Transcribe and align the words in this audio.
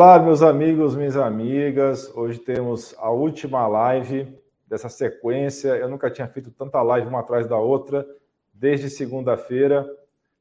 Olá, 0.00 0.16
meus 0.16 0.42
amigos, 0.42 0.94
minhas 0.94 1.16
amigas. 1.16 2.08
Hoje 2.16 2.38
temos 2.38 2.94
a 2.98 3.10
última 3.10 3.66
live 3.66 4.32
dessa 4.64 4.88
sequência. 4.88 5.70
Eu 5.70 5.88
nunca 5.88 6.08
tinha 6.08 6.28
feito 6.28 6.52
tanta 6.52 6.80
live 6.82 7.08
uma 7.08 7.18
atrás 7.18 7.48
da 7.48 7.58
outra, 7.58 8.06
desde 8.54 8.88
segunda-feira, 8.88 9.84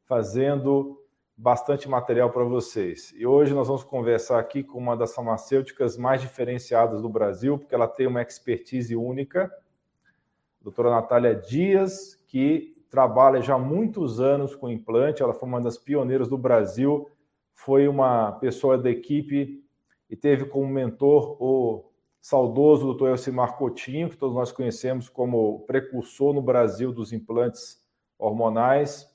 fazendo 0.05 1.01
bastante 1.35 1.89
material 1.89 2.29
para 2.29 2.43
vocês. 2.43 3.11
E 3.17 3.25
hoje 3.25 3.51
nós 3.51 3.67
vamos 3.67 3.83
conversar 3.83 4.37
aqui 4.37 4.63
com 4.63 4.77
uma 4.77 4.95
das 4.95 5.15
farmacêuticas 5.15 5.97
mais 5.97 6.21
diferenciadas 6.21 7.01
do 7.01 7.09
Brasil, 7.09 7.57
porque 7.57 7.73
ela 7.73 7.87
tem 7.87 8.05
uma 8.05 8.21
expertise 8.21 8.95
única, 8.95 9.45
a 9.45 10.63
doutora 10.63 10.91
Natália 10.91 11.33
Dias, 11.33 12.23
que 12.27 12.77
trabalha 12.91 13.41
já 13.41 13.55
há 13.55 13.59
muitos 13.59 14.19
anos 14.19 14.55
com 14.55 14.69
implante, 14.69 15.23
ela 15.23 15.33
foi 15.33 15.49
uma 15.49 15.59
das 15.59 15.79
pioneiras 15.79 16.27
do 16.27 16.37
Brasil 16.37 17.09
foi 17.57 17.87
uma 17.87 18.33
pessoa 18.33 18.77
da 18.77 18.89
equipe 18.89 19.63
e 20.07 20.15
teve 20.15 20.45
como 20.45 20.67
mentor 20.67 21.35
o 21.41 21.91
saudoso 22.21 22.93
Dr. 22.93 23.07
Elcimar 23.07 23.57
Coutinho, 23.57 24.09
que 24.09 24.15
todos 24.15 24.35
nós 24.35 24.51
conhecemos 24.51 25.09
como 25.09 25.61
precursor 25.61 26.33
no 26.33 26.41
Brasil 26.41 26.93
dos 26.93 27.11
implantes 27.11 27.81
hormonais. 28.17 29.09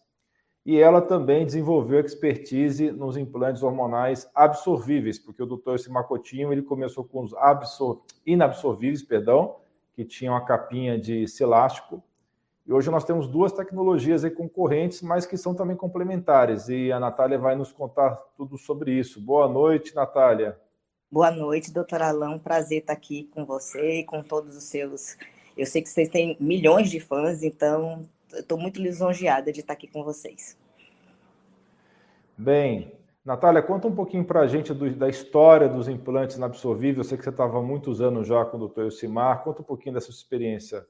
E 0.66 0.78
ela 0.78 1.00
também 1.00 1.46
desenvolveu 1.46 2.00
expertise 2.00 2.90
nos 2.90 3.16
implantes 3.16 3.62
hormonais 3.62 4.28
absorvíveis, 4.34 5.20
porque 5.20 5.42
o 5.42 5.46
Dr. 5.46 5.70
Elcimar 5.70 6.08
Coutinho 6.08 6.52
ele 6.52 6.62
começou 6.62 7.04
com 7.04 7.22
os 7.22 7.32
absor... 7.34 8.02
inabsorvíveis, 8.26 9.02
perdão, 9.02 9.56
que 9.94 10.04
tinham 10.04 10.34
a 10.34 10.44
capinha 10.44 10.98
de 10.98 11.24
elástico, 11.40 12.02
e 12.64 12.72
hoje 12.72 12.90
nós 12.90 13.04
temos 13.04 13.26
duas 13.26 13.52
tecnologias 13.52 14.24
concorrentes, 14.34 15.02
mas 15.02 15.26
que 15.26 15.36
são 15.36 15.54
também 15.54 15.76
complementares. 15.76 16.68
E 16.68 16.92
a 16.92 17.00
Natália 17.00 17.36
vai 17.36 17.56
nos 17.56 17.72
contar 17.72 18.14
tudo 18.36 18.56
sobre 18.56 18.92
isso. 18.92 19.20
Boa 19.20 19.48
noite, 19.48 19.94
Natália. 19.94 20.56
Boa 21.10 21.30
noite, 21.30 21.72
doutora 21.72 22.08
Alain. 22.08 22.38
Prazer 22.38 22.78
estar 22.78 22.92
aqui 22.92 23.24
com 23.34 23.44
você 23.44 24.00
e 24.00 24.04
com 24.04 24.22
todos 24.22 24.56
os 24.56 24.64
seus. 24.64 25.16
Eu 25.56 25.66
sei 25.66 25.82
que 25.82 25.88
vocês 25.88 26.08
têm 26.08 26.36
milhões 26.38 26.88
de 26.88 27.00
fãs, 27.00 27.42
então 27.42 28.08
estou 28.32 28.56
muito 28.56 28.80
lisonjeada 28.80 29.52
de 29.52 29.60
estar 29.60 29.72
aqui 29.72 29.88
com 29.88 30.04
vocês. 30.04 30.56
Bem, 32.38 32.92
Natália, 33.24 33.60
conta 33.60 33.88
um 33.88 33.94
pouquinho 33.94 34.24
para 34.24 34.40
a 34.40 34.46
gente 34.46 34.72
do, 34.72 34.88
da 34.94 35.08
história 35.08 35.68
dos 35.68 35.88
implantes 35.88 36.36
inabsorvíveis. 36.36 36.98
Eu 36.98 37.04
sei 37.04 37.18
que 37.18 37.24
você 37.24 37.30
estava 37.30 37.58
há 37.58 37.62
muitos 37.62 38.00
anos 38.00 38.26
já 38.28 38.44
com 38.44 38.56
o 38.56 38.60
doutor 38.60 38.84
Elcimar. 38.84 39.42
Conta 39.42 39.62
um 39.62 39.64
pouquinho 39.64 39.94
dessa 39.94 40.10
experiência 40.10 40.86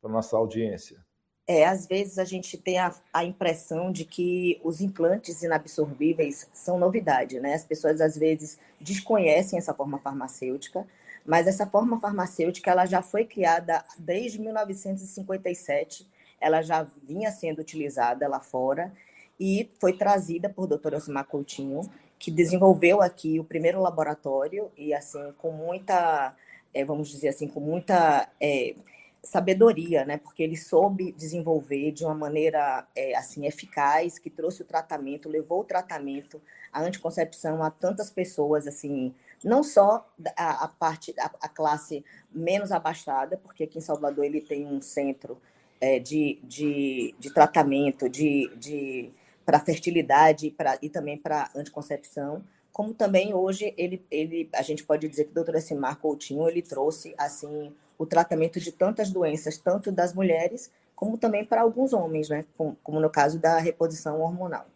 para 0.00 0.10
a 0.10 0.12
nossa 0.12 0.36
audiência. 0.36 1.02
É, 1.46 1.66
às 1.66 1.86
vezes 1.86 2.18
a 2.18 2.24
gente 2.24 2.56
tem 2.56 2.78
a, 2.78 2.94
a, 3.12 3.24
impressão 3.24 3.90
de 3.90 4.04
que 4.04 4.60
os 4.62 4.80
implantes 4.80 5.42
inabsorvíveis 5.42 6.48
são 6.52 6.78
novidade, 6.78 7.40
né? 7.40 7.54
As 7.54 7.64
pessoas 7.64 8.00
às 8.00 8.16
vezes 8.16 8.58
desconhecem 8.80 9.58
essa 9.58 9.74
forma 9.74 9.98
farmacêutica, 9.98 10.86
mas 11.26 11.48
essa 11.48 11.66
forma 11.66 11.98
farmacêutica 12.00 12.70
ela 12.70 12.86
já 12.86 13.02
foi 13.02 13.24
criada 13.24 13.84
desde 13.98 14.40
1957, 14.40 16.08
ela 16.40 16.62
já 16.62 16.84
vinha 17.02 17.30
sendo 17.32 17.60
utilizada 17.60 18.28
lá 18.28 18.40
fora 18.40 18.92
e 19.38 19.68
foi 19.80 19.92
trazida 19.94 20.48
por 20.48 20.68
Dr. 20.68 20.94
Osmar 20.94 21.26
Coutinho, 21.26 21.80
que 22.18 22.30
desenvolveu 22.30 23.02
aqui 23.02 23.40
o 23.40 23.44
primeiro 23.44 23.80
laboratório 23.80 24.70
e 24.76 24.94
assim 24.94 25.32
com 25.38 25.50
muita, 25.50 26.36
é, 26.72 26.84
vamos 26.84 27.08
dizer 27.08 27.28
assim, 27.28 27.48
com 27.48 27.58
muita 27.58 28.28
é, 28.40 28.76
sabedoria, 29.22 30.04
né? 30.04 30.18
Porque 30.18 30.42
ele 30.42 30.56
soube 30.56 31.12
desenvolver 31.12 31.92
de 31.92 32.04
uma 32.04 32.14
maneira 32.14 32.86
é, 32.94 33.16
assim 33.16 33.46
eficaz, 33.46 34.18
que 34.18 34.28
trouxe 34.28 34.62
o 34.62 34.64
tratamento, 34.64 35.28
levou 35.28 35.60
o 35.60 35.64
tratamento, 35.64 36.42
a 36.72 36.82
anticoncepção 36.82 37.62
a 37.62 37.70
tantas 37.70 38.10
pessoas, 38.10 38.66
assim, 38.66 39.14
não 39.44 39.62
só 39.62 40.08
a, 40.36 40.64
a 40.64 40.68
parte, 40.68 41.14
a, 41.18 41.30
a, 41.40 41.48
classe 41.48 42.04
menos 42.32 42.72
abastada, 42.72 43.36
porque 43.36 43.64
aqui 43.64 43.78
em 43.78 43.82
Salvador 43.82 44.24
ele 44.24 44.40
tem 44.40 44.66
um 44.66 44.80
centro 44.80 45.40
é, 45.80 45.98
de, 46.00 46.40
de, 46.42 47.14
de 47.18 47.32
tratamento, 47.32 48.08
de, 48.08 48.50
de 48.56 49.10
para 49.44 49.60
fertilidade 49.60 50.50
pra, 50.50 50.78
e 50.82 50.88
também 50.88 51.16
para 51.16 51.50
anticoncepção, 51.54 52.42
como 52.72 52.94
também 52.94 53.34
hoje 53.34 53.74
ele, 53.76 54.02
ele, 54.10 54.48
a 54.54 54.62
gente 54.62 54.82
pode 54.84 55.06
dizer 55.08 55.24
que 55.24 55.30
o 55.30 55.34
doutor 55.34 55.56
Essimar 55.56 55.98
Coutinho 55.98 56.48
ele 56.48 56.62
trouxe 56.62 57.14
assim 57.18 57.72
o 57.98 58.06
tratamento 58.06 58.60
de 58.60 58.72
tantas 58.72 59.10
doenças, 59.10 59.58
tanto 59.58 59.92
das 59.92 60.14
mulheres 60.14 60.70
como 60.94 61.18
também 61.18 61.44
para 61.44 61.62
alguns 61.62 61.92
homens, 61.92 62.28
né? 62.28 62.44
como 62.56 63.00
no 63.00 63.10
caso 63.10 63.38
da 63.38 63.58
reposição 63.58 64.20
hormonal. 64.20 64.66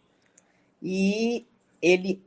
E 0.81 1.45
ele, 1.81 2.21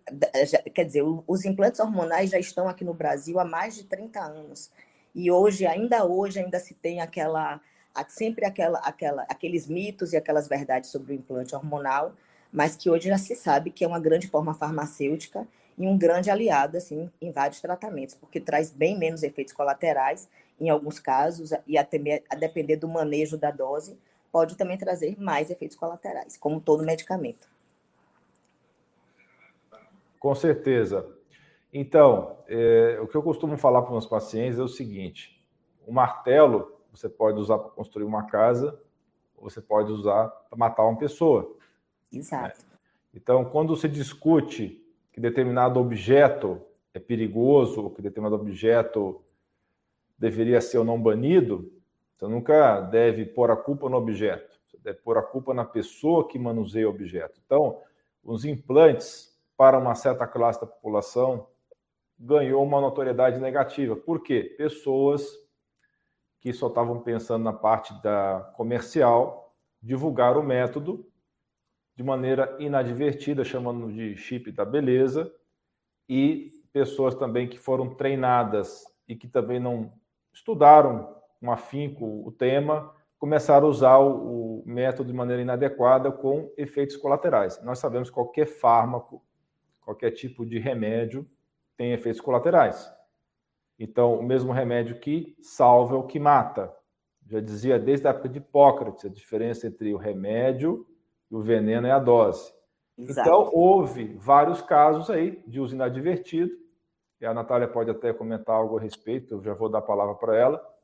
quer 0.74 0.84
dizer, 0.84 1.02
os 1.26 1.44
implantes 1.44 1.80
hormonais 1.80 2.30
já 2.30 2.38
estão 2.38 2.68
aqui 2.68 2.84
no 2.84 2.94
Brasil 2.94 3.38
há 3.38 3.44
mais 3.44 3.74
de 3.74 3.84
30 3.84 4.20
anos. 4.20 4.70
E 5.14 5.30
hoje, 5.30 5.66
ainda 5.66 6.04
hoje, 6.04 6.38
ainda 6.38 6.58
se 6.58 6.72
tem 6.72 7.00
aquela, 7.00 7.60
sempre 8.08 8.46
aquela, 8.46 8.78
aquela, 8.78 9.22
aqueles 9.28 9.66
mitos 9.66 10.12
e 10.12 10.16
aquelas 10.16 10.48
verdades 10.48 10.90
sobre 10.90 11.12
o 11.12 11.16
implante 11.16 11.54
hormonal, 11.54 12.14
mas 12.52 12.76
que 12.76 12.88
hoje 12.88 13.08
já 13.08 13.18
se 13.18 13.34
sabe 13.34 13.70
que 13.70 13.84
é 13.84 13.88
uma 13.88 14.00
grande 14.00 14.28
forma 14.28 14.54
farmacêutica 14.54 15.46
e 15.76 15.86
um 15.86 15.96
grande 15.98 16.30
aliado 16.30 16.76
assim 16.76 17.10
em 17.20 17.30
vários 17.30 17.60
tratamentos, 17.60 18.14
porque 18.14 18.40
traz 18.40 18.70
bem 18.70 18.98
menos 18.98 19.22
efeitos 19.22 19.52
colaterais 19.52 20.28
em 20.60 20.68
alguns 20.68 20.98
casos, 20.98 21.52
e 21.66 21.78
até 21.78 22.22
a 22.28 22.36
depender 22.36 22.76
do 22.76 22.86
manejo 22.86 23.38
da 23.38 23.50
dose, 23.50 23.98
pode 24.30 24.56
também 24.56 24.76
trazer 24.76 25.18
mais 25.18 25.50
efeitos 25.50 25.76
colaterais, 25.76 26.36
como 26.36 26.60
todo 26.60 26.84
medicamento. 26.84 27.48
Com 30.18 30.34
certeza. 30.34 31.08
Então, 31.72 32.36
é, 32.46 32.98
o 33.00 33.06
que 33.06 33.16
eu 33.16 33.22
costumo 33.22 33.56
falar 33.56 33.80
para 33.80 33.88
os 33.88 33.92
meus 33.92 34.06
pacientes 34.06 34.58
é 34.58 34.62
o 34.62 34.68
seguinte: 34.68 35.42
o 35.86 35.92
martelo 35.92 36.76
você 36.92 37.08
pode 37.08 37.38
usar 37.38 37.58
para 37.58 37.70
construir 37.70 38.04
uma 38.04 38.24
casa, 38.24 38.78
ou 39.36 39.48
você 39.48 39.60
pode 39.60 39.90
usar 39.92 40.28
para 40.28 40.58
matar 40.58 40.84
uma 40.84 40.98
pessoa. 40.98 41.56
Exato. 42.12 42.58
Né? 42.58 42.78
Então, 43.14 43.44
quando 43.44 43.76
se 43.76 43.88
discute 43.88 44.84
que 45.12 45.20
determinado 45.20 45.80
objeto 45.80 46.60
é 46.92 46.98
perigoso, 46.98 47.84
ou 47.84 47.90
que 47.90 48.02
determinado 48.02 48.40
objeto 48.40 49.22
deveria 50.20 50.60
ser 50.60 50.76
ou 50.76 50.84
não 50.84 51.00
banido, 51.00 51.72
você 52.14 52.28
nunca 52.28 52.82
deve 52.82 53.24
pôr 53.24 53.50
a 53.50 53.56
culpa 53.56 53.88
no 53.88 53.96
objeto, 53.96 54.60
você 54.66 54.76
deve 54.76 54.98
pôr 54.98 55.16
a 55.16 55.22
culpa 55.22 55.54
na 55.54 55.64
pessoa 55.64 56.28
que 56.28 56.38
manuseia 56.38 56.86
o 56.86 56.90
objeto. 56.90 57.40
Então, 57.44 57.80
os 58.22 58.44
implantes, 58.44 59.34
para 59.56 59.78
uma 59.78 59.94
certa 59.94 60.26
classe 60.26 60.60
da 60.60 60.66
população, 60.66 61.48
ganhou 62.18 62.62
uma 62.62 62.80
notoriedade 62.82 63.40
negativa. 63.40 63.96
Por 63.96 64.22
quê? 64.22 64.54
Pessoas 64.58 65.26
que 66.38 66.52
só 66.52 66.68
estavam 66.68 67.00
pensando 67.00 67.42
na 67.42 67.52
parte 67.52 67.94
da 68.02 68.52
comercial 68.56 69.54
divulgaram 69.82 70.40
o 70.40 70.46
método 70.46 71.06
de 71.96 72.02
maneira 72.02 72.56
inadvertida, 72.58 73.42
chamando 73.44 73.90
de 73.90 74.16
chip 74.16 74.52
da 74.52 74.64
beleza, 74.64 75.32
e 76.08 76.50
pessoas 76.72 77.14
também 77.14 77.48
que 77.48 77.58
foram 77.58 77.94
treinadas 77.94 78.84
e 79.08 79.16
que 79.16 79.26
também 79.26 79.58
não 79.58 79.92
estudaram 80.32 81.16
com 81.40 81.50
afinco 81.50 82.26
o 82.26 82.30
tema, 82.32 82.94
começaram 83.18 83.66
a 83.66 83.70
usar 83.70 83.98
o, 83.98 84.60
o 84.60 84.62
método 84.66 85.08
de 85.08 85.14
maneira 85.14 85.42
inadequada 85.42 86.10
com 86.10 86.52
efeitos 86.56 86.96
colaterais. 86.96 87.62
Nós 87.62 87.78
sabemos 87.78 88.08
que 88.08 88.14
qualquer 88.14 88.46
fármaco, 88.46 89.22
qualquer 89.80 90.10
tipo 90.10 90.44
de 90.44 90.58
remédio 90.58 91.28
tem 91.76 91.92
efeitos 91.92 92.20
colaterais. 92.20 92.92
Então, 93.78 94.18
o 94.18 94.22
mesmo 94.22 94.52
remédio 94.52 95.00
que 95.00 95.34
salva 95.40 95.94
é 95.94 95.98
o 95.98 96.06
que 96.06 96.18
mata. 96.18 96.70
Já 97.26 97.40
dizia 97.40 97.78
desde 97.78 98.06
a 98.06 98.10
época 98.10 98.28
de 98.28 98.38
Hipócrates, 98.38 99.06
a 99.06 99.08
diferença 99.08 99.66
entre 99.66 99.94
o 99.94 99.96
remédio 99.96 100.86
e 101.30 101.34
o 101.34 101.40
veneno 101.40 101.86
é 101.86 101.90
a 101.90 101.98
dose. 101.98 102.52
Exato. 102.98 103.28
Então, 103.28 103.50
houve 103.54 104.14
vários 104.18 104.60
casos 104.60 105.08
aí 105.08 105.42
de 105.46 105.60
uso 105.60 105.74
inadvertido, 105.74 106.52
e 107.20 107.26
a 107.26 107.34
Natália 107.34 107.68
pode 107.68 107.90
até 107.90 108.12
comentar 108.12 108.56
algo 108.56 108.78
a 108.78 108.80
respeito, 108.80 109.34
eu 109.34 109.42
já 109.42 109.52
vou 109.52 109.68
dar 109.68 109.78
a 109.78 109.82
palavra 109.82 110.14
para 110.14 110.36
ela. 110.36 110.74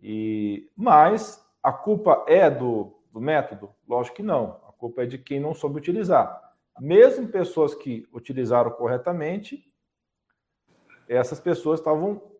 E 0.00 0.70
Mas 0.76 1.44
a 1.62 1.72
culpa 1.72 2.24
é 2.26 2.50
do, 2.50 2.98
do 3.12 3.20
método? 3.20 3.70
Lógico 3.86 4.16
que 4.16 4.22
não. 4.22 4.60
A 4.66 4.72
culpa 4.72 5.02
é 5.02 5.06
de 5.06 5.18
quem 5.18 5.38
não 5.38 5.54
soube 5.54 5.78
utilizar. 5.78 6.54
Mesmo 6.80 7.28
pessoas 7.28 7.74
que 7.74 8.08
utilizaram 8.12 8.70
corretamente, 8.70 9.70
essas 11.06 11.38
pessoas 11.38 11.80
estavam 11.80 12.32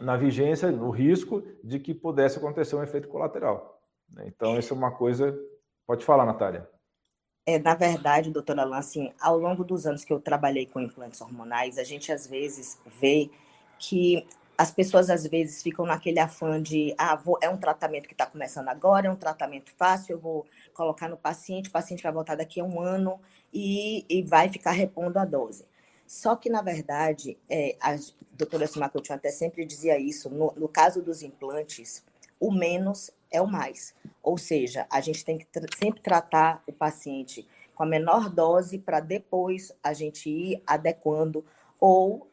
na 0.00 0.16
vigência, 0.16 0.70
no 0.70 0.90
risco 0.90 1.42
de 1.64 1.80
que 1.80 1.92
pudesse 1.92 2.38
acontecer 2.38 2.76
um 2.76 2.82
efeito 2.82 3.08
colateral. 3.08 3.82
Então, 4.20 4.56
isso 4.56 4.72
é 4.72 4.76
uma 4.76 4.92
coisa. 4.92 5.36
Pode 5.84 6.04
falar, 6.04 6.24
Natália. 6.24 6.68
É, 7.48 7.58
na 7.58 7.74
verdade, 7.74 8.30
doutora 8.30 8.62
assim, 8.76 9.10
ao 9.18 9.38
longo 9.38 9.64
dos 9.64 9.86
anos 9.86 10.04
que 10.04 10.12
eu 10.12 10.20
trabalhei 10.20 10.66
com 10.66 10.82
implantes 10.82 11.18
hormonais, 11.22 11.78
a 11.78 11.82
gente 11.82 12.12
às 12.12 12.26
vezes 12.26 12.78
vê 13.00 13.30
que 13.78 14.26
as 14.58 14.70
pessoas 14.70 15.08
às 15.08 15.26
vezes 15.26 15.62
ficam 15.62 15.86
naquele 15.86 16.20
afã 16.20 16.60
de, 16.62 16.94
ah, 16.98 17.16
vou, 17.16 17.38
é 17.40 17.48
um 17.48 17.56
tratamento 17.56 18.06
que 18.06 18.12
está 18.12 18.26
começando 18.26 18.68
agora, 18.68 19.06
é 19.06 19.10
um 19.10 19.16
tratamento 19.16 19.72
fácil, 19.78 20.16
eu 20.16 20.18
vou 20.18 20.46
colocar 20.74 21.08
no 21.08 21.16
paciente, 21.16 21.70
o 21.70 21.72
paciente 21.72 22.02
vai 22.02 22.12
voltar 22.12 22.34
daqui 22.34 22.60
a 22.60 22.64
um 22.64 22.82
ano 22.82 23.18
e, 23.50 24.04
e 24.10 24.22
vai 24.22 24.50
ficar 24.50 24.72
repondo 24.72 25.18
a 25.18 25.24
dose. 25.24 25.64
Só 26.06 26.36
que, 26.36 26.50
na 26.50 26.60
verdade, 26.60 27.38
é, 27.48 27.78
a 27.80 27.96
doutora 28.32 28.66
Simacutinho 28.66 29.16
até 29.16 29.30
sempre 29.30 29.64
dizia 29.64 29.98
isso, 29.98 30.28
no, 30.28 30.52
no 30.54 30.68
caso 30.68 31.00
dos 31.00 31.22
implantes, 31.22 32.04
o 32.38 32.52
menos 32.52 33.10
é 33.30 33.40
o 33.40 33.46
mais. 33.46 33.94
Ou 34.22 34.36
seja, 34.36 34.86
a 34.90 35.00
gente 35.00 35.24
tem 35.24 35.38
que 35.38 35.46
sempre 35.76 36.00
tratar 36.00 36.62
o 36.66 36.72
paciente 36.72 37.46
com 37.74 37.82
a 37.82 37.86
menor 37.86 38.28
dose 38.28 38.78
para 38.78 39.00
depois 39.00 39.72
a 39.82 39.92
gente 39.92 40.28
ir 40.28 40.62
adequando 40.66 41.44
ou 41.80 42.28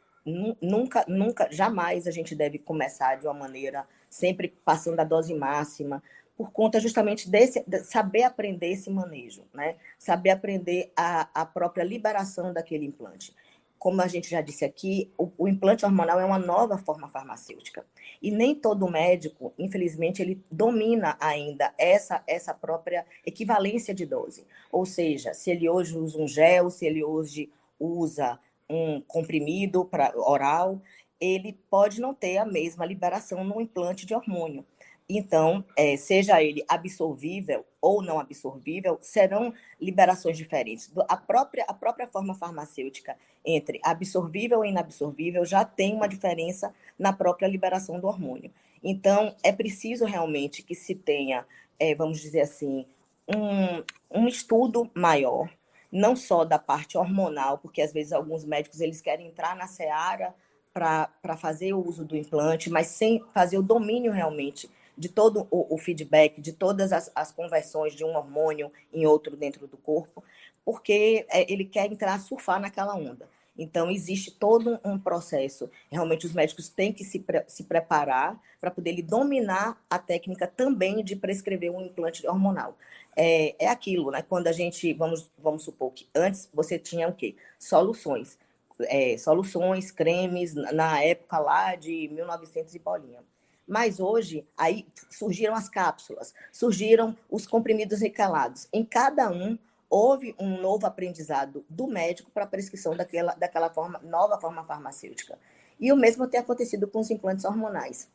nunca, 0.61 1.05
nunca, 1.07 1.47
jamais 1.51 2.07
a 2.07 2.11
gente 2.11 2.33
deve 2.33 2.57
começar 2.57 3.15
de 3.15 3.27
uma 3.27 3.33
maneira 3.33 3.87
sempre 4.09 4.47
passando 4.65 4.99
a 4.99 5.03
dose 5.03 5.33
máxima, 5.35 6.01
por 6.35 6.51
conta 6.51 6.79
justamente 6.79 7.29
desse 7.29 7.63
de 7.65 7.83
saber 7.83 8.23
aprender 8.23 8.71
esse 8.71 8.89
manejo, 8.89 9.43
né? 9.53 9.75
Saber 9.97 10.31
aprender 10.31 10.91
a, 10.95 11.29
a 11.33 11.45
própria 11.45 11.83
liberação 11.83 12.51
daquele 12.51 12.85
implante. 12.85 13.33
Como 13.77 14.01
a 14.01 14.07
gente 14.07 14.29
já 14.29 14.41
disse 14.41 14.65
aqui, 14.65 15.11
o, 15.17 15.31
o, 15.37 15.47
implante 15.47 15.85
hormonal 15.85 16.19
é 16.19 16.25
uma 16.25 16.39
nova 16.39 16.77
forma 16.77 17.07
farmacêutica. 17.07 17.85
E 18.21 18.31
nem 18.31 18.55
todo 18.55 18.89
médico, 18.89 19.53
infelizmente, 19.59 20.21
ele 20.21 20.41
domina 20.51 21.17
ainda 21.19 21.73
essa, 21.77 22.23
essa 22.25 22.53
própria 22.53 23.05
equivalência 23.25 23.93
de 23.93 24.05
dose. 24.05 24.45
Ou 24.71 24.85
seja, 24.85 25.33
se 25.33 25.51
ele 25.51 25.69
hoje 25.69 25.97
usa 25.97 26.17
um 26.17 26.27
gel, 26.27 26.69
se 26.69 26.85
ele 26.85 27.03
hoje 27.03 27.51
usa 27.79 28.39
um 28.69 29.01
comprimido 29.01 29.85
para 29.85 30.11
oral, 30.15 30.81
ele 31.19 31.53
pode 31.69 32.01
não 32.01 32.13
ter 32.13 32.37
a 32.37 32.45
mesma 32.45 32.85
liberação 32.85 33.43
no 33.43 33.61
implante 33.61 34.05
de 34.05 34.13
hormônio. 34.13 34.65
Então, 35.07 35.63
é, 35.77 35.95
seja 35.97 36.41
ele 36.41 36.63
absorvível 36.67 37.63
ou 37.85 38.01
não 38.01 38.19
absorvível, 38.19 38.97
serão 38.99 39.53
liberações 39.79 40.35
diferentes. 40.35 40.91
A 41.07 41.15
própria, 41.15 41.63
a 41.67 41.73
própria 41.73 42.07
forma 42.07 42.33
farmacêutica 42.33 43.15
entre 43.45 43.79
absorvível 43.83 44.65
e 44.65 44.69
inabsorvível 44.69 45.45
já 45.45 45.63
tem 45.63 45.93
uma 45.93 46.07
diferença 46.07 46.73
na 46.97 47.13
própria 47.13 47.45
liberação 47.45 47.99
do 47.99 48.07
hormônio. 48.07 48.51
Então, 48.83 49.35
é 49.43 49.51
preciso 49.51 50.03
realmente 50.03 50.63
que 50.63 50.73
se 50.73 50.95
tenha, 50.95 51.45
é, 51.79 51.93
vamos 51.93 52.19
dizer 52.19 52.41
assim, 52.41 52.87
um, 53.27 53.83
um 54.09 54.27
estudo 54.27 54.89
maior, 54.95 55.47
não 55.91 56.15
só 56.15 56.43
da 56.43 56.57
parte 56.57 56.97
hormonal, 56.97 57.59
porque 57.59 57.83
às 57.83 57.93
vezes 57.93 58.13
alguns 58.13 58.43
médicos 58.43 58.81
eles 58.81 58.99
querem 58.99 59.27
entrar 59.27 59.55
na 59.55 59.67
seara 59.67 60.33
para 60.73 61.37
fazer 61.37 61.73
o 61.73 61.87
uso 61.87 62.03
do 62.03 62.17
implante, 62.17 62.67
mas 62.71 62.87
sem 62.87 63.23
fazer 63.31 63.59
o 63.59 63.63
domínio 63.63 64.11
realmente 64.11 64.67
de 64.97 65.09
todo 65.09 65.47
o, 65.51 65.75
o 65.75 65.77
feedback, 65.77 66.41
de 66.41 66.53
todas 66.53 66.91
as, 66.91 67.11
as, 67.15 67.31
conversões 67.31 67.93
de 67.93 68.03
um 68.03 68.15
hormônio 68.15 68.71
em 68.93 69.05
outro 69.05 69.35
dentro 69.35 69.67
do 69.67 69.77
corpo, 69.77 70.23
porque 70.63 71.25
é, 71.29 71.51
ele 71.51 71.65
quer 71.65 71.91
entrar, 71.91 72.19
surfar 72.19 72.59
naquela 72.59 72.95
onda. 72.95 73.27
Então, 73.57 73.89
existe 73.89 74.31
todo 74.31 74.79
um 74.83 74.99
processo. 74.99 75.69
Realmente, 75.89 76.25
os 76.25 76.33
médicos 76.33 76.67
têm 76.67 76.91
que 76.91 77.05
se, 77.05 77.19
pre 77.19 77.43
se 77.47 77.63
preparar 77.63 78.39
para 78.59 78.69
poder 78.69 79.01
dominar 79.01 79.81
a 79.89 79.97
técnica 79.97 80.45
também 80.45 81.03
de 81.03 81.15
prescrever 81.15 81.71
um 81.71 81.81
implante 81.81 82.27
hormonal. 82.27 82.77
É, 83.15 83.55
é 83.65 83.69
aquilo, 83.69 84.11
né? 84.11 84.21
Quando 84.21 84.47
a 84.47 84.51
gente, 84.51 84.91
vamos, 84.93 85.31
vamos 85.37 85.63
supor 85.63 85.91
que 85.93 86.07
antes 86.13 86.49
você 86.53 86.77
tinha 86.77 87.07
o 87.07 87.13
quê? 87.13 87.35
Soluções. 87.57 88.37
É, 88.81 89.17
soluções, 89.17 89.89
cremes, 89.89 90.53
na 90.53 91.01
época 91.01 91.39
lá 91.39 91.75
de 91.75 92.09
1900 92.09 92.75
e 92.75 92.79
bolinha. 92.79 93.23
Mas 93.67 93.99
hoje, 93.99 94.45
aí 94.55 94.85
surgiram 95.09 95.55
as 95.55 95.67
cápsulas, 95.67 96.33
surgiram 96.51 97.17
os 97.29 97.47
comprimidos 97.47 97.99
recalados. 97.99 98.67
Em 98.71 98.85
cada 98.85 99.29
um, 99.31 99.57
houve 99.89 100.35
um 100.39 100.61
novo 100.61 100.85
aprendizado 100.85 101.65
do 101.69 101.87
médico 101.87 102.29
para 102.31 102.43
a 102.43 102.47
prescrição 102.47 102.95
daquela, 102.95 103.33
daquela 103.33 103.69
forma, 103.69 103.99
nova 104.03 104.39
forma 104.39 104.63
farmacêutica. 104.63 105.37
E 105.79 105.91
o 105.91 105.95
mesmo 105.95 106.27
tem 106.27 106.39
acontecido 106.39 106.87
com 106.87 106.99
os 106.99 107.09
implantes 107.09 107.43
hormonais. 107.43 108.09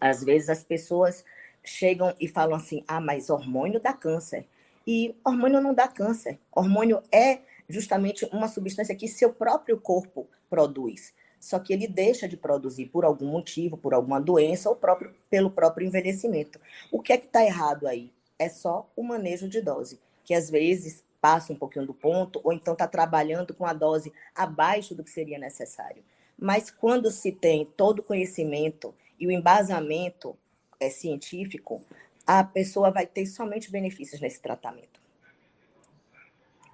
Às 0.00 0.22
vezes 0.22 0.48
as 0.48 0.62
pessoas 0.62 1.24
chegam 1.64 2.14
e 2.20 2.28
falam 2.28 2.56
assim: 2.56 2.84
ah, 2.86 3.00
mas 3.00 3.30
hormônio 3.30 3.80
dá 3.80 3.92
câncer. 3.92 4.46
E 4.86 5.16
hormônio 5.24 5.60
não 5.60 5.74
dá 5.74 5.88
câncer. 5.88 6.38
Hormônio 6.52 7.02
é 7.10 7.40
justamente 7.68 8.28
uma 8.32 8.46
substância 8.46 8.94
que 8.94 9.08
seu 9.08 9.32
próprio 9.32 9.80
corpo 9.80 10.28
produz 10.48 11.12
só 11.40 11.58
que 11.58 11.72
ele 11.72 11.86
deixa 11.86 12.28
de 12.28 12.36
produzir 12.36 12.86
por 12.86 13.04
algum 13.04 13.26
motivo, 13.26 13.76
por 13.76 13.94
alguma 13.94 14.20
doença 14.20 14.68
ou 14.68 14.76
próprio, 14.76 15.14
pelo 15.30 15.50
próprio 15.50 15.86
envelhecimento. 15.86 16.60
O 16.90 17.00
que 17.00 17.12
é 17.12 17.18
que 17.18 17.26
está 17.26 17.44
errado 17.44 17.86
aí? 17.86 18.10
É 18.38 18.48
só 18.48 18.90
o 18.96 19.02
manejo 19.02 19.48
de 19.48 19.60
dose, 19.60 19.98
que 20.24 20.34
às 20.34 20.50
vezes 20.50 21.04
passa 21.20 21.52
um 21.52 21.56
pouquinho 21.56 21.86
do 21.86 21.94
ponto, 21.94 22.40
ou 22.44 22.52
então 22.52 22.74
está 22.74 22.86
trabalhando 22.86 23.54
com 23.54 23.66
a 23.66 23.72
dose 23.72 24.12
abaixo 24.34 24.94
do 24.94 25.02
que 25.02 25.10
seria 25.10 25.38
necessário. 25.38 26.02
Mas 26.38 26.70
quando 26.70 27.10
se 27.10 27.32
tem 27.32 27.64
todo 27.64 28.00
o 28.00 28.02
conhecimento 28.02 28.94
e 29.18 29.26
o 29.26 29.30
embasamento 29.30 30.36
é, 30.78 30.90
científico, 30.90 31.82
a 32.26 32.44
pessoa 32.44 32.90
vai 32.90 33.06
ter 33.06 33.24
somente 33.26 33.70
benefícios 33.70 34.20
nesse 34.20 34.40
tratamento. 34.40 35.00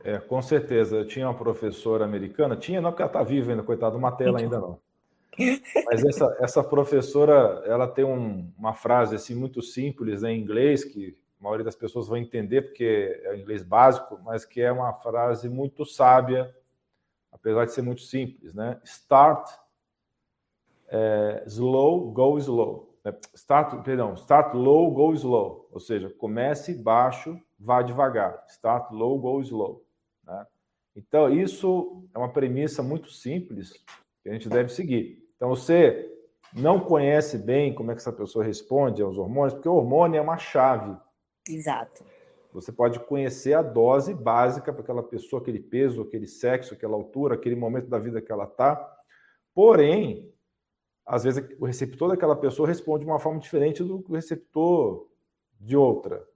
É, 0.05 0.19
com 0.19 0.41
certeza. 0.43 0.97
Eu 0.97 1.07
tinha 1.07 1.27
uma 1.29 1.35
professora 1.35 2.05
americana, 2.05 2.57
tinha 2.57 2.81
não 2.81 2.91
porque 2.91 3.03
ela 3.03 3.11
está 3.11 3.23
viva 3.23 3.51
ainda, 3.51 3.63
coitada, 3.63 3.97
uma 3.97 4.13
tela 4.13 4.39
ainda 4.39 4.59
não. 4.59 4.79
Mas 5.87 6.05
essa, 6.05 6.37
essa 6.41 6.63
professora, 6.63 7.63
ela 7.67 7.89
tem 7.89 8.05
um, 8.05 8.51
uma 8.59 8.75
frase 8.75 9.15
assim 9.15 9.35
muito 9.35 9.63
simples 9.63 10.23
né, 10.23 10.33
em 10.33 10.41
inglês, 10.41 10.85
que 10.85 11.17
a 11.41 11.43
maioria 11.43 11.65
das 11.65 11.77
pessoas 11.77 12.07
vão 12.07 12.17
entender, 12.17 12.63
porque 12.63 13.21
é 13.25 13.37
inglês 13.37 13.63
básico, 13.63 14.21
mas 14.23 14.45
que 14.45 14.61
é 14.61 14.71
uma 14.71 14.93
frase 14.93 15.49
muito 15.49 15.87
sábia, 15.87 16.55
apesar 17.33 17.65
de 17.65 17.73
ser 17.73 17.83
muito 17.83 18.03
simples, 18.03 18.55
né? 18.55 18.79
Start 18.85 19.49
é, 20.89 21.43
slow, 21.47 22.13
go 22.13 22.37
slow. 22.39 22.95
É, 23.05 23.13
start, 23.35 23.83
perdão, 23.83 24.15
start 24.15 24.55
low, 24.55 24.91
go 24.93 25.15
slow. 25.15 25.69
Ou 25.73 25.81
seja, 25.81 26.11
comece 26.11 26.75
baixo, 26.75 27.41
vá 27.59 27.81
devagar. 27.81 28.45
Start 28.49 28.93
low, 28.93 29.19
go 29.19 29.41
slow. 29.41 29.83
Então, 30.95 31.33
isso 31.33 32.05
é 32.15 32.19
uma 32.19 32.33
premissa 32.33 32.83
muito 32.83 33.11
simples 33.11 33.73
que 34.23 34.29
a 34.29 34.33
gente 34.33 34.49
deve 34.49 34.69
seguir. 34.71 35.27
Então, 35.37 35.49
você 35.49 36.11
não 36.55 36.81
conhece 36.81 37.39
bem 37.39 37.75
como 37.75 37.91
é 37.91 37.95
que 37.95 38.01
essa 38.01 38.13
pessoa 38.13 38.45
responde 38.45 39.03
aos 39.03 39.17
hormônios, 39.17 39.55
porque 39.55 39.69
o 39.69 39.75
hormônio 39.75 40.19
é 40.19 40.21
uma 40.21 40.37
chave. 40.37 40.97
Exato. 41.49 42.05
Você 42.53 42.71
pode 42.71 43.01
conhecer 43.01 43.55
a 43.55 43.63
dose 43.63 44.13
básica 44.13 44.73
para 44.73 44.83
aquela 44.83 45.03
pessoa, 45.03 45.41
aquele 45.41 45.59
peso, 45.59 46.03
aquele 46.03 46.27
sexo, 46.27 46.75
aquela 46.75 46.95
altura, 46.95 47.35
aquele 47.35 47.57
momento 47.57 47.89
da 47.89 47.99
vida 47.99 48.21
que 48.21 48.31
ela 48.31 48.45
está. 48.45 48.95
Porém, 49.55 50.33
às 51.07 51.25
vezes 51.25 51.43
o 51.59 51.65
receptor 51.65 52.11
daquela 52.11 52.37
pessoa 52.37 52.69
responde 52.69 53.05
de 53.05 53.11
uma 53.11 53.19
forma 53.19 53.41
diferente 53.41 53.83
do 53.83 54.05
receptor 54.11 55.09
de 55.59 55.77
outra. 55.77 56.27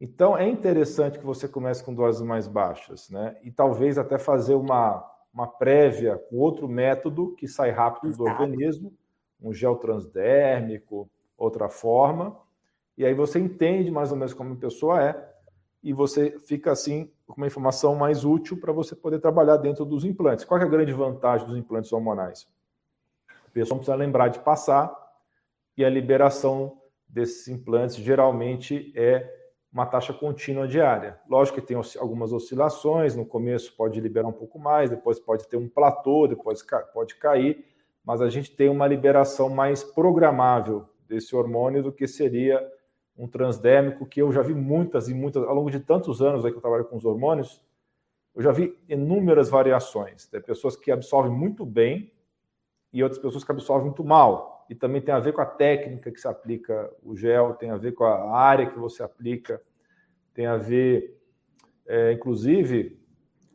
Então, 0.00 0.36
é 0.36 0.48
interessante 0.48 1.18
que 1.18 1.24
você 1.24 1.48
comece 1.48 1.82
com 1.82 1.92
doses 1.92 2.22
mais 2.22 2.46
baixas, 2.46 3.10
né? 3.10 3.36
E 3.42 3.50
talvez 3.50 3.98
até 3.98 4.16
fazer 4.16 4.54
uma, 4.54 5.04
uma 5.32 5.46
prévia 5.46 6.16
com 6.16 6.36
outro 6.36 6.68
método 6.68 7.34
que 7.34 7.48
sai 7.48 7.70
rápido 7.70 8.16
do 8.16 8.24
organismo, 8.24 8.92
um 9.40 9.52
gel 9.52 9.76
transdérmico, 9.76 11.10
outra 11.36 11.68
forma. 11.68 12.36
E 12.96 13.04
aí 13.04 13.14
você 13.14 13.38
entende 13.38 13.90
mais 13.90 14.10
ou 14.12 14.16
menos 14.16 14.34
como 14.34 14.54
a 14.54 14.56
pessoa 14.56 15.02
é 15.02 15.28
e 15.82 15.92
você 15.92 16.38
fica 16.40 16.72
assim 16.72 17.10
com 17.26 17.36
uma 17.36 17.46
informação 17.46 17.94
mais 17.94 18.24
útil 18.24 18.58
para 18.60 18.72
você 18.72 18.96
poder 18.96 19.20
trabalhar 19.20 19.56
dentro 19.56 19.84
dos 19.84 20.04
implantes. 20.04 20.44
Qual 20.44 20.60
é 20.60 20.64
a 20.64 20.68
grande 20.68 20.92
vantagem 20.92 21.46
dos 21.46 21.56
implantes 21.56 21.92
hormonais? 21.92 22.48
A 23.46 23.50
pessoa 23.50 23.74
não 23.74 23.78
precisa 23.78 23.96
lembrar 23.96 24.28
de 24.28 24.40
passar 24.40 24.92
e 25.76 25.84
a 25.84 25.90
liberação 25.90 26.80
desses 27.08 27.48
implantes 27.48 27.96
geralmente 27.96 28.92
é 28.96 29.47
uma 29.72 29.86
taxa 29.86 30.12
contínua 30.12 30.66
diária. 30.66 31.20
Lógico 31.28 31.60
que 31.60 31.66
tem 31.66 31.76
algumas 31.98 32.32
oscilações, 32.32 33.14
no 33.14 33.26
começo 33.26 33.74
pode 33.76 34.00
liberar 34.00 34.26
um 34.26 34.32
pouco 34.32 34.58
mais, 34.58 34.90
depois 34.90 35.18
pode 35.18 35.46
ter 35.46 35.56
um 35.56 35.68
platô, 35.68 36.26
depois 36.26 36.64
pode 36.92 37.14
cair, 37.16 37.64
mas 38.04 38.20
a 38.20 38.30
gente 38.30 38.54
tem 38.54 38.68
uma 38.68 38.86
liberação 38.86 39.48
mais 39.50 39.84
programável 39.84 40.86
desse 41.06 41.36
hormônio 41.36 41.82
do 41.82 41.92
que 41.92 42.06
seria 42.06 42.66
um 43.16 43.26
transdérmico, 43.26 44.06
que 44.06 44.22
eu 44.22 44.32
já 44.32 44.42
vi 44.42 44.54
muitas 44.54 45.08
e 45.08 45.14
muitas, 45.14 45.42
ao 45.42 45.54
longo 45.54 45.70
de 45.70 45.80
tantos 45.80 46.22
anos 46.22 46.44
aí 46.44 46.52
que 46.52 46.56
eu 46.56 46.62
trabalho 46.62 46.84
com 46.84 46.96
os 46.96 47.04
hormônios, 47.04 47.60
eu 48.34 48.42
já 48.42 48.52
vi 48.52 48.78
inúmeras 48.88 49.48
variações. 49.48 50.26
Tem 50.26 50.40
pessoas 50.40 50.76
que 50.76 50.92
absorvem 50.92 51.32
muito 51.32 51.66
bem 51.66 52.12
e 52.92 53.02
outras 53.02 53.20
pessoas 53.20 53.42
que 53.42 53.50
absorvem 53.50 53.86
muito 53.86 54.04
mal 54.04 54.57
e 54.68 54.74
também 54.74 55.00
tem 55.00 55.14
a 55.14 55.20
ver 55.20 55.32
com 55.32 55.40
a 55.40 55.46
técnica 55.46 56.10
que 56.10 56.20
se 56.20 56.28
aplica 56.28 56.90
o 57.02 57.16
gel, 57.16 57.54
tem 57.54 57.70
a 57.70 57.76
ver 57.76 57.92
com 57.92 58.04
a 58.04 58.36
área 58.36 58.68
que 58.68 58.78
você 58.78 59.02
aplica, 59.02 59.60
tem 60.34 60.46
a 60.46 60.56
ver, 60.56 61.18
é, 61.86 62.12
inclusive, 62.12 62.98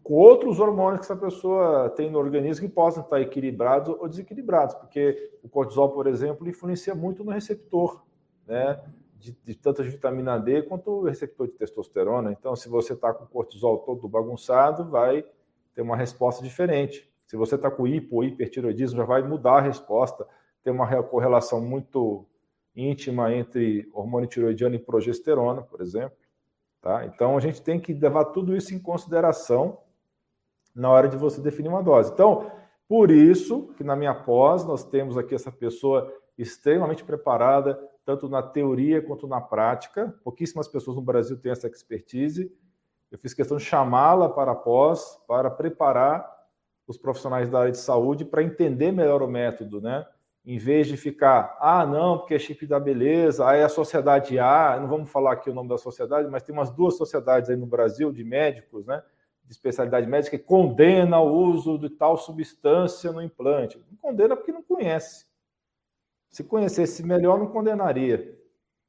com 0.04 0.16
outros 0.16 0.60
hormônios 0.60 1.00
que 1.00 1.12
essa 1.12 1.16
pessoa 1.16 1.90
tem 1.92 2.12
no 2.12 2.20
organismo 2.20 2.68
que 2.68 2.74
possam 2.74 3.04
estar 3.04 3.22
equilibrados 3.22 3.96
ou 3.98 4.10
desequilibrados, 4.10 4.76
porque 4.76 5.32
o 5.42 5.48
cortisol, 5.48 5.92
por 5.92 6.08
exemplo, 6.08 6.48
influencia 6.48 6.94
muito 6.94 7.24
no 7.24 7.32
receptor, 7.32 8.04
né? 8.46 8.84
De, 9.18 9.32
de 9.46 9.56
tanto 9.56 9.82
de 9.82 9.90
vitamina 9.90 10.38
D 10.38 10.64
quanto 10.64 10.92
o 10.92 11.04
receptor 11.06 11.48
de 11.48 11.54
testosterona. 11.54 12.34
Então, 12.34 12.54
se 12.58 12.68
você 12.68 12.92
está 12.92 13.14
com 13.14 13.24
o 13.24 13.28
cortisol 13.28 13.78
todo 13.78 14.06
bagunçado, 14.10 14.90
vai 14.90 15.24
ter 15.74 15.82
uma 15.82 15.96
resposta 15.96 16.44
diferente. 16.44 17.10
Se 17.26 17.38
você 17.38 17.56
está 17.56 17.72
com 17.72 17.88
hipo 17.88 18.18
ou 18.18 18.26
hipertiroidismo, 18.26 18.98
já 18.98 19.06
vai 19.06 19.24
mudar 19.24 19.60
a 19.60 19.62
resposta. 19.62 20.28
Tem 20.64 20.74
uma 20.74 21.04
correlação 21.04 21.62
muito 21.62 22.26
íntima 22.76 23.34
entre 23.34 23.90
hormônio 23.94 24.28
tiroidiano 24.28 24.76
e 24.76 24.80
progesterona, 24.80 25.62
por 25.62 25.82
exemplo. 25.82 26.18
Tá? 26.82 27.06
Então, 27.06 27.38
a 27.38 27.40
gente 27.40 27.62
tem 27.62 27.80
que 27.80 27.94
levar 27.94 28.26
tudo 28.26 28.56
isso 28.56 28.74
em 28.74 28.80
consideração 28.80 29.80
na 30.76 30.90
hora 30.90 31.08
de 31.08 31.18
você 31.18 31.40
definir 31.40 31.70
uma 31.70 31.84
dose. 31.84 32.12
Então, 32.12 32.52
por 32.88 33.12
isso 33.12 33.74
que 33.78 33.84
na 33.84 33.96
minha 33.96 34.14
pós 34.14 34.66
nós 34.66 34.84
temos 34.84 35.18
aqui 35.18 35.36
essa 35.36 35.52
pessoa 35.52 36.14
extremamente 36.38 37.04
preparada, 37.04 37.80
tanto 38.06 38.28
na 38.28 38.42
teoria 38.42 39.02
quanto 39.02 39.28
na 39.28 39.40
prática. 39.40 40.14
Pouquíssimas 40.24 40.68
pessoas 40.68 40.96
no 40.96 41.02
Brasil 41.02 41.38
têm 41.38 41.52
essa 41.52 41.68
expertise. 41.68 42.52
Eu 43.12 43.18
fiz 43.20 43.34
questão 43.34 43.58
de 43.58 43.64
chamá-la 43.64 44.28
para 44.28 44.52
a 44.52 44.56
pós, 44.56 45.22
para 45.28 45.50
preparar 45.50 46.30
os 46.88 46.98
profissionais 46.98 47.50
da 47.50 47.60
área 47.60 47.72
de 47.72 47.78
saúde 47.78 48.26
para 48.26 48.44
entender 48.44 48.92
melhor 48.92 49.22
o 49.22 49.28
método, 49.28 49.80
né? 49.80 50.06
Em 50.46 50.58
vez 50.58 50.88
de 50.88 50.98
ficar, 50.98 51.58
ah, 51.62 51.86
não, 51.86 52.18
porque 52.18 52.34
é 52.34 52.40
chip 52.40 52.68
da 52.68 52.78
beleza, 52.78 53.48
aí 53.48 53.62
a 53.62 53.70
sociedade 53.70 54.38
A, 54.38 54.78
não 54.78 54.90
vamos 54.90 55.10
falar 55.10 55.34
aqui 55.34 55.50
o 55.50 55.54
nome 55.54 55.70
da 55.70 55.78
sociedade, 55.78 56.30
mas 56.30 56.44
tem 56.44 56.54
umas 56.54 56.70
duas 56.70 56.98
sociedades 56.98 57.50
aí 57.50 57.56
no 57.56 57.66
Brasil 57.66 58.12
de 58.12 58.26
médicos, 58.26 58.86
né? 58.86 59.02
De 59.46 59.54
especialidade 59.54 60.06
médica 60.06 60.38
que 60.38 60.44
condena 60.44 61.20
o 61.20 61.32
uso 61.32 61.78
de 61.78 61.90
tal 61.90 62.18
substância 62.18 63.12
no 63.14 63.22
implante. 63.22 63.82
Não 63.90 63.98
condena 63.98 64.36
porque 64.36 64.52
não 64.52 64.64
conhece. 64.64 65.26
Se 66.30 66.44
conhecesse 66.44 67.04
melhor, 67.04 67.40
não 67.40 67.48
condenaria. 67.48 68.38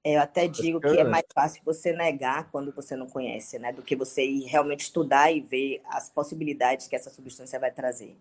Eu 0.04 0.20
até 0.20 0.48
digo 0.48 0.80
que 0.80 0.98
é 0.98 1.04
mais 1.04 1.24
fácil 1.32 1.62
você 1.64 1.92
negar 1.92 2.50
quando 2.50 2.72
você 2.72 2.94
não 2.94 3.06
conhece, 3.06 3.58
né? 3.58 3.72
Do 3.72 3.82
que 3.82 3.94
você 3.94 4.22
ir 4.22 4.44
realmente 4.44 4.80
estudar 4.80 5.32
e 5.32 5.40
ver 5.40 5.80
as 5.86 6.10
possibilidades 6.10 6.88
que 6.88 6.96
essa 6.96 7.10
substância 7.10 7.60
vai 7.60 7.70
trazer. 7.70 8.16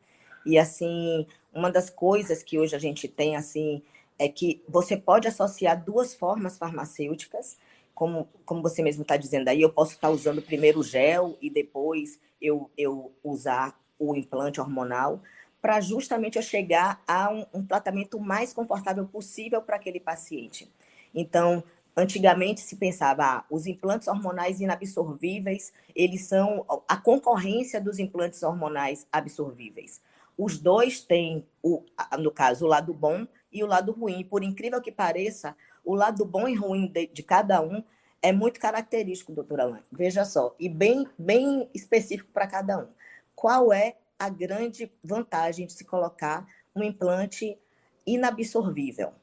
E 0.46 0.58
assim, 0.58 1.26
uma 1.54 1.72
das 1.72 1.90
coisas 1.90 2.44
que 2.44 2.58
hoje 2.58 2.76
a 2.76 2.80
gente 2.80 3.08
tem 3.08 3.36
assim 3.36 3.82
é 4.18 4.28
que 4.28 4.64
você 4.68 4.96
pode 4.96 5.28
associar 5.28 5.84
duas 5.84 6.14
formas 6.14 6.58
farmacêuticas, 6.58 7.58
como, 7.94 8.28
como 8.46 8.62
você 8.62 8.82
mesmo 8.82 9.04
está 9.04 9.18
dizendo 9.18 9.48
aí, 9.50 9.62
eu 9.62 9.72
posso 9.72 9.94
estar 9.94 10.08
tá 10.08 10.14
usando 10.14 10.42
primeiro 10.42 10.80
o 10.80 10.84
gel 10.84 11.38
e 11.42 11.50
depois 11.50 12.20
eu, 12.42 12.70
eu 12.78 13.12
usar 13.24 13.80
o 14.00 14.16
implante 14.16 14.60
hormonal, 14.60 15.22
para 15.62 15.80
justamente 15.80 16.36
eu 16.36 16.42
chegar 16.42 17.02
a 17.08 17.30
um, 17.30 17.46
um 17.54 17.66
tratamento 17.66 18.20
mais 18.20 18.52
confortável 18.54 19.06
possível 19.08 19.62
para 19.62 19.78
aquele 19.78 20.00
paciente. 20.00 20.70
Então, 21.16 21.64
antigamente 21.96 22.60
se 22.60 22.76
pensava, 22.76 23.24
ah, 23.24 23.46
os 23.50 23.66
implantes 23.66 24.08
hormonais 24.08 24.60
inabsorvíveis, 24.60 25.72
eles 25.96 26.26
são 26.26 26.66
a 26.88 26.98
concorrência 26.98 27.80
dos 27.80 28.00
implantes 28.00 28.44
hormonais 28.44 29.08
absorvíveis. 29.12 30.02
Os 30.38 30.58
dois 30.58 31.02
têm, 31.04 31.48
o, 31.62 31.84
no 32.20 32.32
caso, 32.32 32.66
o 32.66 32.68
lado 32.68 32.94
bom 32.94 33.28
e 33.52 33.64
o 33.64 33.68
lado 33.68 33.92
ruim. 33.92 34.24
Por 34.24 34.44
incrível 34.44 34.82
que 34.82 34.92
pareça, 34.92 35.56
o 35.84 35.96
lado 35.96 36.26
bom 36.26 36.48
e 36.48 36.56
ruim 36.56 36.88
de, 36.88 37.08
de 37.08 37.24
cada 37.24 37.62
um 37.62 37.84
é 38.22 38.32
muito 38.32 38.60
característico, 38.60 39.34
doutora 39.34 39.64
Alain. 39.64 39.84
Veja 39.92 40.26
só, 40.26 40.56
e 40.60 40.70
bem, 40.70 41.08
bem 41.18 41.70
específico 41.74 42.32
para 42.32 42.48
cada 42.48 42.80
um. 42.80 42.88
Qual 43.36 43.74
é 43.74 43.98
a 44.18 44.30
grande 44.30 44.90
vantagem 45.04 45.68
de 45.68 45.74
se 45.74 45.84
colocar 45.84 46.48
um 46.76 46.84
implante 46.84 47.58
inabsorvível. 48.06 49.14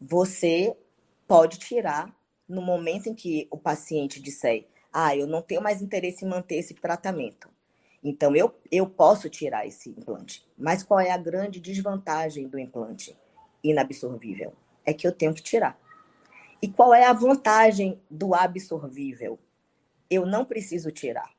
Você 0.00 0.76
pode 1.26 1.58
tirar 1.58 2.14
no 2.48 2.62
momento 2.62 3.08
em 3.08 3.14
que 3.14 3.46
o 3.50 3.58
paciente 3.58 4.20
disser: 4.20 4.66
Ah, 4.92 5.14
eu 5.16 5.26
não 5.26 5.42
tenho 5.42 5.62
mais 5.62 5.82
interesse 5.82 6.24
em 6.24 6.28
manter 6.28 6.56
esse 6.56 6.74
tratamento. 6.74 7.50
Então, 8.02 8.34
eu, 8.34 8.54
eu 8.70 8.86
posso 8.88 9.28
tirar 9.28 9.66
esse 9.66 9.90
implante. 9.90 10.46
Mas 10.56 10.82
qual 10.82 11.00
é 11.00 11.10
a 11.10 11.18
grande 11.18 11.60
desvantagem 11.60 12.48
do 12.48 12.58
implante 12.58 13.16
inabsorvível? 13.62 14.52
É 14.84 14.92
que 14.94 15.06
eu 15.06 15.12
tenho 15.12 15.34
que 15.34 15.42
tirar. 15.42 15.78
E 16.62 16.68
qual 16.68 16.94
é 16.94 17.04
a 17.04 17.12
vantagem 17.12 18.00
do 18.10 18.34
absorvível? 18.34 19.38
Eu 20.10 20.26
não 20.26 20.44
preciso 20.44 20.90
tirar. 20.90 21.32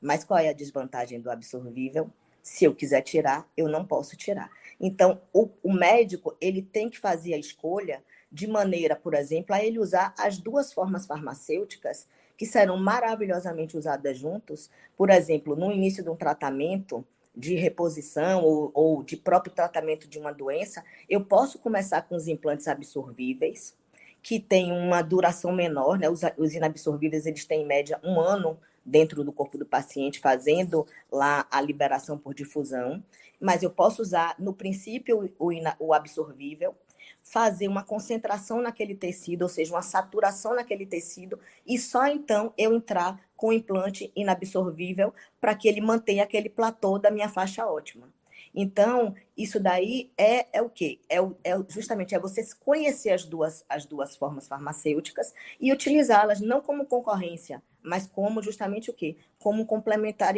Mas 0.00 0.24
qual 0.24 0.38
é 0.38 0.48
a 0.48 0.54
desvantagem 0.54 1.20
do 1.20 1.30
absorvível? 1.30 2.10
Se 2.42 2.64
eu 2.64 2.74
quiser 2.74 3.00
tirar, 3.02 3.48
eu 3.56 3.68
não 3.68 3.86
posso 3.86 4.16
tirar. 4.16 4.50
Então, 4.78 5.20
o, 5.32 5.48
o 5.62 5.72
médico 5.72 6.36
ele 6.40 6.60
tem 6.60 6.90
que 6.90 6.98
fazer 6.98 7.32
a 7.32 7.38
escolha 7.38 8.02
de 8.30 8.46
maneira, 8.46 8.96
por 8.96 9.14
exemplo, 9.14 9.54
a 9.54 9.64
ele 9.64 9.78
usar 9.78 10.12
as 10.18 10.38
duas 10.38 10.72
formas 10.72 11.06
farmacêuticas 11.06 12.06
que 12.36 12.46
serão 12.46 12.76
maravilhosamente 12.76 13.76
usadas 13.76 14.18
juntos. 14.18 14.70
Por 14.96 15.10
exemplo, 15.10 15.54
no 15.56 15.70
início 15.70 16.02
de 16.02 16.10
um 16.10 16.16
tratamento 16.16 17.04
de 17.36 17.54
reposição 17.54 18.42
ou, 18.44 18.70
ou 18.74 19.02
de 19.02 19.16
próprio 19.16 19.52
tratamento 19.52 20.06
de 20.06 20.18
uma 20.18 20.32
doença, 20.32 20.84
eu 21.08 21.24
posso 21.24 21.58
começar 21.58 22.02
com 22.02 22.14
os 22.14 22.28
implantes 22.28 22.68
absorvíveis, 22.68 23.74
que 24.22 24.40
têm 24.40 24.72
uma 24.72 25.02
duração 25.02 25.52
menor, 25.52 25.98
né? 25.98 26.08
Os, 26.08 26.22
os 26.38 26.54
inabsorvíveis 26.54 27.26
eles 27.26 27.44
têm 27.44 27.62
em 27.62 27.66
média 27.66 28.00
um 28.02 28.20
ano 28.20 28.58
dentro 28.84 29.24
do 29.24 29.32
corpo 29.32 29.58
do 29.58 29.66
paciente, 29.66 30.20
fazendo 30.20 30.86
lá 31.10 31.46
a 31.50 31.60
liberação 31.60 32.16
por 32.18 32.34
difusão, 32.34 33.02
mas 33.40 33.62
eu 33.62 33.70
posso 33.70 34.00
usar, 34.00 34.34
no 34.38 34.52
princípio, 34.52 35.30
o, 35.38 35.50
o 35.78 35.92
absorvível, 35.92 36.74
fazer 37.24 37.66
uma 37.66 37.82
concentração 37.82 38.60
naquele 38.60 38.94
tecido, 38.94 39.42
ou 39.42 39.48
seja, 39.48 39.74
uma 39.74 39.82
saturação 39.82 40.54
naquele 40.54 40.84
tecido, 40.84 41.40
e 41.66 41.78
só 41.78 42.06
então 42.06 42.52
eu 42.56 42.74
entrar 42.74 43.18
com 43.34 43.48
o 43.48 43.52
implante 43.52 44.12
inabsorvível 44.14 45.12
para 45.40 45.54
que 45.54 45.66
ele 45.66 45.80
mantenha 45.80 46.22
aquele 46.22 46.50
platô 46.50 46.98
da 46.98 47.10
minha 47.10 47.28
faixa 47.28 47.66
ótima. 47.66 48.12
Então, 48.54 49.14
isso 49.36 49.58
daí 49.58 50.12
é, 50.16 50.46
é 50.52 50.62
o 50.62 50.70
quê? 50.70 51.00
É, 51.08 51.16
é 51.18 51.58
justamente 51.68 52.14
é 52.14 52.20
você 52.20 52.46
conhecer 52.60 53.10
as 53.10 53.24
duas, 53.24 53.64
as 53.68 53.84
duas 53.84 54.14
formas 54.14 54.46
farmacêuticas 54.46 55.34
e 55.58 55.72
utilizá-las 55.72 56.40
não 56.40 56.60
como 56.60 56.86
concorrência, 56.86 57.60
mas 57.84 58.06
como 58.06 58.42
justamente 58.42 58.90
o 58.90 58.94
quê? 58.94 59.16
Como 59.38 59.66
complementar 59.66 60.34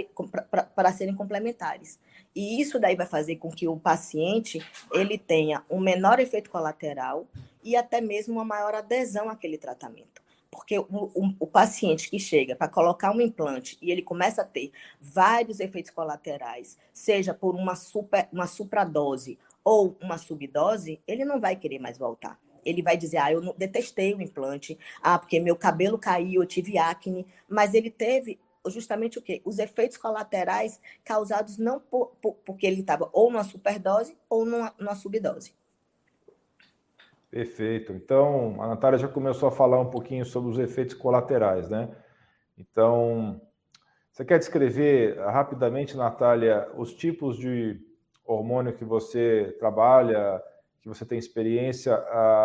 para 0.75 0.93
serem 0.93 1.15
complementares. 1.15 1.99
E 2.35 2.61
isso 2.61 2.79
daí 2.79 2.97
vai 2.97 3.07
fazer 3.07 3.37
com 3.37 3.50
que 3.50 3.69
o 3.69 3.79
paciente 3.79 4.61
ele 4.93 5.17
tenha 5.17 5.65
um 5.71 5.81
menor 5.81 6.19
efeito 6.19 6.50
colateral 6.50 7.26
e 7.62 7.76
até 7.76 8.00
mesmo 8.00 8.35
uma 8.35 8.45
maior 8.45 8.75
adesão 8.75 9.31
àquele 9.31 9.57
tratamento. 9.57 10.21
Porque 10.50 10.79
o, 10.79 10.87
o, 10.91 11.35
o 11.41 11.47
paciente 11.47 12.11
que 12.11 12.19
chega 12.19 12.57
para 12.57 12.69
colocar 12.69 13.12
um 13.12 13.21
implante 13.21 13.79
e 13.81 13.91
ele 13.91 14.03
começa 14.03 14.43
a 14.43 14.45
ter 14.45 14.73
vários 15.00 15.61
efeitos 15.61 15.91
colaterais, 15.91 16.76
seja 16.93 17.33
por 17.33 17.55
uma, 17.55 17.76
super, 17.76 18.29
uma 18.33 18.47
supradose 18.47 19.38
ou 19.62 19.97
uma 20.00 20.19
subdose, 20.19 21.00
ele 21.07 21.25
não 21.25 21.41
vai 21.41 21.57
querer 21.57 21.79
mais 21.79 21.99
voltar 21.99 22.38
ele 22.66 22.82
vai 22.82 22.96
dizer: 22.96 23.18
ah, 23.18 23.32
eu 23.32 23.54
detestei 23.56 24.14
o 24.14 24.20
implante, 24.20 24.78
ah, 25.02 25.18
porque 25.18 25.40
meu 25.40 25.56
cabelo 25.56 25.99
caiu, 25.99 26.42
eu 26.42 26.46
tive 26.46 26.78
acne, 26.78 27.26
mas 27.49 27.75
ele 27.75 27.90
teve 27.90 28.38
justamente 28.68 29.18
o 29.18 29.23
quê? 29.23 29.40
Os 29.44 29.58
efeitos 29.58 29.96
colaterais 29.96 30.80
causados 31.04 31.56
não 31.56 31.80
por, 31.80 32.12
por, 32.20 32.35
porque 32.44 32.66
ele 32.66 32.80
estava 32.80 33.08
ou 33.12 33.30
numa 33.30 33.44
superdose 33.44 34.16
ou 34.28 34.44
numa, 34.44 34.75
numa 34.78 34.94
subdose. 34.94 35.54
Perfeito. 37.30 37.92
Então, 37.92 38.61
a 38.62 38.68
Natália 38.68 38.99
já 38.99 39.08
começou 39.08 39.49
a 39.49 39.52
falar 39.52 39.80
um 39.80 39.90
pouquinho 39.90 40.25
sobre 40.25 40.50
os 40.50 40.58
efeitos 40.58 40.94
colaterais, 40.94 41.68
né? 41.68 41.90
Então, 42.56 43.40
você 44.11 44.25
quer 44.25 44.38
descrever 44.38 45.18
rapidamente, 45.18 45.96
Natália, 45.96 46.70
os 46.76 46.94
tipos 46.94 47.37
de 47.37 47.78
hormônio 48.25 48.73
que 48.73 48.85
você 48.85 49.54
trabalha, 49.58 50.42
que 50.87 50.88
você 50.88 51.05
tem 51.05 51.19
experiência, 51.19 51.97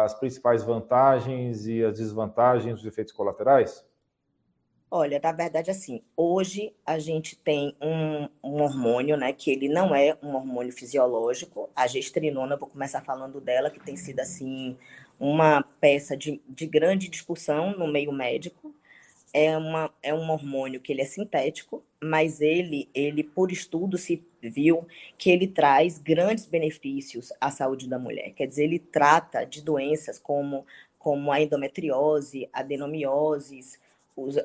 as 0.04 0.16
principais 0.16 0.64
vantagens 0.64 1.68
e 1.68 1.84
as 1.84 2.00
desvantagens 2.00 2.78
dos 2.78 2.86
efeitos 2.86 3.14
colaterais? 3.14 3.86
Olha, 4.90 5.22
na 5.24 5.32
verdade, 5.32 5.70
assim, 5.70 6.02
hoje 6.18 6.74
a 6.84 6.98
gente 6.98 7.38
tem 7.38 7.78
um, 7.80 8.28
um, 8.44 8.62
hormônio, 8.64 9.16
né, 9.16 9.32
que 9.32 9.52
ele 9.52 9.70
não 9.70 9.96
é 9.96 10.18
um 10.24 10.36
hormônio 10.36 10.74
fisiológico, 10.74 11.70
a 11.76 11.86
gestrinona, 11.86 12.58
vou 12.58 12.68
começar 12.68 13.02
falando 13.02 13.40
dela, 13.40 13.70
que 13.70 13.80
tem 13.80 13.96
sido, 13.96 14.20
assim, 14.20 14.76
uma 15.20 15.64
peça 15.80 16.18
de, 16.18 16.42
de 16.50 16.66
grande 16.66 17.08
discussão 17.08 17.78
no 17.78 17.88
meio 17.88 18.12
médico, 18.12 18.74
é, 19.34 19.56
uma, 19.58 19.94
é 20.02 20.14
um 20.14 20.30
hormônio 20.30 20.82
que 20.82 20.92
ele 20.92 21.02
é 21.02 21.06
sintético, 21.06 21.84
mas 22.02 22.42
ele, 22.42 22.90
ele, 22.94 23.24
por 23.24 23.52
estudo, 23.52 23.98
se 23.98 24.24
viu 24.42 24.88
que 25.18 25.30
ele 25.30 25.48
traz 25.48 25.98
grandes 25.98 26.46
benefícios 26.46 27.32
à 27.40 27.52
saúde 27.52 27.88
da 27.88 28.00
mulher. 28.00 28.32
Quer 28.32 28.48
dizer, 28.48 28.66
ele 28.66 28.80
trata 28.80 29.46
de 29.46 29.62
doenças 29.62 30.20
como, 30.20 30.66
como 30.98 31.32
a 31.32 31.42
endometriose, 31.42 32.50
adenomioses, 32.52 33.80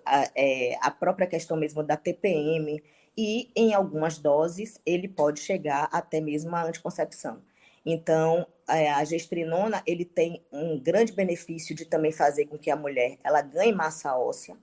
a, 0.05 0.31
é, 0.35 0.77
a 0.81 0.91
própria 0.91 1.27
questão 1.27 1.57
mesmo 1.57 1.83
da 1.83 1.97
TPM, 1.97 2.83
e 3.17 3.51
em 3.57 3.73
algumas 3.73 4.19
doses 4.19 4.81
ele 4.85 5.09
pode 5.09 5.41
chegar 5.41 5.89
até 5.91 6.21
mesmo 6.21 6.55
à 6.55 6.65
anticoncepção. 6.65 7.43
Então, 7.85 8.47
é, 8.69 8.91
a 8.91 9.05
gestrinona 9.05 9.83
ele 9.87 10.05
tem 10.05 10.43
um 10.53 10.79
grande 10.79 11.13
benefício 11.13 11.75
de 11.75 11.85
também 11.85 12.13
fazer 12.13 12.47
com 12.47 12.59
que 12.59 12.71
a 12.71 12.77
mulher 12.77 13.17
ela 13.23 13.41
ganhe 13.41 13.73
massa 13.73 14.17
óssea, 14.19 14.57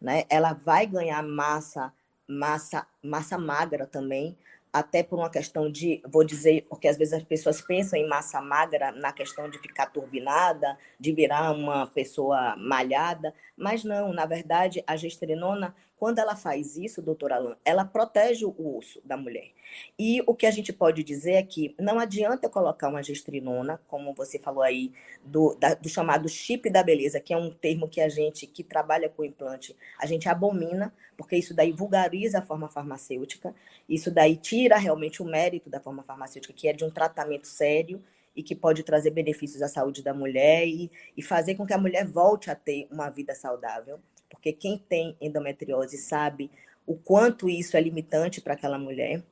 né? 0.00 0.24
Ela 0.28 0.52
vai 0.52 0.86
ganhar 0.86 1.22
massa, 1.22 1.92
massa, 2.28 2.86
massa 3.02 3.38
magra 3.38 3.86
também, 3.86 4.36
até 4.76 5.02
por 5.02 5.18
uma 5.18 5.30
questão 5.30 5.72
de, 5.72 6.02
vou 6.06 6.22
dizer, 6.22 6.66
porque 6.68 6.86
às 6.86 6.98
vezes 6.98 7.14
as 7.14 7.22
pessoas 7.22 7.62
pensam 7.62 7.98
em 7.98 8.06
massa 8.06 8.42
magra 8.42 8.92
na 8.92 9.10
questão 9.10 9.48
de 9.48 9.58
ficar 9.58 9.86
turbinada, 9.86 10.76
de 11.00 11.12
virar 11.12 11.52
uma 11.52 11.86
pessoa 11.86 12.54
malhada, 12.58 13.32
mas 13.56 13.84
não, 13.84 14.12
na 14.12 14.26
verdade, 14.26 14.84
a 14.86 14.94
gestrinona 14.94 15.74
quando 15.96 16.18
ela 16.18 16.36
faz 16.36 16.76
isso, 16.76 17.00
doutora 17.00 17.36
Alain, 17.36 17.56
ela 17.64 17.84
protege 17.84 18.44
o 18.44 18.76
osso 18.76 19.00
da 19.02 19.16
mulher. 19.16 19.50
E 19.98 20.22
o 20.26 20.34
que 20.34 20.46
a 20.46 20.50
gente 20.50 20.72
pode 20.72 21.02
dizer 21.02 21.32
é 21.32 21.42
que 21.42 21.74
não 21.78 21.98
adianta 21.98 22.50
colocar 22.50 22.88
uma 22.88 23.02
gestrinona, 23.02 23.80
como 23.88 24.12
você 24.12 24.38
falou 24.38 24.62
aí, 24.62 24.92
do, 25.24 25.54
da, 25.54 25.72
do 25.74 25.88
chamado 25.88 26.28
chip 26.28 26.68
da 26.68 26.82
beleza, 26.82 27.18
que 27.18 27.32
é 27.32 27.36
um 27.36 27.50
termo 27.50 27.88
que 27.88 28.00
a 28.00 28.10
gente 28.10 28.46
que 28.46 28.62
trabalha 28.62 29.08
com 29.08 29.24
implante, 29.24 29.74
a 29.98 30.04
gente 30.04 30.28
abomina, 30.28 30.92
porque 31.16 31.36
isso 31.36 31.54
daí 31.54 31.72
vulgariza 31.72 32.38
a 32.38 32.42
forma 32.42 32.68
farmacêutica, 32.68 33.54
isso 33.88 34.10
daí 34.10 34.36
tira 34.36 34.76
realmente 34.76 35.22
o 35.22 35.24
mérito 35.24 35.70
da 35.70 35.80
forma 35.80 36.02
farmacêutica, 36.02 36.52
que 36.52 36.68
é 36.68 36.72
de 36.72 36.84
um 36.84 36.90
tratamento 36.90 37.46
sério 37.46 38.02
e 38.34 38.42
que 38.42 38.54
pode 38.54 38.82
trazer 38.82 39.10
benefícios 39.10 39.62
à 39.62 39.68
saúde 39.68 40.02
da 40.02 40.12
mulher 40.12 40.66
e, 40.66 40.90
e 41.16 41.22
fazer 41.22 41.54
com 41.54 41.66
que 41.66 41.72
a 41.72 41.78
mulher 41.78 42.06
volte 42.06 42.50
a 42.50 42.54
ter 42.54 42.86
uma 42.90 43.08
vida 43.08 43.34
saudável 43.34 43.98
porque 44.28 44.52
quem 44.52 44.78
tem 44.78 45.16
endometriose 45.20 45.98
sabe 45.98 46.50
o 46.86 46.96
quanto 46.96 47.48
isso 47.48 47.76
é 47.76 47.80
limitante 47.80 48.40
para 48.40 48.54
aquela 48.54 48.78
mulher. 48.78 49.22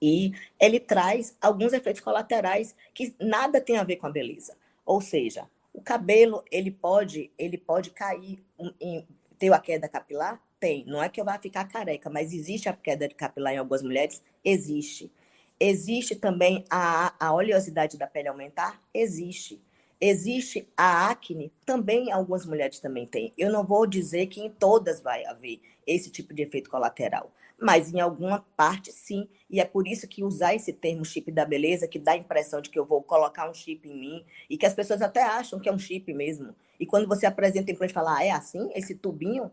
E 0.00 0.32
ele 0.58 0.80
traz 0.80 1.36
alguns 1.40 1.72
efeitos 1.72 2.00
colaterais 2.00 2.74
que 2.94 3.14
nada 3.20 3.60
tem 3.60 3.76
a 3.76 3.84
ver 3.84 3.96
com 3.96 4.06
a 4.06 4.10
beleza. 4.10 4.56
Ou 4.84 5.00
seja, 5.00 5.48
o 5.72 5.82
cabelo 5.82 6.44
ele 6.50 6.70
pode 6.70 7.30
ele 7.38 7.58
pode 7.58 7.90
cair 7.90 8.42
em 8.80 9.06
ter 9.38 9.52
a 9.52 9.58
queda 9.58 9.88
capilar? 9.88 10.40
Tem. 10.60 10.84
Não 10.86 11.02
é 11.02 11.08
que 11.08 11.18
eu 11.18 11.24
vá 11.24 11.38
ficar 11.38 11.64
careca, 11.64 12.10
mas 12.10 12.34
existe 12.34 12.68
a 12.68 12.74
queda 12.74 13.08
de 13.08 13.14
capilar 13.14 13.54
em 13.54 13.56
algumas 13.56 13.82
mulheres? 13.82 14.22
Existe. 14.44 15.10
Existe 15.58 16.14
também 16.14 16.64
a, 16.70 17.14
a 17.18 17.34
oleosidade 17.34 17.96
da 17.96 18.06
pele 18.06 18.28
aumentar? 18.28 18.78
Existe. 18.92 19.58
Existe 19.98 20.66
a 20.76 21.10
acne, 21.10 21.52
também 21.66 22.12
algumas 22.12 22.46
mulheres 22.46 22.78
também 22.78 23.06
têm. 23.06 23.32
Eu 23.36 23.50
não 23.50 23.64
vou 23.64 23.86
dizer 23.86 24.26
que 24.26 24.40
em 24.40 24.50
todas 24.50 25.00
vai 25.00 25.24
haver 25.26 25.60
esse 25.86 26.10
tipo 26.10 26.32
de 26.32 26.42
efeito 26.42 26.70
colateral, 26.70 27.30
mas 27.58 27.92
em 27.92 28.00
alguma 28.00 28.44
parte 28.56 28.92
sim. 28.92 29.28
E 29.50 29.60
é 29.60 29.64
por 29.64 29.86
isso 29.86 30.08
que 30.08 30.24
usar 30.24 30.54
esse 30.54 30.72
termo 30.72 31.04
chip 31.04 31.30
da 31.30 31.44
beleza, 31.44 31.88
que 31.88 31.98
dá 31.98 32.12
a 32.12 32.16
impressão 32.16 32.62
de 32.62 32.70
que 32.70 32.78
eu 32.78 32.84
vou 32.86 33.02
colocar 33.02 33.48
um 33.48 33.52
chip 33.54 33.86
em 33.86 33.98
mim, 33.98 34.24
e 34.48 34.56
que 34.56 34.64
as 34.64 34.72
pessoas 34.72 35.02
até 35.02 35.22
acham 35.22 35.60
que 35.60 35.68
é 35.68 35.72
um 35.72 35.78
chip 35.78 36.12
mesmo. 36.14 36.54
E 36.78 36.86
quando 36.86 37.06
você 37.06 37.26
apresenta 37.26 37.70
o 37.70 37.74
implante 37.74 37.92
e 37.92 37.94
fala, 37.94 38.18
ah, 38.18 38.24
é 38.24 38.30
assim, 38.30 38.70
esse 38.74 38.94
tubinho, 38.94 39.50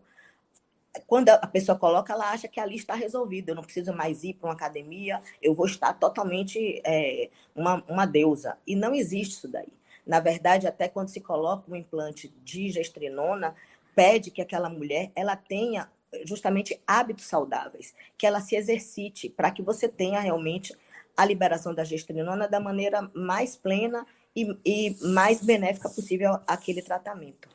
quando 1.06 1.28
a 1.30 1.46
pessoa 1.46 1.78
coloca, 1.78 2.12
ela 2.12 2.30
acha 2.30 2.48
que 2.48 2.60
ali 2.60 2.76
está 2.76 2.94
resolvido. 2.94 3.50
Eu 3.50 3.54
não 3.54 3.62
preciso 3.62 3.92
mais 3.92 4.24
ir 4.24 4.34
para 4.34 4.48
uma 4.48 4.54
academia, 4.54 5.20
eu 5.42 5.54
vou 5.54 5.66
estar 5.66 5.92
totalmente 5.94 6.80
é, 6.84 7.30
uma, 7.54 7.82
uma 7.88 8.06
deusa. 8.06 8.56
E 8.66 8.74
não 8.74 8.94
existe 8.94 9.32
isso 9.32 9.48
daí. 9.48 9.72
Na 10.06 10.20
verdade, 10.20 10.66
até 10.66 10.88
quando 10.88 11.08
se 11.08 11.20
coloca 11.20 11.70
um 11.70 11.76
implante 11.76 12.32
de 12.42 12.70
gestrinona, 12.70 13.54
pede 13.94 14.30
que 14.30 14.40
aquela 14.40 14.70
mulher 14.70 15.10
ela 15.14 15.36
tenha 15.36 15.90
justamente 16.24 16.80
hábitos 16.86 17.26
saudáveis, 17.26 17.94
que 18.16 18.26
ela 18.26 18.40
se 18.40 18.56
exercite 18.56 19.28
para 19.28 19.50
que 19.50 19.62
você 19.62 19.88
tenha 19.88 20.20
realmente 20.20 20.74
a 21.16 21.24
liberação 21.24 21.74
da 21.74 21.84
gestrinona 21.84 22.48
da 22.48 22.60
maneira 22.60 23.10
mais 23.12 23.56
plena 23.56 24.06
e, 24.34 24.56
e 24.64 24.96
mais 25.08 25.42
benéfica 25.42 25.88
possível 25.88 26.38
àquele 26.46 26.80
tratamento. 26.80 27.48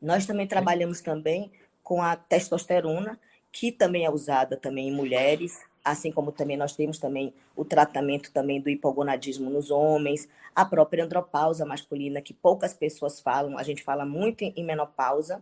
Nós 0.00 0.26
também 0.26 0.46
trabalhamos 0.46 1.00
também 1.00 1.50
com 1.86 2.02
a 2.02 2.16
testosterona, 2.16 3.16
que 3.52 3.70
também 3.70 4.04
é 4.04 4.10
usada 4.10 4.56
também 4.56 4.88
em 4.88 4.92
mulheres, 4.92 5.60
assim 5.84 6.10
como 6.10 6.32
também 6.32 6.56
nós 6.56 6.74
temos 6.74 6.98
também 6.98 7.32
o 7.54 7.64
tratamento 7.64 8.32
também 8.32 8.60
do 8.60 8.68
hipogonadismo 8.68 9.48
nos 9.48 9.70
homens, 9.70 10.28
a 10.52 10.64
própria 10.64 11.04
andropausa 11.04 11.64
masculina, 11.64 12.20
que 12.20 12.34
poucas 12.34 12.74
pessoas 12.74 13.20
falam, 13.20 13.56
a 13.56 13.62
gente 13.62 13.84
fala 13.84 14.04
muito 14.04 14.42
em 14.42 14.64
menopausa, 14.64 15.40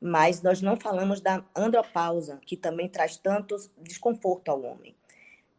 mas 0.00 0.40
nós 0.40 0.62
não 0.62 0.74
falamos 0.74 1.20
da 1.20 1.44
andropausa, 1.54 2.40
que 2.46 2.56
também 2.56 2.88
traz 2.88 3.18
tanto 3.18 3.54
desconforto 3.76 4.48
ao 4.48 4.62
homem. 4.62 4.94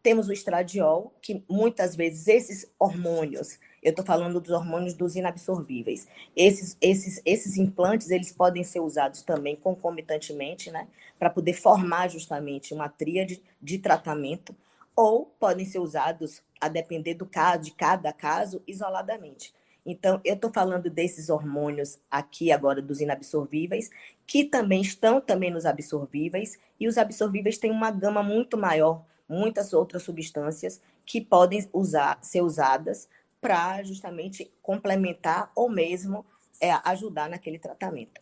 Temos 0.02 0.28
o 0.28 0.34
estradiol, 0.34 1.14
que 1.22 1.44
muitas 1.48 1.96
vezes 1.96 2.28
esses 2.28 2.74
hormônios, 2.80 3.60
eu 3.86 3.92
estou 3.92 4.04
falando 4.04 4.42
dos 4.42 4.50
hormônios 4.50 4.96
dos 4.96 5.16
inabsorvíveis, 5.16 6.08
esses, 6.36 6.76
esses, 6.82 7.22
esses 7.24 7.56
implantes, 7.56 8.10
eles 8.10 8.32
podem 8.32 8.64
ser 8.64 8.80
usados 8.80 9.22
também 9.22 9.56
concomitantemente, 9.56 10.72
né, 10.72 10.88
para 11.20 11.30
poder 11.30 11.54
formar 11.54 12.10
justamente 12.10 12.74
uma 12.74 12.90
tríade 12.90 13.44
de 13.62 13.78
tratamento, 13.78 14.56
ou 14.96 15.28
podem 15.40 15.68
ser 15.68 15.78
usados, 15.78 16.42
a 16.60 16.68
depender 16.68 17.14
do 17.14 17.28
caso, 17.28 17.66
de 17.66 17.72
cada 17.72 18.12
caso, 18.12 18.64
isoladamente. 18.66 19.54
Então, 19.86 20.20
eu 20.26 20.34
estou 20.34 20.52
falando 20.52 20.90
desses 20.90 21.30
hormônios 21.30 22.00
aqui 22.10 22.52
agora 22.52 22.82
dos 22.82 23.02
inabsorvíveis, 23.02 23.92
que 24.26 24.46
também 24.46 24.82
estão 24.82 25.22
também 25.22 25.52
nos 25.52 25.64
absorvíveis, 25.64 26.58
e 26.80 26.88
os 26.88 26.98
absorvíveis 26.98 27.60
têm 27.60 27.70
uma 27.70 27.92
gama 27.92 28.24
muito 28.24 28.58
maior 28.58 29.06
muitas 29.28 29.74
outras 29.74 30.04
substâncias 30.04 30.82
que 31.06 31.22
podem 31.22 31.68
usar, 31.74 32.18
ser 32.22 32.42
usadas 32.42 33.08
para 33.46 33.84
justamente 33.84 34.52
complementar 34.60 35.52
ou 35.56 35.70
mesmo 35.70 36.26
é, 36.60 36.72
ajudar 36.84 37.30
naquele 37.30 37.60
tratamento. 37.60 38.20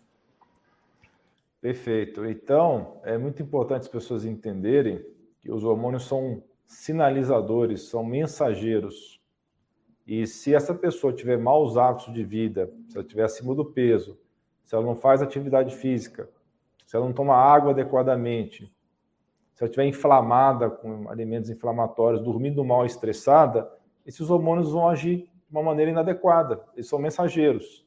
Perfeito. 1.62 2.26
Então, 2.26 3.00
é 3.06 3.18
muito 3.18 3.42
importante 3.42 3.84
as 3.84 3.88
pessoas 3.88 4.26
entenderem 4.26 5.02
que 5.40 5.50
os 5.50 5.64
hormônios 5.64 6.06
são 6.08 6.44
sinalizadores, 6.66 7.84
são 7.84 8.04
mensageiros. 8.04 9.22
E 10.06 10.28
se 10.28 10.54
essa 10.54 10.76
pessoa 10.76 11.14
tiver 11.14 11.38
maus 11.38 11.78
hábitos 11.78 12.14
de 12.14 12.26
vida, 12.26 12.70
se 12.90 12.98
ela 12.98 13.06
estiver 13.06 13.24
acima 13.24 13.56
do 13.56 13.64
peso, 13.64 14.20
se 14.66 14.76
ela 14.76 14.84
não 14.84 14.94
faz 14.94 15.22
atividade 15.22 15.74
física, 15.74 16.30
se 16.86 16.98
ela 16.98 17.06
não 17.06 17.14
toma 17.14 17.34
água 17.34 17.72
adequadamente, 17.72 18.66
se 19.54 19.64
ela 19.64 19.70
estiver 19.70 19.86
inflamada 19.86 20.70
com 20.70 21.10
alimentos 21.10 21.50
inflamatórios, 21.50 22.22
dormindo 22.22 22.62
mal, 22.66 22.86
estressada, 22.86 23.72
esses 24.06 24.30
hormônios 24.30 24.72
vão 24.72 24.88
agir 24.88 25.18
de 25.18 25.52
uma 25.52 25.64
maneira 25.64 25.92
inadequada. 25.92 26.64
Eles 26.74 26.88
são 26.88 27.00
mensageiros. 27.00 27.86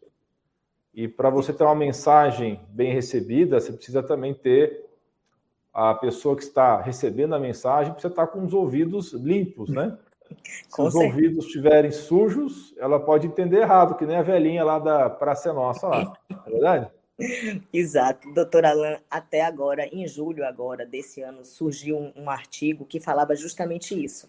E 0.94 1.06
para 1.06 1.28
você 1.28 1.52
ter 1.52 1.64
uma 1.64 1.74
mensagem 1.74 2.60
bem 2.70 2.92
recebida, 2.92 3.60
você 3.60 3.72
precisa 3.72 4.02
também 4.02 4.32
ter 4.32 4.86
a 5.76 5.94
pessoa 5.94 6.34
que 6.34 6.42
está 6.42 6.80
recebendo 6.80 7.34
a 7.34 7.38
mensagem 7.38 7.92
precisa 7.92 8.10
estar 8.10 8.28
com 8.28 8.42
os 8.42 8.54
ouvidos 8.54 9.12
limpos, 9.12 9.68
né? 9.68 9.98
Se 10.68 10.80
os 10.80 10.94
ouvidos 10.94 11.44
estiverem 11.44 11.92
sujos, 11.92 12.74
ela 12.78 12.98
pode 12.98 13.26
entender 13.26 13.58
errado, 13.58 13.94
que 13.94 14.06
nem 14.06 14.16
a 14.16 14.22
velhinha 14.22 14.64
lá 14.64 14.78
da 14.78 15.10
Praça 15.10 15.52
Nossa 15.52 15.86
lá, 15.86 16.12
não 16.30 16.46
é 16.46 16.50
verdade? 16.50 16.90
Exato, 17.72 18.32
doutora 18.32 18.70
Alain, 18.70 18.98
até 19.10 19.42
agora, 19.42 19.86
em 19.86 20.08
julho 20.08 20.46
agora 20.46 20.86
desse 20.86 21.20
ano, 21.20 21.44
surgiu 21.44 21.98
um, 21.98 22.12
um 22.16 22.30
artigo 22.30 22.86
que 22.86 22.98
falava 22.98 23.36
justamente 23.36 24.02
isso, 24.02 24.28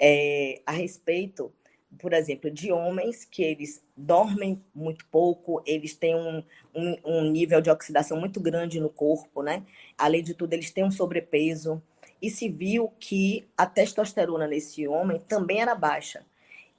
é, 0.00 0.60
a 0.66 0.72
respeito, 0.72 1.52
por 1.98 2.12
exemplo, 2.12 2.50
de 2.50 2.70
homens 2.70 3.24
que 3.24 3.42
eles 3.42 3.82
dormem 3.96 4.62
muito 4.74 5.06
pouco, 5.06 5.62
eles 5.66 5.94
têm 5.94 6.14
um, 6.14 6.42
um, 6.74 6.96
um 7.04 7.30
nível 7.30 7.60
de 7.60 7.70
oxidação 7.70 8.18
muito 8.18 8.40
grande 8.40 8.80
no 8.80 8.90
corpo, 8.90 9.42
né? 9.42 9.64
Além 9.96 10.22
de 10.22 10.34
tudo, 10.34 10.52
eles 10.52 10.70
têm 10.70 10.84
um 10.84 10.90
sobrepeso, 10.90 11.82
e 12.20 12.30
se 12.30 12.48
viu 12.48 12.92
que 12.98 13.46
a 13.56 13.64
testosterona 13.66 14.46
nesse 14.46 14.86
homem 14.88 15.20
também 15.20 15.60
era 15.60 15.74
baixa. 15.74 16.24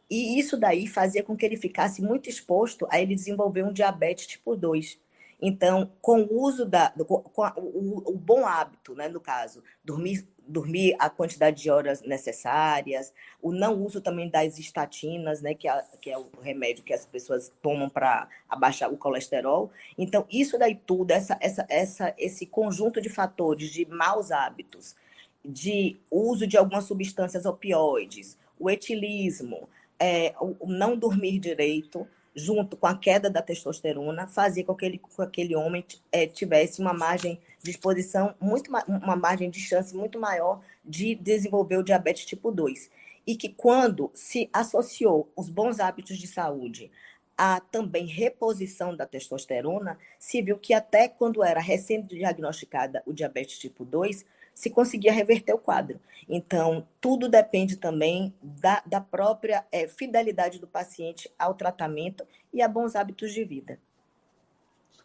E 0.10 0.40
isso 0.40 0.58
daí 0.58 0.88
fazia 0.88 1.24
com 1.24 1.36
que 1.36 1.46
ele 1.46 1.56
ficasse 1.56 2.02
muito 2.02 2.30
exposto 2.30 2.88
a 2.90 3.00
ele 3.00 3.16
desenvolver 3.16 3.64
um 3.64 3.72
diabetes 3.72 4.28
tipo 4.28 4.56
2 4.56 5.00
então, 5.42 5.92
com 6.02 6.22
o 6.24 6.42
uso 6.42 6.66
da. 6.66 6.90
Com 7.34 7.44
a, 7.44 7.54
o, 7.56 8.12
o, 8.12 8.18
bom 8.18 8.46
hábito, 8.46 8.94
né, 8.94 9.08
no 9.08 9.22
caso, 9.22 9.64
dormir, 9.84 10.28
dormir 10.46 10.96
a 11.00 11.10
quantidade 11.10 11.62
de 11.62 11.72
horas 11.72 12.02
necessárias, 12.02 13.14
o 13.42 13.54
não 13.54 13.82
uso 13.82 14.02
também 14.02 14.30
das 14.30 14.60
estatinas, 14.60 15.42
né, 15.42 15.54
que 15.54 15.68
é, 15.70 15.86
que 16.02 16.10
é 16.12 16.18
o 16.18 16.30
remédio 16.42 16.84
que 16.84 16.94
as 16.94 17.06
pessoas 17.06 17.52
tomam 17.62 17.90
para 17.90 18.28
abaixar 18.50 18.92
o 18.92 18.98
colesterol. 18.98 19.72
Então, 19.98 20.26
isso 20.30 20.58
daí 20.58 20.76
tudo, 20.76 21.12
essa, 21.12 21.38
essa, 21.40 21.66
essa, 21.70 22.14
esse 22.18 22.46
conjunto 22.46 23.02
de 23.02 23.10
fatores 23.10 23.70
de 23.70 23.86
maus 23.86 24.32
hábitos, 24.32 24.96
de 25.44 25.98
uso 26.12 26.46
de 26.46 26.58
algumas 26.58 26.84
substâncias 26.84 27.46
opioides, 27.46 28.38
o 28.60 28.70
etilismo, 28.70 29.70
é, 29.98 30.34
o 30.40 30.68
não 30.68 30.98
dormir 30.98 31.40
direito 31.40 32.06
junto 32.36 32.78
com 32.78 32.88
a 32.88 32.98
queda 32.98 33.30
da 33.30 33.42
testosterona, 33.42 34.28
fazia 34.28 34.64
com 34.64 34.76
que 34.76 34.86
aquele, 34.86 34.98
com 35.00 35.22
aquele 35.22 35.56
homem 35.56 35.86
é, 36.12 36.28
tivesse 36.28 36.82
uma 36.82 36.94
margem 36.94 37.40
de 37.62 37.72
exposição, 37.72 38.36
muito, 38.40 38.72
uma 38.88 39.16
margem 39.16 39.50
de 39.50 39.60
chance 39.60 39.96
muito 39.96 40.20
maior 40.20 40.62
de 40.84 41.16
desenvolver 41.16 41.78
o 41.78 41.84
diabetes 41.84 42.26
tipo 42.26 42.52
2. 42.52 42.90
E 43.28 43.36
que 43.36 43.50
quando 43.50 44.10
se 44.14 44.50
associou 44.52 45.32
os 45.36 45.50
bons 45.50 45.80
hábitos 45.80 46.18
de 46.18 46.28
saúde 46.28 46.92
a 47.38 47.62
também 47.62 48.06
reposição 48.06 48.94
da 48.94 49.06
testosterona, 49.06 49.98
se 50.20 50.42
viu 50.42 50.58
que 50.58 50.74
até 50.74 51.08
quando 51.08 51.42
era 51.42 51.62
recém-diagnosticada 51.62 53.02
o 53.06 53.14
diabetes 53.14 53.58
tipo 53.58 53.86
2, 53.86 54.26
se 54.60 54.70
conseguia 54.70 55.14
reverter 55.14 55.54
o 55.54 55.58
quadro. 55.58 56.02
Então, 56.28 56.86
tudo 57.00 57.30
depende 57.30 57.78
também 57.78 58.34
da, 58.42 58.84
da 58.86 59.00
própria 59.00 59.66
é, 59.72 59.88
fidelidade 59.88 60.60
do 60.60 60.68
paciente 60.68 61.32
ao 61.40 61.54
tratamento 61.54 62.28
e 62.52 62.62
a 62.62 62.68
bons 62.68 62.94
hábitos 62.94 63.32
de 63.32 63.46
vida. 63.46 63.80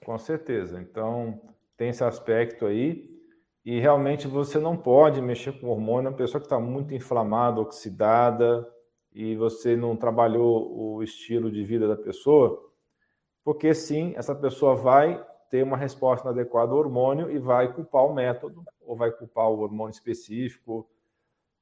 Com 0.04 0.18
certeza. 0.18 0.80
Então, 0.80 1.40
tem 1.76 1.90
esse 1.90 2.02
aspecto 2.02 2.66
aí. 2.66 3.08
E 3.64 3.78
realmente 3.78 4.26
você 4.26 4.58
não 4.58 4.76
pode 4.76 5.22
mexer 5.22 5.52
com 5.60 5.68
hormônio, 5.68 6.10
uma 6.10 6.16
pessoa 6.16 6.40
que 6.40 6.46
está 6.46 6.58
muito 6.58 6.92
inflamada, 6.92 7.60
oxidada, 7.60 8.68
e 9.14 9.36
você 9.36 9.76
não 9.76 9.96
trabalhou 9.96 10.96
o 10.96 11.00
estilo 11.00 11.48
de 11.48 11.62
vida 11.62 11.86
da 11.86 11.96
pessoa, 11.96 12.60
porque 13.44 13.72
sim, 13.72 14.14
essa 14.16 14.34
pessoa 14.34 14.74
vai 14.74 15.24
ter 15.54 15.62
uma 15.62 15.76
resposta 15.76 16.26
inadequada 16.26 16.72
ao 16.72 16.78
hormônio 16.78 17.30
e 17.30 17.38
vai 17.38 17.72
culpar 17.72 18.04
o 18.04 18.12
método, 18.12 18.64
ou 18.84 18.96
vai 18.96 19.12
culpar 19.12 19.48
o 19.48 19.60
hormônio 19.60 19.92
específico, 19.92 20.90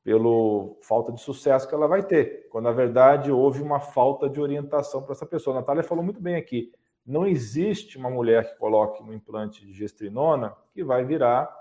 pelo 0.03 0.79
falta 0.81 1.13
de 1.13 1.21
sucesso 1.21 1.69
que 1.69 1.75
ela 1.75 1.87
vai 1.87 2.03
ter, 2.03 2.49
quando 2.49 2.65
na 2.65 2.73
verdade 2.73 3.31
houve 3.31 3.61
uma 3.61 3.81
falta 3.81 4.31
de 4.31 4.41
orientação 4.41 5.03
para 5.03 5.13
essa 5.13 5.27
pessoa. 5.27 5.55
A 5.55 5.61
Natália 5.61 5.83
falou 5.83 6.03
muito 6.03 6.23
bem 6.23 6.37
aqui, 6.37 6.73
não 7.05 7.27
existe 7.27 7.99
uma 7.99 8.09
mulher 8.09 8.51
que 8.51 8.59
coloque 8.59 9.03
um 9.03 9.13
implante 9.13 9.61
de 9.67 9.75
gestrinona 9.75 10.57
que 10.73 10.83
vai 10.83 11.05
virar 11.05 11.55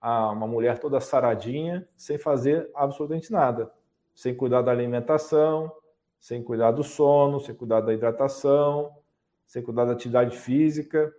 uma 0.00 0.46
mulher 0.46 0.78
toda 0.78 1.00
saradinha, 1.00 1.88
sem 1.96 2.18
fazer 2.18 2.70
absolutamente 2.72 3.32
nada, 3.32 3.68
sem 4.14 4.32
cuidar 4.32 4.62
da 4.62 4.70
alimentação, 4.70 5.72
sem 6.20 6.40
cuidar 6.40 6.70
do 6.70 6.84
sono, 6.84 7.40
sem 7.40 7.52
cuidar 7.52 7.80
da 7.80 7.92
hidratação, 7.92 8.94
sem 9.44 9.60
cuidar 9.60 9.86
da 9.86 9.92
atividade 9.92 10.38
física. 10.38 11.12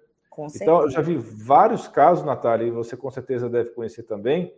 Então, 0.56 0.82
eu 0.82 0.90
já 0.90 1.02
vi 1.02 1.16
vários 1.18 1.88
casos, 1.88 2.26
Natália, 2.26 2.68
e 2.68 2.72
você 2.72 2.98
com 2.98 3.10
certeza 3.10 3.50
deve 3.50 3.70
conhecer 3.72 4.04
também, 4.04 4.54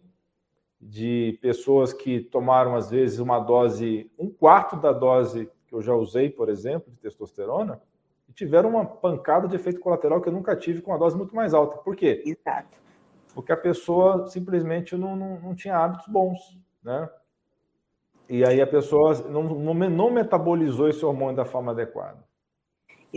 de 0.80 1.38
pessoas 1.42 1.92
que 1.92 2.20
tomaram, 2.20 2.76
às 2.76 2.90
vezes, 2.90 3.20
uma 3.20 3.40
dose, 3.40 4.12
um 4.18 4.30
quarto 4.30 4.76
da 4.76 4.92
dose 4.92 5.50
que 5.68 5.74
eu 5.74 5.82
já 5.82 5.94
usei, 5.94 6.30
por 6.30 6.50
exemplo, 6.50 6.92
de 6.92 6.98
testosterona, 7.00 7.82
e 8.30 8.34
tiveram 8.34 8.70
uma 8.70 8.86
pancada 8.86 9.48
de 9.48 9.56
efeito 9.56 9.80
colateral 9.80 10.22
que 10.22 10.30
eu 10.30 10.34
nunca 10.34 10.56
tive 10.56 10.82
com 10.82 10.92
uma 10.92 11.00
dose 11.00 11.18
muito 11.18 11.36
mais 11.36 11.54
alta. 11.54 11.78
Por 11.78 11.96
quê? 11.96 12.24
Exato. 12.26 12.78
Porque 13.34 13.52
a 13.52 13.58
pessoa 13.58 14.28
simplesmente 14.28 14.96
não, 14.96 15.16
não, 15.16 15.40
não 15.40 15.56
tinha 15.56 15.78
hábitos 15.78 16.08
bons, 16.08 16.58
né? 16.84 17.10
E 18.30 18.44
aí 18.44 18.62
a 18.62 18.68
pessoa 18.68 19.14
não, 19.30 19.44
não, 19.44 19.74
não 19.74 20.12
metabolizou 20.12 20.90
esse 20.90 21.06
hormônio 21.06 21.36
da 21.36 21.46
forma 21.46 21.72
adequada. 21.72 22.28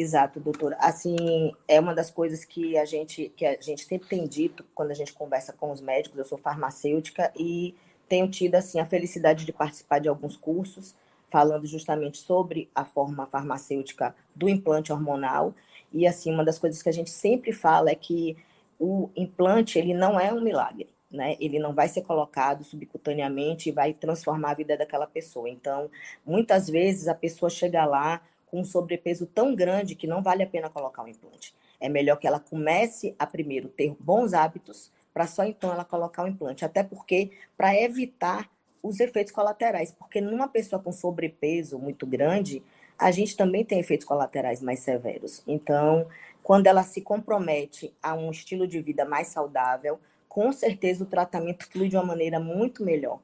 Exato, 0.01 0.41
doutor. 0.41 0.75
Assim, 0.79 1.53
é 1.69 1.79
uma 1.79 1.95
das 1.95 2.11
coisas 2.11 2.43
que 2.43 2.79
a 2.79 2.87
gente 2.87 3.31
que 3.37 3.45
a 3.45 3.61
gente 3.61 3.85
sempre 3.85 4.09
tem 4.09 4.27
dito 4.27 4.65
quando 4.75 4.93
a 4.93 4.95
gente 4.95 5.13
conversa 5.13 5.53
com 5.53 5.71
os 5.71 5.83
médicos. 5.83 6.19
Eu 6.19 6.25
sou 6.25 6.39
farmacêutica 6.39 7.31
e 7.37 7.75
tenho 8.09 8.27
tido 8.31 8.55
assim 8.55 8.81
a 8.81 8.87
felicidade 8.87 9.45
de 9.45 9.53
participar 9.53 9.99
de 9.99 10.09
alguns 10.09 10.39
cursos 10.39 10.95
falando 11.31 11.67
justamente 11.67 12.17
sobre 12.17 12.71
a 12.75 12.83
forma 12.83 13.27
farmacêutica 13.27 14.15
do 14.35 14.49
implante 14.49 14.91
hormonal. 14.91 15.55
E 15.93 16.07
assim, 16.07 16.33
uma 16.33 16.45
das 16.47 16.59
coisas 16.59 16.83
que 16.83 16.89
a 16.89 16.93
gente 16.93 17.11
sempre 17.11 17.53
fala 17.53 17.91
é 17.91 17.95
que 17.95 18.39
o 18.79 19.11
implante 19.15 19.79
ele 19.79 19.93
não 19.93 20.19
é 20.19 20.33
um 20.33 20.41
milagre. 20.41 20.89
Né? 21.11 21.37
Ele 21.41 21.59
não 21.59 21.75
vai 21.75 21.89
ser 21.89 22.03
colocado 22.03 22.65
subcutaneamente 22.65 23.69
e 23.69 23.73
vai 23.73 23.93
transformar 23.93 24.53
a 24.53 24.55
vida 24.55 24.79
daquela 24.79 25.07
pessoa. 25.07 25.49
Então, 25.49 25.91
muitas 26.25 26.71
vezes 26.71 27.07
a 27.07 27.15
pessoa 27.15 27.51
chega 27.51 27.85
lá 27.85 28.23
com 28.51 28.61
um 28.61 28.65
sobrepeso 28.65 29.27
tão 29.27 29.55
grande 29.55 29.95
que 29.95 30.07
não 30.07 30.23
vale 30.23 30.43
a 30.43 30.47
pena 30.47 30.69
colocar 30.69 31.05
o 31.05 31.09
implante. 31.09 31.55
É 31.81 31.89
melhor 31.89 32.17
que 32.17 32.27
ela 32.27 32.41
comece 32.41 33.15
a 33.19 33.27
primeiro 33.27 33.69
ter 33.69 33.95
bons 33.99 34.35
hábitos 34.35 34.91
para 35.15 35.27
só 35.27 35.45
então 35.45 35.73
ela 35.73 35.85
colocar 35.85 36.25
o 36.25 36.29
implante, 36.29 36.65
até 36.65 36.83
porque 36.83 37.31
para 37.57 37.75
evitar 37.75 38.51
os 38.83 39.01
efeitos 39.01 39.33
colaterais, 39.33 39.93
porque 39.93 40.21
numa 40.21 40.49
pessoa 40.49 40.83
com 40.83 40.93
sobrepeso 40.93 41.79
muito 41.79 42.07
grande, 42.07 42.63
a 42.99 43.11
gente 43.11 43.37
também 43.37 43.65
tem 43.65 43.79
efeitos 43.79 44.07
colaterais 44.07 44.61
mais 44.61 44.81
severos. 44.81 45.43
Então, 45.47 46.07
quando 46.43 46.67
ela 46.67 46.83
se 46.83 47.01
compromete 47.01 47.93
a 48.03 48.15
um 48.15 48.31
estilo 48.31 48.67
de 48.67 48.81
vida 48.81 49.05
mais 49.05 49.29
saudável, 49.29 49.99
com 50.29 50.53
certeza 50.53 51.05
o 51.05 51.07
tratamento 51.07 51.67
flui 51.69 51.89
de 51.89 51.97
uma 51.97 52.05
maneira 52.05 52.39
muito 52.39 52.85
melhor. 52.85 53.19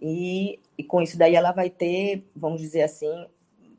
E, 0.00 0.58
e 0.76 0.84
com 0.84 1.02
isso 1.02 1.18
daí 1.18 1.34
ela 1.34 1.52
vai 1.52 1.68
ter, 1.68 2.24
vamos 2.34 2.60
dizer 2.60 2.82
assim, 2.82 3.26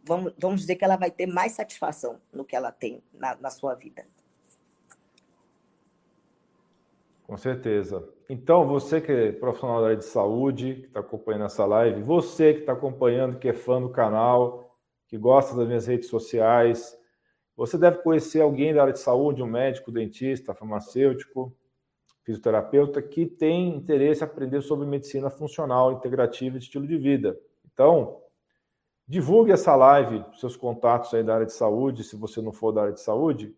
vamos, 0.10 0.34
vamos 0.40 0.62
dizer 0.62 0.76
que 0.76 0.84
ela 0.84 0.98
vai 0.98 1.12
ter 1.12 1.28
mais 1.28 1.52
satisfação 1.52 2.20
no 2.34 2.44
que 2.44 2.56
ela 2.56 2.72
tem 2.72 3.04
na, 3.14 3.36
na 3.36 3.52
sua 3.52 3.76
vida. 3.76 4.04
Com 7.28 7.38
certeza. 7.38 8.10
Então, 8.28 8.68
você 8.68 9.00
que 9.00 9.12
é 9.12 9.32
profissional 9.32 9.82
da 9.82 9.86
área 9.88 9.98
de 9.98 10.06
saúde, 10.06 10.76
que 10.82 10.88
está 10.88 11.00
acompanhando 11.00 11.46
essa 11.46 11.64
live, 11.64 12.02
você 12.02 12.56
que 12.56 12.62
está 12.62 12.74
acompanhando, 12.74 13.38
que 13.38 13.48
é 13.48 13.54
fã 13.54 13.80
do 13.80 13.90
canal, 13.90 14.76
que 15.08 15.16
gosta 15.16 15.56
das 15.56 15.68
minhas 15.68 15.86
redes 15.86 16.10
sociais, 16.10 16.98
você 17.56 17.78
deve 17.78 18.00
conhecer 18.00 18.42
alguém 18.42 18.74
da 18.74 18.82
área 18.82 18.94
de 18.94 19.00
saúde, 19.00 19.44
um 19.44 19.48
médico, 19.48 19.92
dentista, 19.92 20.56
farmacêutico, 20.56 21.56
fisioterapeuta, 22.24 23.00
que 23.00 23.28
tem 23.28 23.76
interesse 23.76 24.22
em 24.22 24.26
aprender 24.26 24.62
sobre 24.62 24.88
medicina 24.88 25.30
funcional, 25.30 25.92
integrativa 25.92 26.56
e 26.56 26.60
estilo 26.60 26.88
de 26.88 26.98
vida. 26.98 27.38
Então, 27.72 28.22
Divulgue 29.10 29.52
essa 29.52 29.76
live, 29.76 30.24
seus 30.36 30.56
contatos 30.56 31.12
aí 31.16 31.24
da 31.24 31.34
área 31.34 31.46
de 31.48 31.54
saúde, 31.54 32.04
se 32.04 32.16
você 32.16 32.44
não 32.44 32.52
for 32.52 32.72
da 32.72 32.82
área 32.82 32.94
de 32.94 33.02
saúde, 33.02 33.58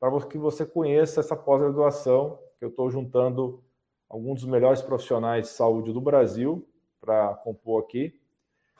para 0.00 0.10
que 0.26 0.36
você 0.36 0.66
conheça 0.66 1.20
essa 1.20 1.36
pós-graduação, 1.36 2.36
que 2.58 2.64
eu 2.64 2.68
estou 2.68 2.90
juntando 2.90 3.62
alguns 4.10 4.40
dos 4.40 4.50
melhores 4.50 4.82
profissionais 4.82 5.46
de 5.46 5.52
saúde 5.52 5.92
do 5.92 6.00
Brasil 6.00 6.66
para 7.00 7.32
compor 7.44 7.84
aqui, 7.84 8.20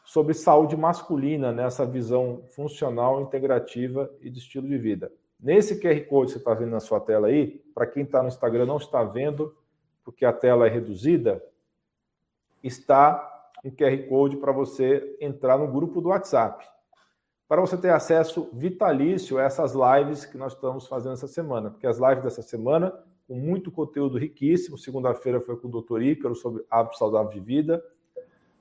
sobre 0.05 0.35
saúde 0.35 0.77
masculina, 0.77 1.53
nessa 1.53 1.87
né, 1.87 1.93
visão 1.93 2.43
funcional, 2.49 3.21
integrativa 3.21 4.13
e 4.21 4.29
de 4.29 4.41
estilo 4.41 4.67
de 4.67 4.77
vida. 4.77 5.13
Nesse 5.39 5.81
QR 5.81 6.05
Code 6.09 6.33
que 6.33 6.33
você 6.33 6.39
está 6.39 6.53
vendo 6.53 6.71
na 6.71 6.81
sua 6.81 6.99
tela 6.99 7.29
aí, 7.29 7.63
para 7.73 7.87
quem 7.87 8.03
está 8.03 8.23
no 8.23 8.29
Instagram 8.29 8.67
não 8.67 8.79
está 8.79 9.05
vendo, 9.05 9.57
porque 10.05 10.25
a 10.25 10.33
tela 10.33 10.67
é 10.67 10.69
reduzida, 10.69 11.41
está 12.61 13.38
um 13.65 13.71
QR 13.71 14.09
Code 14.09 14.37
para 14.37 14.53
você 14.53 15.17
entrar 15.21 15.59
no 15.59 15.71
grupo 15.71 16.01
do 16.01 16.09
WhatsApp. 16.09 16.65
Para 17.49 17.61
você 17.61 17.77
ter 17.77 17.91
acesso 17.91 18.51
vitalício 18.53 19.39
a 19.39 19.43
essas 19.43 19.73
lives 19.75 20.27
que 20.27 20.37
nós 20.37 20.53
estamos 20.53 20.87
fazendo 20.87 21.15
essa 21.15 21.27
semana, 21.27 21.71
porque 21.71 21.87
as 21.87 21.99
lives 21.99 22.23
dessa 22.23 22.43
semana, 22.43 22.93
com 23.27 23.35
muito 23.35 23.71
conteúdo 23.71 24.19
riquíssimo. 24.19 24.79
Segunda-feira 24.79 25.41
foi 25.41 25.57
com 25.57 25.69
o 25.69 25.71
doutor 25.71 26.03
Ícaro 26.03 26.35
sobre 26.35 26.65
hábitos 26.71 26.99
saudáveis 26.99 27.35
de 27.35 27.41
vida. 27.41 27.83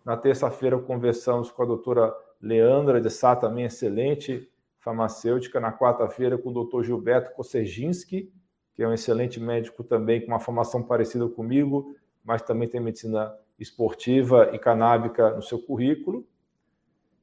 Na 0.05 0.17
terça-feira 0.17 0.77
conversamos 0.77 1.49
com 1.51 1.63
a 1.63 1.65
doutora 1.65 2.13
Leandra 2.41 2.99
de 2.99 3.09
Sá, 3.09 3.35
também 3.35 3.65
excelente 3.65 4.49
farmacêutica. 4.79 5.59
Na 5.59 5.71
quarta-feira 5.71 6.37
com 6.37 6.49
o 6.49 6.53
doutor 6.53 6.83
Gilberto 6.83 7.31
Koseginski, 7.31 8.31
que 8.73 8.83
é 8.83 8.87
um 8.87 8.93
excelente 8.93 9.39
médico 9.39 9.83
também, 9.83 10.21
com 10.21 10.27
uma 10.27 10.39
formação 10.39 10.83
parecida 10.83 11.27
comigo, 11.27 11.95
mas 12.23 12.41
também 12.41 12.67
tem 12.67 12.79
medicina 12.79 13.33
esportiva 13.59 14.51
e 14.53 14.59
canábica 14.59 15.31
no 15.31 15.41
seu 15.41 15.59
currículo. 15.59 16.25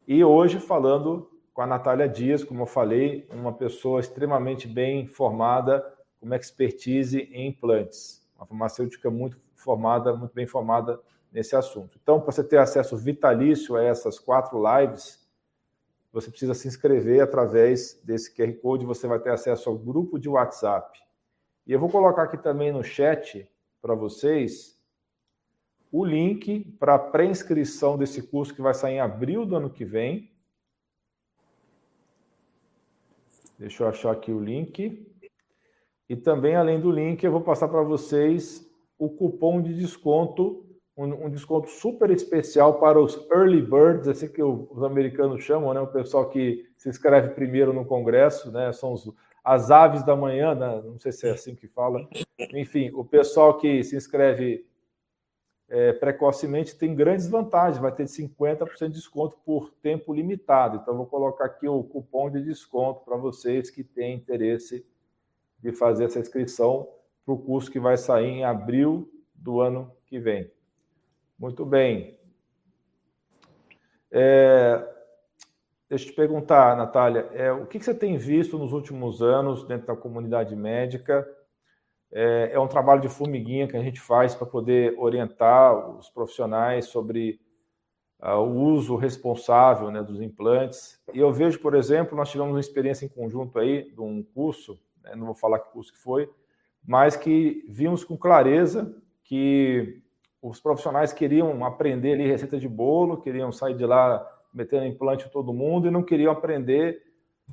E 0.07 0.23
hoje 0.25 0.59
falando 0.59 1.31
com 1.53 1.63
a 1.63 1.67
Natália 1.67 2.09
Dias, 2.09 2.43
como 2.43 2.63
eu 2.63 2.67
falei, 2.67 3.29
uma 3.31 3.53
pessoa 3.53 4.01
extremamente 4.01 4.67
bem 4.67 5.07
formada, 5.07 5.85
com 6.21 6.35
expertise 6.35 7.21
em 7.33 7.49
implantes, 7.49 8.27
uma 8.37 8.47
farmacêutica 8.47 9.11
muito 9.11 9.39
formada, 9.55 10.15
muito 10.17 10.35
bem 10.35 10.47
formada 10.47 11.01
nesse 11.33 11.55
assunto. 11.55 11.99
Então, 12.03 12.21
para 12.21 12.33
você 12.33 12.43
ter 12.43 12.59
acesso 12.59 12.97
vitalício 12.97 13.77
a 13.77 13.83
essas 13.83 14.19
quatro 14.19 14.61
lives, 14.63 15.25
você 16.13 16.31
precisa 16.31 16.55
se 16.55 16.69
inscrever 16.69 17.21
através 17.21 18.01
desse 18.05 18.35
QR 18.35 18.53
Code, 18.61 18.87
você 18.87 19.07
vai 19.07 19.19
ter 19.19 19.31
acesso 19.31 19.69
ao 19.69 19.77
grupo 19.77 20.19
de 20.19 20.29
WhatsApp. 20.29 21.01
E 21.67 21.73
eu 21.73 21.81
vou 21.81 21.89
colocar 21.89 22.25
aqui 22.25 22.39
também 22.39 22.73
no 22.73 22.85
chat 22.85 23.49
para 23.83 23.95
vocês 23.95 24.79
o 25.97 26.05
link 26.05 26.65
para 26.81 26.97
a 26.97 26.99
pré-inscrição 26.99 27.97
desse 27.97 28.21
curso 28.21 28.53
que 28.53 28.61
vai 28.61 28.75
sair 28.75 28.95
em 28.95 29.01
abril 29.01 29.47
do 29.47 29.55
ano 29.55 29.71
que 29.71 29.85
vem. 29.85 30.29
Deixa 33.57 33.85
eu 33.85 33.89
achar 33.89 34.11
aqui 34.11 34.33
o 34.33 34.41
link. 34.41 35.07
E 36.09 36.17
também, 36.17 36.57
além 36.57 36.81
do 36.81 36.91
link, 36.91 37.23
eu 37.23 37.31
vou 37.31 37.43
passar 37.43 37.69
para 37.69 37.81
vocês 37.81 38.69
o 38.99 39.09
cupom 39.09 39.63
de 39.63 39.73
desconto, 39.73 40.67
um, 40.97 41.27
um, 41.27 41.31
desconto 41.31 41.69
super 41.69 42.11
especial 42.11 42.81
para 42.81 43.01
os 43.01 43.15
early 43.31 43.63
birds, 43.63 44.09
assim 44.09 44.27
que 44.27 44.43
os 44.43 44.83
americanos 44.83 45.45
chamam, 45.45 45.73
né? 45.73 45.81
O 45.81 45.87
pessoal 45.87 46.29
que 46.29 46.69
se 46.77 46.89
inscreve 46.89 47.37
primeiro 47.37 47.73
no 47.73 47.85
congresso, 47.85 48.51
né? 48.51 48.73
São 48.73 48.95
os, 48.95 49.09
as 49.45 49.71
aves 49.71 50.03
da 50.03 50.17
manhã, 50.17 50.57
né? 50.57 50.83
não 50.85 50.99
sei 50.99 51.13
se 51.13 51.29
é 51.29 51.31
assim 51.31 51.55
que 51.55 51.69
fala. 51.69 52.05
Enfim, 52.53 52.91
o 52.95 53.05
pessoal 53.05 53.59
que 53.59 53.85
se 53.85 53.95
inscreve 53.95 54.67
é, 55.69 55.93
precocemente 55.93 56.77
tem 56.77 56.95
grandes 56.95 57.27
vantagens, 57.27 57.81
vai 57.81 57.93
ter 57.93 58.05
50% 58.05 58.89
de 58.89 58.95
desconto 58.95 59.37
por 59.45 59.71
tempo 59.83 60.13
limitado. 60.13 60.79
Então, 60.83 60.97
vou 60.97 61.07
colocar 61.07 61.47
aqui 61.47 61.67
o 61.67 61.83
cupom 61.83 62.31
de 62.31 62.43
desconto 62.43 63.05
para 63.05 63.17
vocês 63.17 63.71
que 63.71 63.83
têm 63.83 64.15
interesse 64.15 64.87
de 65.59 65.73
fazer 65.73 66.05
essa 66.05 66.19
inscrição 66.19 66.89
para 67.25 67.35
o 67.35 67.39
curso 67.39 67.71
que 67.71 67.81
vai 67.81 67.97
sair 67.97 68.27
em 68.27 68.45
abril 68.45 69.11
do 69.35 69.61
ano 69.61 69.91
que 70.07 70.19
vem. 70.19 70.51
Muito 71.39 71.65
bem. 71.65 72.19
É, 74.11 74.87
deixa 75.89 76.05
eu 76.05 76.11
te 76.11 76.15
perguntar, 76.15 76.77
Natália, 76.77 77.29
é, 77.33 77.51
o 77.51 77.67
que, 77.67 77.79
que, 77.79 77.85
você 77.85 77.95
tem 77.95 78.17
visto 78.17 78.59
nos 78.59 78.73
últimos 78.73 79.23
anos 79.23 79.65
dentro 79.65 79.87
da 79.87 79.97
comunidade 79.97 80.55
médica? 80.55 81.27
É, 82.17 82.51
é 82.53 82.61
um 82.61 82.69
trabalho 82.69 83.01
de 83.01 83.09
formiguinha 83.09 83.67
que 83.67 83.77
a 83.77 83.83
gente 83.83 84.01
faz 84.01 84.37
para 84.37 84.47
poder 84.47 84.95
orientar 84.97 85.91
os 85.99 86.09
profissionais 86.09 86.85
sobre 86.85 87.41
uh, 88.23 88.37
o 88.37 88.55
uso 88.55 88.95
responsável 88.95 89.91
né, 89.91 90.01
dos 90.01 90.21
implantes. 90.21 91.03
E 91.13 91.19
eu 91.19 91.33
vejo, 91.33 91.59
por 91.59 91.75
exemplo, 91.75 92.17
nós 92.17 92.31
tivemos 92.31 92.53
uma 92.53 92.61
experiência 92.61 93.05
em 93.05 93.09
conjunto 93.09 93.59
aí 93.59 93.91
de 93.91 94.01
um 94.01 94.23
curso, 94.23 94.79
né, 95.03 95.17
não 95.17 95.27
vou 95.27 95.35
falar 95.35 95.59
que 95.59 95.73
curso 95.73 95.93
que 95.93 95.99
foi, 95.99 96.31
mas 96.87 97.17
que 97.17 97.65
vimos 97.69 98.05
com 98.05 98.17
clareza 98.17 98.95
que 99.25 100.01
os 100.41 100.61
profissionais 100.61 101.13
queriam 101.13 101.65
aprender 101.65 102.13
ali 102.13 102.29
receita 102.29 102.59
de 102.59 102.69
bolo, 102.69 103.21
queriam 103.21 103.51
sair 103.51 103.75
de 103.77 103.85
lá 103.85 104.25
metendo 104.53 104.85
implante 104.85 105.27
em 105.27 105.31
todo 105.31 105.53
mundo 105.53 105.89
e 105.89 105.91
não 105.91 106.03
queriam 106.03 106.31
aprender 106.31 107.03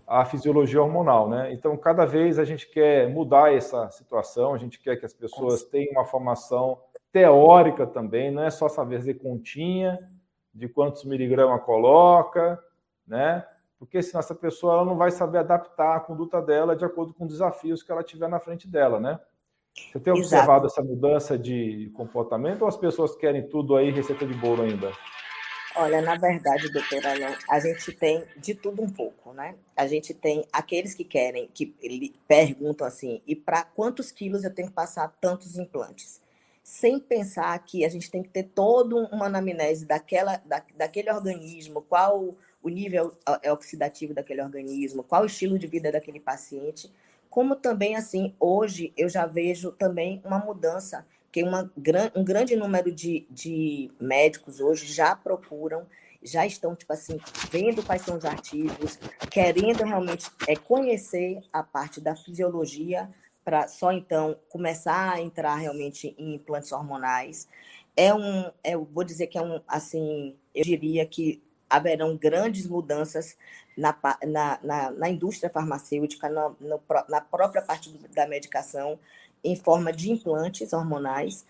a 0.08 0.26
fisiologia 0.26 0.82
hormonal, 0.82 1.30
né? 1.30 1.54
Então, 1.54 1.76
cada 1.78 2.06
vez 2.06 2.38
a 2.38 2.46
gente 2.46 2.70
quer 2.70 3.10
mudar 3.10 3.54
essa 3.54 3.90
situação, 3.92 4.54
a 4.54 4.58
gente 4.58 4.80
quer 4.80 4.98
que 4.98 5.06
as 5.06 5.14
pessoas 5.14 5.64
tenham 5.64 5.94
uma 5.94 6.06
formação 6.06 6.80
teórica 7.12 7.86
também, 7.86 8.32
não 8.32 8.44
é 8.44 8.50
só 8.50 8.70
saber 8.70 8.98
fazer 8.98 9.16
continha, 9.16 10.00
de 10.54 10.68
quantos 10.68 11.04
miligramas 11.06 11.64
coloca, 11.64 12.62
né? 13.08 13.46
Porque 13.80 14.02
senão 14.02 14.20
essa 14.20 14.36
pessoa 14.36 14.74
ela 14.76 14.86
não 14.86 14.98
vai 14.98 15.12
saber 15.12 15.40
adaptar 15.40 15.96
a 15.96 16.00
conduta 16.00 16.42
dela 16.42 16.76
de 16.76 16.86
acordo 16.86 17.14
com 17.14 17.26
os 17.26 17.32
desafios 17.32 17.82
que 17.82 17.92
ela 17.92 18.04
tiver 18.04 18.28
na 18.28 18.40
frente 18.40 18.68
dela, 18.68 19.00
né? 19.00 19.20
Você 19.74 20.00
tem 20.00 20.14
observado 20.14 20.66
Exato. 20.66 20.82
essa 20.82 20.84
mudança 20.84 21.38
de 21.38 21.90
comportamento 21.96 22.64
ou 22.64 22.68
as 22.68 22.78
pessoas 22.78 23.16
querem 23.16 23.48
tudo 23.48 23.76
aí 23.76 23.90
receita 23.90 24.26
de 24.26 24.34
bolo 24.34 24.64
ainda? 24.64 24.92
Olha, 25.76 26.02
na 26.02 26.16
verdade, 26.16 26.70
doutora 26.70 27.12
Alain, 27.12 27.36
a 27.50 27.60
gente 27.60 27.94
tem 27.94 28.26
de 28.36 28.54
tudo 28.54 28.82
um 28.82 28.90
pouco, 28.90 29.34
né? 29.34 29.56
A 29.76 29.88
gente 29.88 30.14
tem 30.14 30.46
aqueles 30.52 30.94
que 30.94 31.06
querem, 31.06 31.50
que 31.54 31.74
perguntam 32.28 32.86
assim, 32.86 33.22
e 33.26 33.36
para 33.36 33.64
quantos 33.64 34.12
quilos 34.12 34.44
eu 34.44 34.54
tenho 34.54 34.68
que 34.68 34.74
passar 34.74 35.08
tantos 35.22 35.58
implantes? 35.58 36.22
Sem 36.62 37.00
pensar 37.00 37.58
que 37.60 37.86
a 37.86 37.90
gente 37.90 38.12
tem 38.12 38.22
que 38.22 38.30
ter 38.30 38.44
toda 38.44 38.96
uma 38.96 39.28
anamnese 39.28 39.86
daquela, 39.86 40.38
da, 40.46 40.62
daquele 40.76 41.10
organismo, 41.10 41.82
qual 41.82 42.36
o 42.62 42.70
nível 42.70 43.18
é 43.42 43.52
oxidativo 43.52 44.14
daquele 44.14 44.42
organismo, 44.42 45.04
qual 45.04 45.24
o 45.24 45.26
estilo 45.26 45.58
de 45.58 45.68
vida 45.68 45.92
daquele 45.92 46.20
paciente, 46.20 46.92
como 47.30 47.56
também, 47.56 47.96
assim, 47.96 48.36
hoje 48.38 48.92
eu 48.98 49.08
já 49.08 49.26
vejo 49.26 49.72
também 49.72 50.22
uma 50.26 50.38
mudança 50.38 51.06
que 51.32 51.44
uma, 51.44 51.72
um 52.16 52.24
grande 52.24 52.56
número 52.56 52.92
de, 52.92 53.26
de 53.30 53.92
médicos 54.00 54.60
hoje 54.60 54.92
já 54.92 55.16
procuram, 55.16 55.86
já 56.22 56.46
estão, 56.46 56.76
tipo 56.76 56.92
assim, 56.94 57.20
vendo 57.50 57.84
quais 57.84 58.04
são 58.04 58.18
os 58.18 58.26
artigos, 58.26 59.00
querendo 59.32 59.84
realmente 59.84 60.30
é, 60.48 60.56
conhecer 60.56 61.42
a 61.52 61.64
parte 61.64 62.00
da 62.00 62.16
fisiologia 62.16 63.10
para 63.44 63.68
só 63.68 63.92
então 63.92 64.38
começar 64.50 65.14
a 65.14 65.22
entrar 65.22 65.56
realmente 65.56 66.14
em 66.18 66.36
implantes 66.36 66.72
hormonais. 66.72 67.48
É 67.96 68.14
um, 68.14 68.46
é, 68.64 68.76
eu 68.76 68.86
vou 68.86 69.04
dizer 69.04 69.28
que 69.28 69.38
é 69.38 69.42
um, 69.42 69.62
assim, 69.68 70.36
eu 70.54 70.64
diria 70.64 71.06
que 71.06 71.42
haverão 71.70 72.16
grandes 72.18 72.68
mudanças 72.68 73.38
na, 73.78 73.98
na, 74.28 74.60
na, 74.62 74.92
na 74.92 75.10
indústria 75.10 75.50
farmacêutica, 75.50 76.30
no, 76.30 76.56
na 77.10 77.22
própria 77.22 77.62
parte 77.62 77.90
da 78.14 78.28
medicação, 78.28 79.00
em 79.44 79.56
forma 79.56 79.92
de 79.92 80.12
implantes 80.12 80.74
hormonais 80.74 81.46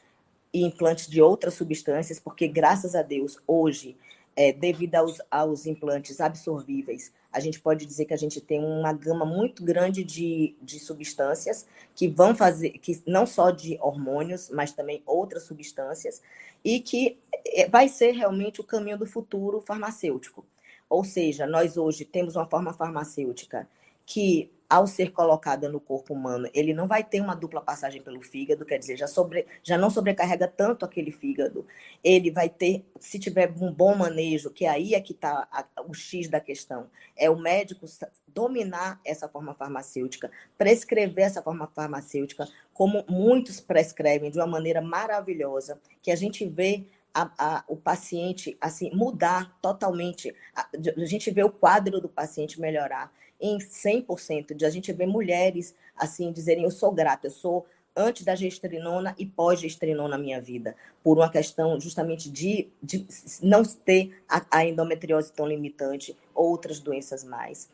e 0.54 0.64
implantes 0.64 1.08
de 1.08 1.22
outras 1.22 1.54
substâncias, 1.54 2.20
porque 2.20 2.48
graças 2.48 2.96
a 2.96 3.02
Deus, 3.02 3.38
hoje, 3.48 3.98
é, 4.36 4.52
devido 4.52 4.96
aos, 4.96 5.22
aos 5.30 5.66
implantes 5.66 6.20
absorvíveis, 6.20 7.12
a 7.32 7.40
gente 7.40 7.60
pode 7.60 7.86
dizer 7.86 8.06
que 8.06 8.14
a 8.14 8.18
gente 8.18 8.42
tem 8.42 8.64
uma 8.64 8.92
gama 8.92 9.26
muito 9.26 9.64
grande 9.64 10.04
de, 10.04 10.56
de 10.62 10.80
substâncias 10.80 11.66
que 11.96 12.08
vão 12.08 12.36
fazer, 12.36 12.72
que 12.72 13.02
não 13.08 13.26
só 13.26 13.52
de 13.52 13.78
hormônios, 13.82 14.50
mas 14.50 14.74
também 14.74 15.02
outras 15.06 15.44
substâncias, 15.44 16.22
e 16.64 16.80
que 16.80 17.18
é, 17.46 17.70
vai 17.70 17.88
ser 17.88 18.12
realmente 18.12 18.60
o 18.60 18.66
caminho 18.66 18.98
do 18.98 19.06
futuro 19.06 19.62
farmacêutico. 19.62 20.46
Ou 20.90 21.06
seja, 21.06 21.48
nós 21.48 21.78
hoje 21.78 22.04
temos 22.04 22.36
uma 22.36 22.46
forma 22.46 22.74
farmacêutica 22.74 23.68
que 24.06 24.52
ao 24.72 24.88
ser 24.88 25.12
colocada 25.12 25.68
no 25.68 25.82
corpo 25.82 26.14
humano, 26.14 26.50
ele 26.54 26.74
não 26.74 26.88
vai 26.88 27.04
ter 27.04 27.20
uma 27.20 27.36
dupla 27.36 27.60
passagem 27.60 28.02
pelo 28.02 28.22
fígado, 28.22 28.64
quer 28.66 28.78
dizer, 28.78 28.96
já, 28.96 29.06
sobre, 29.06 29.46
já 29.62 29.78
não 29.78 29.90
sobrecarrega 29.90 30.48
tanto 30.48 30.86
aquele 30.86 31.12
fígado. 31.12 31.68
Ele 32.02 32.32
vai 32.32 32.48
ter, 32.48 32.86
se 32.98 33.20
tiver 33.20 33.52
um 33.60 33.70
bom 33.70 33.94
manejo, 33.96 34.50
que 34.50 34.66
aí 34.66 34.94
é 34.94 35.02
que 35.02 35.12
está 35.12 35.46
o 35.86 35.94
X 35.94 36.30
da 36.30 36.40
questão, 36.40 36.88
é 37.18 37.30
o 37.30 37.38
médico 37.38 37.86
dominar 38.26 39.02
essa 39.04 39.28
forma 39.28 39.54
farmacêutica, 39.54 40.32
prescrever 40.58 41.26
essa 41.26 41.42
forma 41.42 41.68
farmacêutica, 41.76 42.48
como 42.74 43.04
muitos 43.10 43.60
prescrevem 43.60 44.32
de 44.32 44.40
uma 44.40 44.48
maneira 44.48 44.80
maravilhosa, 44.80 45.82
que 46.02 46.12
a 46.12 46.16
gente 46.16 46.46
vê 46.46 46.86
a, 47.14 47.30
a, 47.38 47.64
o 47.68 47.76
paciente 47.76 48.58
assim 48.62 48.90
mudar 48.94 49.58
totalmente. 49.62 50.34
A, 50.56 50.66
a, 50.98 51.06
gente 51.06 51.30
vê 51.30 51.44
o 51.44 51.52
quadro 51.52 52.00
do 52.00 52.08
paciente 52.08 52.62
melhorar 52.62 53.12
em 53.42 53.58
100%, 53.58 54.54
de 54.54 54.66
a 54.66 54.70
gente 54.70 54.94
ver 54.94 55.08
mulheres 55.08 55.76
assim 55.96 56.32
dizerem 56.32 56.64
eu 56.64 56.72
sou 56.72 56.92
grata, 56.92 57.28
eu 57.28 57.32
sou 57.32 57.66
antes 57.96 58.24
da 58.24 58.36
gestrinona 58.36 59.14
e 59.18 59.26
pós-gestrinona 59.26 60.10
na 60.10 60.18
minha 60.18 60.40
vida, 60.40 60.76
por 61.04 61.18
uma 61.18 61.30
questão 61.30 61.80
justamente 61.80 62.30
de, 62.30 62.70
de 62.82 63.06
não 63.42 63.64
ter 63.64 64.24
a, 64.30 64.46
a 64.50 64.66
endometriose 64.66 65.34
tão 65.34 65.48
limitante, 65.48 66.18
outras 66.34 66.80
doenças 66.80 67.24
mais. 67.24 67.70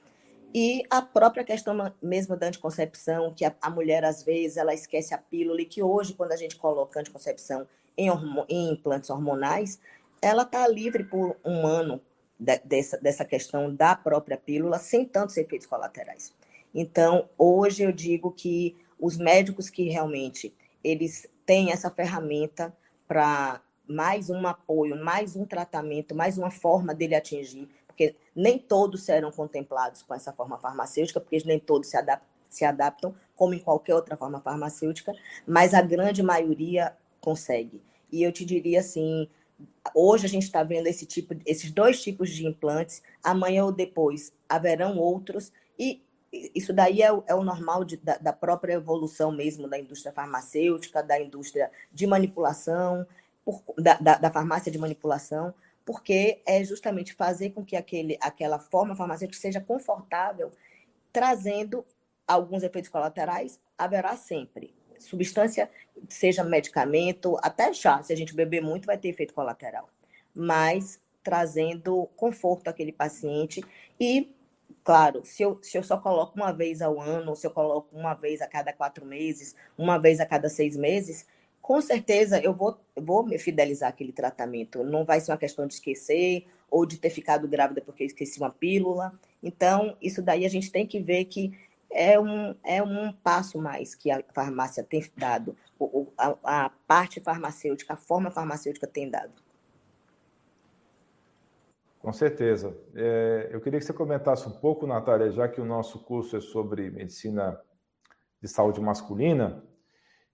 E 0.54 0.84
a 0.90 1.02
própria 1.02 1.44
questão 1.44 1.94
mesmo 2.02 2.36
da 2.36 2.48
anticoncepção, 2.48 3.34
que 3.34 3.46
a, 3.46 3.54
a, 3.62 3.70
mulher, 3.70 4.04
às 4.04 4.24
vezes, 4.24 4.58
ela 4.58 4.74
esquece 4.74 5.14
a 5.14 5.18
pílula, 5.18 5.62
e 5.62 5.66
que 5.66 5.84
hoje, 5.84 6.14
quando 6.14 6.32
a 6.32 6.38
gente 6.38 6.56
coloca 6.56 7.00
anticoncepção 7.00 7.68
em, 7.96 8.10
em 8.50 8.72
implantes 8.72 9.10
hormonais, 9.10 9.80
ela 10.22 10.44
está 10.44 10.68
livre 10.68 11.04
por 11.04 11.36
um 11.46 11.68
ano 11.68 12.02
de, 12.40 12.60
dessa, 12.60 12.98
dessa 12.98 13.26
questão 13.26 13.74
da 13.74 13.96
própria 13.96 14.38
pílula, 14.38 14.78
sem 14.80 15.06
tantos 15.06 15.38
efeitos 15.38 15.68
colaterais. 15.68 16.34
Então, 16.74 17.30
hoje 17.38 17.84
eu 17.84 17.92
digo 17.92 18.32
que 18.32 18.76
os 19.00 19.18
médicos 19.18 19.70
que 19.70 19.90
realmente 19.90 20.54
eles 20.84 21.28
têm 21.46 21.72
essa 21.72 21.90
ferramenta 21.90 22.76
para 23.08 23.62
mais 23.88 24.30
um 24.30 24.46
apoio, 24.46 25.02
mais 25.02 25.36
um 25.36 25.46
tratamento, 25.46 26.14
mais 26.14 26.38
uma 26.38 26.52
forma 26.52 26.94
dele 26.94 27.16
atingir, 27.16 27.70
porque 27.86 28.16
nem 28.36 28.60
todos 28.60 29.04
serão 29.04 29.32
contemplados 29.32 30.04
com 30.04 30.14
essa 30.14 30.34
forma 30.34 30.58
farmacêutica, 30.58 31.20
porque 31.20 31.42
nem 31.46 31.60
todos 31.60 31.90
se 31.90 31.98
adaptam, 31.98 32.30
se 32.50 32.66
adaptam 32.66 33.16
como 33.36 33.54
em 33.54 33.60
qualquer 33.60 33.96
outra 33.96 34.18
forma 34.18 34.42
farmacêutica, 34.42 35.14
mas 35.48 35.74
a 35.74 35.82
grande 35.82 36.22
maioria 36.22 36.96
consegue. 37.22 37.82
E 38.12 38.24
eu 38.24 38.32
te 38.32 38.46
diria 38.46 38.80
assim, 38.80 39.28
hoje 39.94 40.26
a 40.26 40.30
gente 40.30 40.44
está 40.44 40.64
vendo 40.64 40.88
esse 40.88 41.06
tipo, 41.06 41.36
esses 41.46 41.72
dois 41.72 42.02
tipos 42.02 42.30
de 42.30 42.46
implantes, 42.46 43.02
amanhã 43.24 43.66
ou 43.66 43.72
depois 43.72 44.34
haverão 44.48 44.98
outros, 44.98 45.52
e 45.78 46.02
isso 46.32 46.74
daí 46.74 47.02
é 47.02 47.12
o, 47.12 47.24
é 47.26 47.34
o 47.34 47.44
normal 47.44 47.84
de, 47.84 47.98
da, 47.98 48.18
da, 48.18 48.34
própria 48.34 48.74
evolução 48.74 49.32
mesmo 49.32 49.68
da 49.68 49.80
indústria 49.80 50.12
farmacêutica, 50.12 51.02
da 51.02 51.20
indústria 51.20 51.72
de 51.92 52.06
manipulação, 52.06 53.08
por, 53.44 53.64
da, 53.78 53.96
da, 53.96 54.16
da, 54.18 54.32
farmácia 54.32 54.72
de 54.72 54.78
manipulação, 54.78 55.54
porque 55.86 56.42
é 56.46 56.64
justamente 56.64 57.14
fazer 57.14 57.52
com 57.52 57.64
que 57.64 57.76
aquele, 57.76 58.18
aquela 58.20 58.60
forma 58.60 58.96
farmacêutica 58.96 59.40
seja 59.40 59.62
confortável, 59.62 60.52
trazendo 61.14 61.86
alguns 62.28 62.62
efeitos 62.62 62.90
colaterais, 62.90 63.60
haverá 63.78 64.18
sempre 64.18 64.76
substância, 65.00 65.70
seja 66.10 66.44
medicamento, 66.44 67.38
até 67.42 67.74
chá, 67.74 68.02
se 68.02 68.14
a 68.14 68.16
gente 68.16 68.34
beber 68.34 68.62
muito, 68.62 68.86
vai 68.86 68.98
ter 68.98 69.10
efeito 69.10 69.34
colateral. 69.34 69.90
Mas 70.34 71.00
trazendo 71.24 72.08
conforto 72.16 72.70
àquele 72.70 72.92
paciente 72.92 73.62
e, 74.00 74.34
claro, 74.84 75.22
se 75.26 75.44
eu, 75.44 75.60
se 75.62 75.78
eu 75.78 75.84
só 75.84 75.98
coloco 75.98 76.38
uma 76.38 76.54
vez 76.54 76.82
ao 76.82 77.02
ano, 77.02 77.36
se 77.36 77.46
eu 77.46 77.52
coloco 77.52 77.96
uma 77.96 78.14
vez 78.14 78.42
a 78.42 78.48
cada 78.48 78.72
quatro 78.72 79.06
meses, 79.06 79.56
uma 79.78 79.98
vez 79.98 80.20
a 80.20 80.26
cada 80.26 80.48
seis 80.48 80.78
meses, 80.78 81.26
com 81.68 81.82
certeza 81.82 82.40
eu 82.40 82.54
vou, 82.54 82.80
vou 82.96 83.26
me 83.26 83.38
fidelizar 83.38 83.90
aquele 83.90 84.14
tratamento. 84.14 84.86
Não 84.86 85.04
vai 85.04 85.20
ser 85.20 85.32
uma 85.32 85.38
questão 85.38 85.68
de 85.68 85.74
esquecer 85.74 86.46
ou 86.72 86.86
de 86.86 86.98
ter 86.98 87.10
ficado 87.10 87.46
grávida 87.46 87.82
porque 87.82 88.06
esqueci 88.06 88.40
uma 88.40 88.50
pílula. 88.50 89.12
Então, 89.44 89.98
isso 90.02 90.22
daí 90.22 90.46
a 90.46 90.50
gente 90.50 90.72
tem 90.72 90.88
que 90.88 90.98
ver 91.02 91.26
que 91.26 91.52
é 91.92 92.20
um, 92.20 92.56
é 92.64 92.82
um 92.84 93.12
passo 93.14 93.60
mais 93.62 93.96
que 93.96 94.12
a 94.12 94.24
farmácia 94.34 94.84
tem 94.84 95.04
dado, 95.18 95.56
a, 96.18 96.66
a 96.66 96.70
parte 96.88 97.20
farmacêutica, 97.22 97.94
a 97.94 97.98
forma 97.98 98.32
farmacêutica 98.32 98.88
tem 98.88 99.10
dado. 99.10 99.34
Com 102.00 102.14
certeza. 102.14 102.78
É, 102.96 103.50
eu 103.52 103.60
queria 103.60 103.80
que 103.80 103.86
você 103.86 103.94
comentasse 103.94 104.48
um 104.48 104.52
pouco, 104.52 104.88
Natália, 104.88 105.32
já 105.32 105.48
que 105.48 105.60
o 105.60 105.66
nosso 105.66 106.00
curso 106.04 106.38
é 106.38 106.42
sobre 106.42 106.90
medicina 106.90 107.60
de 108.42 108.48
saúde 108.48 108.80
masculina, 108.80 109.64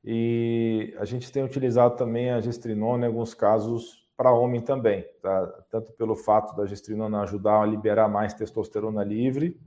E 0.04 0.94
a 1.00 1.06
gente 1.06 1.32
tem 1.32 1.44
utilizado 1.44 1.96
também 1.96 2.32
a 2.32 2.42
gestrinona 2.42 3.06
em 3.06 3.08
alguns 3.08 3.34
casos 3.34 4.10
para 4.18 4.34
homem 4.34 4.62
também, 4.62 5.06
tá? 5.22 5.48
tanto 5.72 5.94
pelo 5.94 6.16
fato 6.16 6.56
da 6.56 6.66
gestrinona 6.66 7.22
ajudar 7.22 7.62
a 7.62 7.66
liberar 7.66 8.10
mais 8.10 8.34
testosterona 8.34 9.04
livre. 9.04 9.60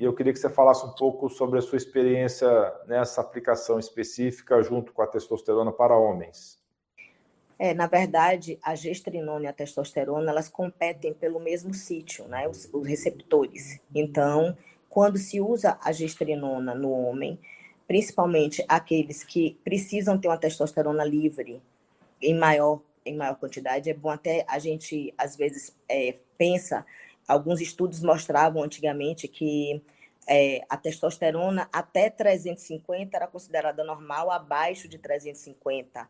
E 0.00 0.04
eu 0.04 0.14
queria 0.14 0.32
que 0.32 0.38
você 0.38 0.48
falasse 0.48 0.82
um 0.86 0.92
pouco 0.92 1.28
sobre 1.28 1.58
a 1.58 1.62
sua 1.62 1.76
experiência 1.76 2.48
nessa 2.86 3.20
aplicação 3.20 3.78
específica 3.78 4.62
junto 4.62 4.94
com 4.94 5.02
a 5.02 5.06
testosterona 5.06 5.70
para 5.70 5.94
homens. 5.94 6.58
É, 7.58 7.74
na 7.74 7.86
verdade, 7.86 8.58
a 8.62 8.74
gestrinona 8.74 9.44
e 9.44 9.48
a 9.48 9.52
testosterona, 9.52 10.30
elas 10.30 10.48
competem 10.48 11.12
pelo 11.12 11.38
mesmo 11.38 11.74
sítio, 11.74 12.26
né, 12.28 12.48
os, 12.48 12.66
os 12.72 12.88
receptores. 12.88 13.78
Então, 13.94 14.56
quando 14.88 15.18
se 15.18 15.38
usa 15.38 15.78
a 15.82 15.92
gestrinona 15.92 16.74
no 16.74 16.92
homem, 16.92 17.38
principalmente 17.86 18.64
aqueles 18.66 19.22
que 19.22 19.58
precisam 19.62 20.16
ter 20.16 20.28
uma 20.28 20.38
testosterona 20.38 21.04
livre 21.04 21.62
em 22.22 22.34
maior, 22.34 22.80
em 23.04 23.14
maior 23.14 23.34
quantidade, 23.34 23.90
é 23.90 23.94
bom 23.94 24.08
até 24.08 24.46
a 24.48 24.58
gente, 24.58 25.12
às 25.18 25.36
vezes, 25.36 25.76
é, 25.86 26.16
pensa, 26.38 26.86
alguns 27.30 27.60
estudos 27.60 28.02
mostravam 28.02 28.62
antigamente 28.62 29.28
que 29.28 29.80
é, 30.26 30.62
a 30.68 30.76
testosterona 30.76 31.68
até 31.72 32.10
350 32.10 33.16
era 33.16 33.26
considerada 33.26 33.84
normal, 33.84 34.30
abaixo 34.30 34.88
de 34.88 34.98
350 34.98 36.08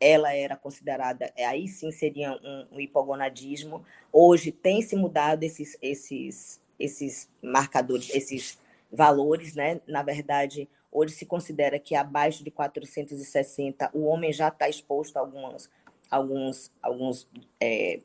ela 0.00 0.34
era 0.34 0.56
considerada, 0.56 1.32
é, 1.36 1.46
aí 1.46 1.68
sim 1.68 1.92
seria 1.92 2.32
um, 2.32 2.66
um 2.72 2.80
hipogonadismo. 2.80 3.84
Hoje 4.12 4.50
tem 4.50 4.82
se 4.82 4.96
mudado 4.96 5.44
esses, 5.44 5.78
esses, 5.80 6.60
esses 6.76 7.30
marcadores, 7.40 8.10
esses 8.12 8.58
valores, 8.90 9.54
né? 9.54 9.80
Na 9.86 10.02
verdade, 10.02 10.68
hoje 10.90 11.14
se 11.14 11.24
considera 11.24 11.78
que 11.78 11.94
abaixo 11.94 12.42
de 12.42 12.50
460 12.50 13.90
o 13.94 14.06
homem 14.06 14.32
já 14.32 14.48
está 14.48 14.68
exposto 14.68 15.16
a 15.18 15.20
algumas, 15.20 15.70
alguns, 16.10 16.72
alguns 16.82 17.30
é, 17.60 18.00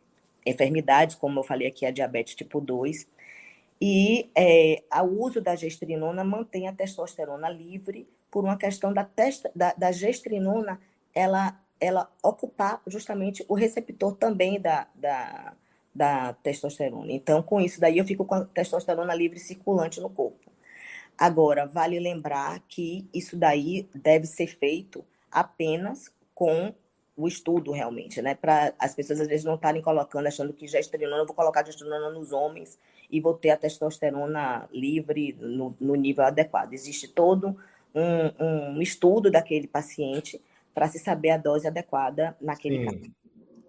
enfermidades, 0.49 1.15
como 1.15 1.39
eu 1.39 1.43
falei 1.43 1.67
aqui, 1.67 1.85
a 1.85 1.91
diabetes 1.91 2.35
tipo 2.35 2.59
2. 2.61 3.07
E 3.79 4.29
é, 4.35 4.83
o 5.01 5.23
uso 5.23 5.41
da 5.41 5.55
gestrinona 5.55 6.23
mantém 6.23 6.67
a 6.67 6.73
testosterona 6.73 7.49
livre 7.49 8.07
por 8.31 8.43
uma 8.43 8.57
questão 8.57 8.91
da, 8.93 9.03
testa, 9.03 9.51
da, 9.55 9.73
da 9.73 9.91
gestrinona, 9.91 10.79
ela 11.13 11.59
ela 11.79 12.11
ocupar 12.23 12.81
justamente 12.87 13.45
o 13.47 13.53
receptor 13.53 14.15
também 14.15 14.59
da, 14.59 14.87
da, 14.95 15.53
da 15.93 16.33
testosterona. 16.33 17.11
Então, 17.11 17.41
com 17.41 17.61
isso 17.61 17.79
daí, 17.79 17.97
eu 17.97 18.05
fico 18.05 18.25
com 18.25 18.35
a 18.35 18.45
testosterona 18.45 19.13
livre 19.13 19.39
circulante 19.39 20.01
no 20.01 20.09
corpo. 20.09 20.51
Agora, 21.17 21.65
vale 21.65 21.99
lembrar 21.99 22.59
que 22.67 23.07
isso 23.13 23.35
daí 23.35 23.87
deve 23.93 24.27
ser 24.27 24.47
feito 24.47 25.03
apenas 25.31 26.11
com 26.33 26.73
o 27.17 27.27
estudo 27.27 27.71
realmente, 27.71 28.21
né? 28.21 28.35
Para 28.35 28.73
as 28.77 28.93
pessoas 28.93 29.19
às 29.19 29.27
vezes 29.27 29.43
não 29.43 29.55
estarem 29.55 29.81
colocando, 29.81 30.27
achando 30.27 30.53
que 30.53 30.67
gestrinona, 30.67 31.23
eu 31.23 31.25
vou 31.25 31.35
colocar 31.35 31.65
gestrinona 31.65 32.11
nos 32.11 32.31
homens 32.31 32.79
e 33.09 33.19
vou 33.19 33.33
ter 33.33 33.49
a 33.49 33.57
testosterona 33.57 34.69
livre 34.71 35.35
no, 35.41 35.75
no 35.79 35.95
nível 35.95 36.23
adequado. 36.23 36.73
Existe 36.73 37.07
todo 37.07 37.57
um, 37.95 38.75
um 38.75 38.81
estudo 38.81 39.31
daquele 39.31 39.67
paciente 39.67 40.39
para 40.75 40.87
se 40.87 40.99
saber 40.99 41.31
a 41.31 41.37
dose 41.37 41.67
adequada 41.67 42.37
naquele 42.39 42.79
Sim. 42.79 42.85
caso. 42.85 43.11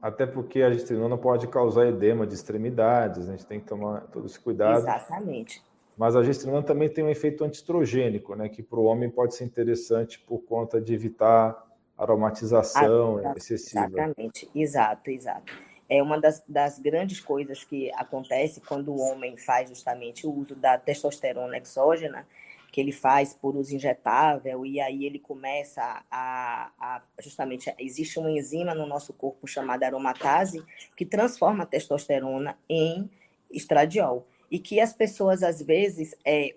Até 0.01 0.27
porque 0.27 0.61
a 0.61 0.71
gestrinona 0.71 1.17
pode 1.17 1.49
causar 1.49 1.87
edema 1.87 2.27
de 2.27 2.35
extremidades, 2.35 3.29
a 3.29 3.33
gente 3.33 3.47
tem 3.47 3.59
que 3.59 3.67
tomar 3.67 4.03
todo 4.09 4.27
esse 4.27 4.39
cuidado. 4.39 4.81
Exatamente. 4.81 5.63
Mas 5.97 6.15
a 6.15 6.23
gestrinona 6.23 6.63
também 6.63 6.89
tem 6.89 7.03
um 7.03 7.09
efeito 7.09 7.43
antiestrogênico, 7.45 8.37
né, 8.37 8.49
que 8.49 8.63
para 8.63 8.79
o 8.79 8.85
homem 8.85 9.11
pode 9.11 9.35
ser 9.35 9.45
interessante 9.45 10.21
por 10.21 10.41
conta 10.41 10.81
de 10.81 10.95
evitar 10.95 11.68
aromatização 11.99 13.21
ah, 13.25 13.35
excessiva. 13.37 13.87
Exatamente, 13.87 14.51
exato, 14.55 15.11
exato. 15.11 15.53
É 15.89 16.03
uma 16.03 16.21
das, 16.21 16.43
das 16.47 16.79
grandes 16.79 17.19
coisas 17.21 17.65
que 17.65 17.91
acontece 17.93 18.61
quando 18.61 18.93
o 18.93 19.01
homem 19.01 19.37
faz 19.37 19.71
justamente 19.71 20.27
o 20.27 20.33
uso 20.33 20.55
da 20.55 20.79
testosterona 20.79 21.57
exógena, 21.57 22.27
que 22.71 22.81
ele 22.81 22.93
faz 22.93 23.33
por 23.33 23.57
uso 23.57 23.75
injetável, 23.75 24.65
e 24.67 24.79
aí 24.79 25.07
ele 25.07 25.19
começa 25.19 26.05
a, 26.11 26.71
a, 26.79 27.03
justamente, 27.21 27.75
existe 27.79 28.19
uma 28.19 28.31
enzima 28.31 28.75
no 28.75 28.87
nosso 28.87 29.15
corpo 29.15 29.47
chamada 29.47 29.87
aromatase, 29.87 30.63
que 30.95 31.07
transforma 31.07 31.65
a 31.65 31.67
testosterona 31.67 32.59
em 32.69 33.11
estradiol, 33.51 34.27
e 34.51 34.59
que 34.59 34.81
as 34.81 34.93
pessoas, 34.93 35.43
às 35.43 35.63
vezes, 35.63 36.15
é, 36.23 36.55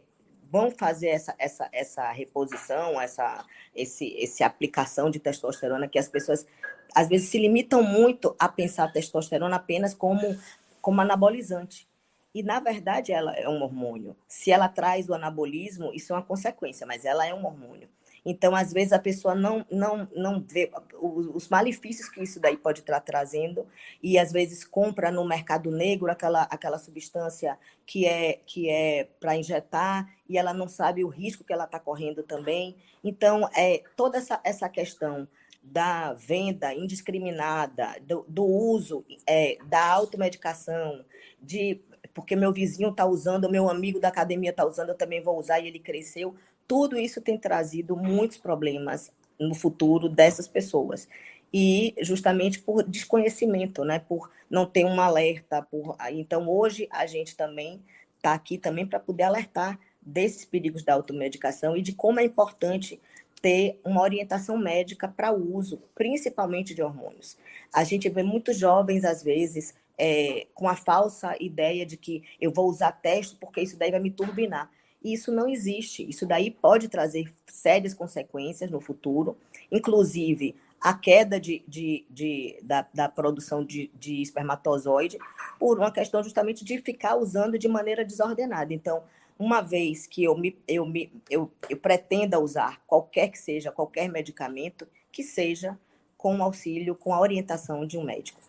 vão 0.52 0.70
fazer 0.70 1.08
essa, 1.08 1.34
essa, 1.40 1.70
essa 1.72 2.12
reposição, 2.12 3.00
essa 3.00 3.46
esse, 3.74 4.14
esse 4.18 4.44
aplicação 4.44 5.10
de 5.10 5.18
testosterona, 5.18 5.88
que 5.88 5.98
as 5.98 6.10
pessoas, 6.10 6.46
às 6.94 7.08
vezes, 7.08 7.30
se 7.30 7.40
limitam 7.40 7.82
muito 7.82 8.36
a 8.38 8.50
pensar 8.50 8.84
a 8.84 8.92
testosterona 8.92 9.56
apenas 9.56 9.94
como, 9.94 10.38
como 10.82 11.00
anabolizante, 11.00 11.88
e, 12.34 12.44
na 12.44 12.60
verdade, 12.60 13.12
ela 13.12 13.36
é 13.36 13.48
um 13.48 13.62
hormônio. 13.62 14.16
Se 14.28 14.52
ela 14.52 14.70
traz 14.70 15.10
o 15.10 15.14
anabolismo, 15.14 15.92
isso 15.94 16.14
é 16.14 16.16
uma 16.16 16.22
consequência, 16.22 16.88
mas 16.88 17.04
ela 17.04 17.26
é 17.26 17.34
um 17.34 17.46
hormônio. 17.46 17.90
Então, 18.26 18.56
às 18.56 18.72
vezes, 18.72 18.94
a 18.94 19.00
pessoa 19.00 19.34
não, 19.34 19.66
não, 19.72 20.08
não 20.16 20.42
vê 20.42 20.72
os 21.02 21.50
malefícios 21.50 22.08
que 22.08 22.22
isso 22.22 22.40
daí 22.40 22.56
pode 22.56 22.82
estar 22.82 23.00
trazendo, 23.00 23.66
e 24.02 24.18
às 24.18 24.32
vezes 24.32 24.64
compra 24.64 25.12
no 25.12 25.28
mercado 25.28 25.72
negro 25.72 26.12
aquela, 26.12 26.44
aquela 26.44 26.78
substância 26.78 27.58
que 27.86 28.06
é, 28.06 28.40
que 28.46 28.70
é 28.70 29.08
para 29.20 29.36
injetar, 29.36 30.08
e 30.30 30.38
ela 30.38 30.54
não 30.54 30.68
sabe 30.68 31.04
o 31.04 31.10
risco 31.10 31.44
que 31.44 31.52
ela 31.52 31.66
está 31.66 31.80
correndo 31.80 32.24
também. 32.24 32.76
Então, 33.04 33.50
é, 33.56 33.84
toda 33.96 34.18
essa, 34.18 34.40
essa 34.44 34.70
questão 34.70 35.28
da 35.64 36.14
venda 36.14 36.74
indiscriminada, 36.74 37.96
do, 38.02 38.26
do 38.28 38.44
uso 38.44 39.06
é, 39.28 39.58
da 39.66 39.86
automedicação, 39.92 41.06
de 41.40 41.82
porque 42.14 42.36
meu 42.36 42.52
vizinho 42.52 42.90
está 42.90 43.06
usando, 43.06 43.50
meu 43.50 43.70
amigo 43.70 44.00
da 44.00 44.10
academia 44.10 44.50
está 44.50 44.66
usando, 44.66 44.90
eu 44.90 44.98
também 44.98 45.22
vou 45.22 45.38
usar 45.38 45.60
e 45.60 45.68
ele 45.68 45.80
cresceu. 45.80 46.36
Tudo 46.72 46.98
isso 46.98 47.20
tem 47.20 47.38
trazido 47.38 47.98
muitos 47.98 48.38
problemas 48.38 49.12
no 49.38 49.54
futuro 49.54 50.08
dessas 50.08 50.48
pessoas. 50.48 51.06
E 51.54 51.94
justamente 52.00 52.60
por 52.60 52.82
desconhecimento, 52.82 53.84
né? 53.84 54.00
por 54.00 54.32
não 54.50 54.66
ter 54.66 54.86
um 54.86 55.02
alerta. 55.02 55.62
Por... 55.64 55.98
Então, 56.12 56.50
hoje, 56.50 56.88
a 56.90 57.06
gente 57.06 57.36
também 57.36 57.82
está 58.16 58.34
aqui 58.34 58.58
também 58.58 58.88
para 58.88 59.02
poder 59.02 59.24
alertar 59.24 59.78
desses 60.02 60.46
perigos 60.46 60.82
da 60.82 60.94
automedicação 60.94 61.76
e 61.76 61.82
de 61.82 61.92
como 61.92 62.22
é 62.22 62.24
importante 62.24 63.02
ter 63.42 63.78
uma 63.84 64.02
orientação 64.02 64.58
médica 64.58 65.10
para 65.10 65.34
o 65.34 65.54
uso, 65.54 65.84
principalmente 65.94 66.74
de 66.74 66.82
hormônios. 66.82 67.38
A 67.74 67.84
gente 67.84 68.08
vê 68.08 68.24
muitos 68.24 68.58
jovens, 68.58 69.04
às 69.04 69.22
vezes, 69.22 69.76
é, 69.98 70.48
com 70.54 70.70
a 70.70 70.76
falsa 70.78 71.36
ideia 71.38 71.86
de 71.86 71.98
que 71.98 72.24
eu 72.40 72.50
vou 72.50 72.70
usar 72.70 72.94
teste 72.94 73.36
porque 73.36 73.60
isso 73.60 73.78
daí 73.78 73.92
vai 73.92 74.00
me 74.00 74.10
turbinar. 74.10 74.72
E 75.04 75.14
isso 75.14 75.32
não 75.32 75.48
existe. 75.48 76.08
Isso 76.08 76.26
daí 76.26 76.52
pode 76.52 76.88
trazer 76.88 77.32
sérias 77.48 77.94
consequências 77.94 78.70
no 78.70 78.80
futuro, 78.80 79.38
inclusive 79.72 80.56
a 80.80 80.94
queda 80.94 81.40
de, 81.40 81.64
de, 81.68 82.06
de 82.10 82.60
da, 82.64 82.88
da, 82.94 83.08
produção 83.08 83.64
de, 83.64 83.92
de 83.94 84.22
espermatozoide 84.22 85.20
por 85.60 85.78
uma 85.78 85.92
questão 85.92 86.24
justamente 86.24 86.66
de 86.66 86.80
ficar 86.80 87.16
usando 87.16 87.58
de 87.58 87.68
maneira 87.68 88.04
desordenada. 88.04 88.74
Então, 88.74 89.04
uma 89.38 89.62
vez 89.62 90.08
que 90.08 90.24
eu, 90.24 90.36
me, 90.36 90.58
eu, 90.68 90.86
me, 90.86 91.12
eu, 91.30 91.52
eu 91.70 91.78
pretenda 91.78 92.40
usar 92.40 92.82
qualquer 92.88 93.30
que 93.30 93.38
seja, 93.38 93.72
qualquer 93.72 94.10
medicamento, 94.10 94.88
que 95.12 95.24
seja 95.24 95.78
com 96.18 96.38
o 96.38 96.44
auxílio, 96.44 96.96
com 96.96 97.14
a 97.14 97.20
orientação 97.20 97.86
de 97.86 97.98
um 97.98 98.04
médico. 98.04 98.40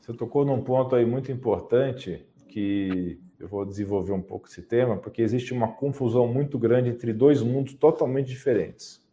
Você 0.00 0.12
tocou 0.12 0.44
num 0.44 0.62
ponto 0.62 0.94
aí 0.94 1.04
muito 1.06 1.32
importante 1.32 2.24
que 2.48 3.18
eu 3.44 3.48
vou 3.48 3.64
desenvolver 3.66 4.12
um 4.12 4.22
pouco 4.22 4.48
esse 4.48 4.62
tema, 4.62 4.96
porque 4.96 5.20
existe 5.20 5.52
uma 5.52 5.68
confusão 5.72 6.26
muito 6.26 6.58
grande 6.58 6.88
entre 6.88 7.12
dois 7.12 7.42
mundos 7.42 7.74
totalmente 7.74 8.26
diferentes, 8.26 9.04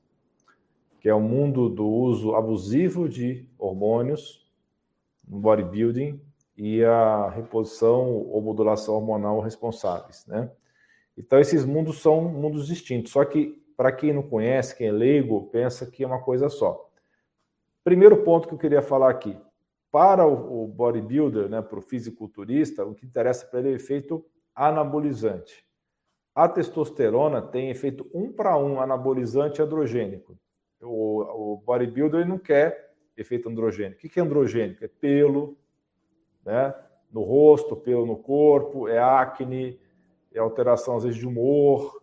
que 1.02 1.10
é 1.10 1.14
o 1.14 1.20
mundo 1.20 1.68
do 1.68 1.86
uso 1.86 2.34
abusivo 2.34 3.10
de 3.10 3.46
hormônios 3.60 4.50
no 5.28 5.38
bodybuilding 5.38 6.22
e 6.58 6.82
a 6.82 7.30
reposição 7.30 8.10
ou 8.10 8.42
modulação 8.42 8.96
hormonal 8.96 9.42
responsáveis, 9.42 10.26
né? 10.26 10.50
Então 11.18 11.38
esses 11.38 11.66
mundos 11.66 12.02
são 12.02 12.22
mundos 12.22 12.68
distintos, 12.68 13.12
só 13.12 13.26
que 13.26 13.62
para 13.76 13.92
quem 13.92 14.14
não 14.14 14.24
conhece, 14.24 14.78
quem 14.78 14.88
é 14.88 14.92
leigo, 14.94 15.50
pensa 15.52 15.86
que 15.86 16.06
é 16.06 16.08
uma 16.08 16.22
coisa 16.22 16.48
só. 16.48 16.90
Primeiro 17.84 18.24
ponto 18.24 18.48
que 18.48 18.54
eu 18.54 18.60
queria 18.60 18.82
falar 18.82 19.10
aqui, 19.10 19.38
para 19.92 20.26
o, 20.26 20.68
bodybuilder, 20.68 21.50
né, 21.50 21.62
para 21.62 21.78
o 21.78 21.82
fisiculturista, 21.82 22.86
o 22.86 22.96
que 22.96 23.06
interessa 23.06 23.46
para 23.46 23.60
ele 23.60 23.70
é 23.70 23.72
o 23.74 23.76
efeito 23.76 24.26
anabolizante. 24.56 25.66
A 26.34 26.48
testosterona 26.48 27.42
tem 27.42 27.70
efeito 27.70 28.10
um 28.14 28.32
para 28.32 28.58
um 28.58 28.80
anabolizante 28.80 29.62
androgênico. 29.62 30.38
O, 30.82 31.54
o 31.54 31.58
bodybuilder 31.58 32.26
não 32.26 32.40
quer 32.40 32.94
efeito 33.18 33.50
androgênico. 33.50 34.06
O 34.06 34.10
que 34.10 34.20
é 34.20 34.24
androgênico? 34.24 34.84
É 34.84 34.88
pelo, 34.88 35.58
né, 36.46 36.74
no 37.12 37.24
rosto, 37.24 37.76
pelo 37.76 38.06
no 38.06 38.16
corpo, 38.16 38.88
é 38.88 38.98
acne, 38.98 39.78
é 40.34 40.40
alteração 40.40 40.96
às 40.96 41.04
vezes 41.04 41.20
de 41.20 41.28
humor, 41.28 42.02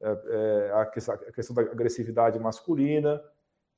é, 0.00 0.08
é, 0.08 0.72
a, 0.74 0.86
questão, 0.86 1.14
a, 1.14 1.32
questão, 1.32 1.54
da 1.54 1.62
agressividade 1.62 2.38
masculina, 2.38 3.22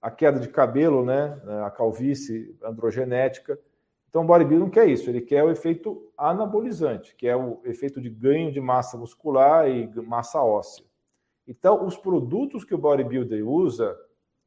a 0.00 0.10
queda 0.10 0.38
de 0.38 0.48
cabelo, 0.48 1.04
né, 1.04 1.40
a 1.64 1.70
calvície 1.70 2.56
androgenética. 2.62 3.58
Então, 4.08 4.22
o 4.22 4.26
bodybuilding 4.26 4.64
não 4.64 4.70
quer 4.70 4.86
isso, 4.88 5.10
ele 5.10 5.20
quer 5.20 5.44
o 5.44 5.50
efeito 5.50 6.10
anabolizante, 6.16 7.14
que 7.14 7.28
é 7.28 7.36
o 7.36 7.60
efeito 7.64 8.00
de 8.00 8.08
ganho 8.08 8.50
de 8.50 8.60
massa 8.60 8.96
muscular 8.96 9.68
e 9.68 9.86
massa 10.02 10.42
óssea. 10.42 10.84
Então, 11.46 11.86
os 11.86 11.96
produtos 11.96 12.64
que 12.64 12.74
o 12.74 12.78
bodybuilder 12.78 13.46
usa, 13.46 13.96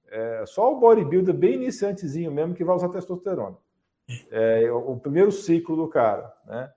é 0.07 0.45
só 0.45 0.71
o 0.71 0.79
bodybuilder 0.79 1.33
bem 1.33 1.55
iniciantezinho 1.55 2.31
mesmo 2.31 2.53
que 2.53 2.63
vai 2.63 2.75
usar 2.75 2.89
testosterona. 2.89 3.57
É 4.29 4.71
o 4.71 4.97
primeiro 4.97 5.31
ciclo 5.31 5.75
do 5.75 5.87
cara, 5.87 6.33
né? 6.45 6.71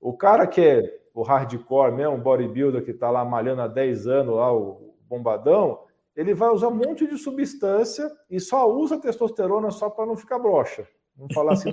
O 0.00 0.12
cara 0.12 0.46
que 0.46 0.60
é 0.60 1.00
o 1.14 1.22
hardcore 1.22 1.92
mesmo, 1.92 2.14
o 2.14 2.20
bodybuilder 2.20 2.84
que 2.84 2.92
está 2.92 3.10
lá 3.10 3.24
malhando 3.24 3.62
há 3.62 3.66
10 3.66 4.06
anos, 4.06 4.36
lá, 4.36 4.52
o 4.52 4.94
bombadão, 5.08 5.80
ele 6.18 6.34
vai 6.34 6.48
usar 6.48 6.66
um 6.66 6.74
monte 6.74 7.06
de 7.06 7.16
substância 7.16 8.10
e 8.28 8.40
só 8.40 8.68
usa 8.68 8.98
testosterona 8.98 9.70
só 9.70 9.88
para 9.88 10.04
não 10.04 10.16
ficar 10.16 10.40
broxa. 10.40 10.84
Vamos 11.16 11.32
falar 11.32 11.52
assim, 11.52 11.70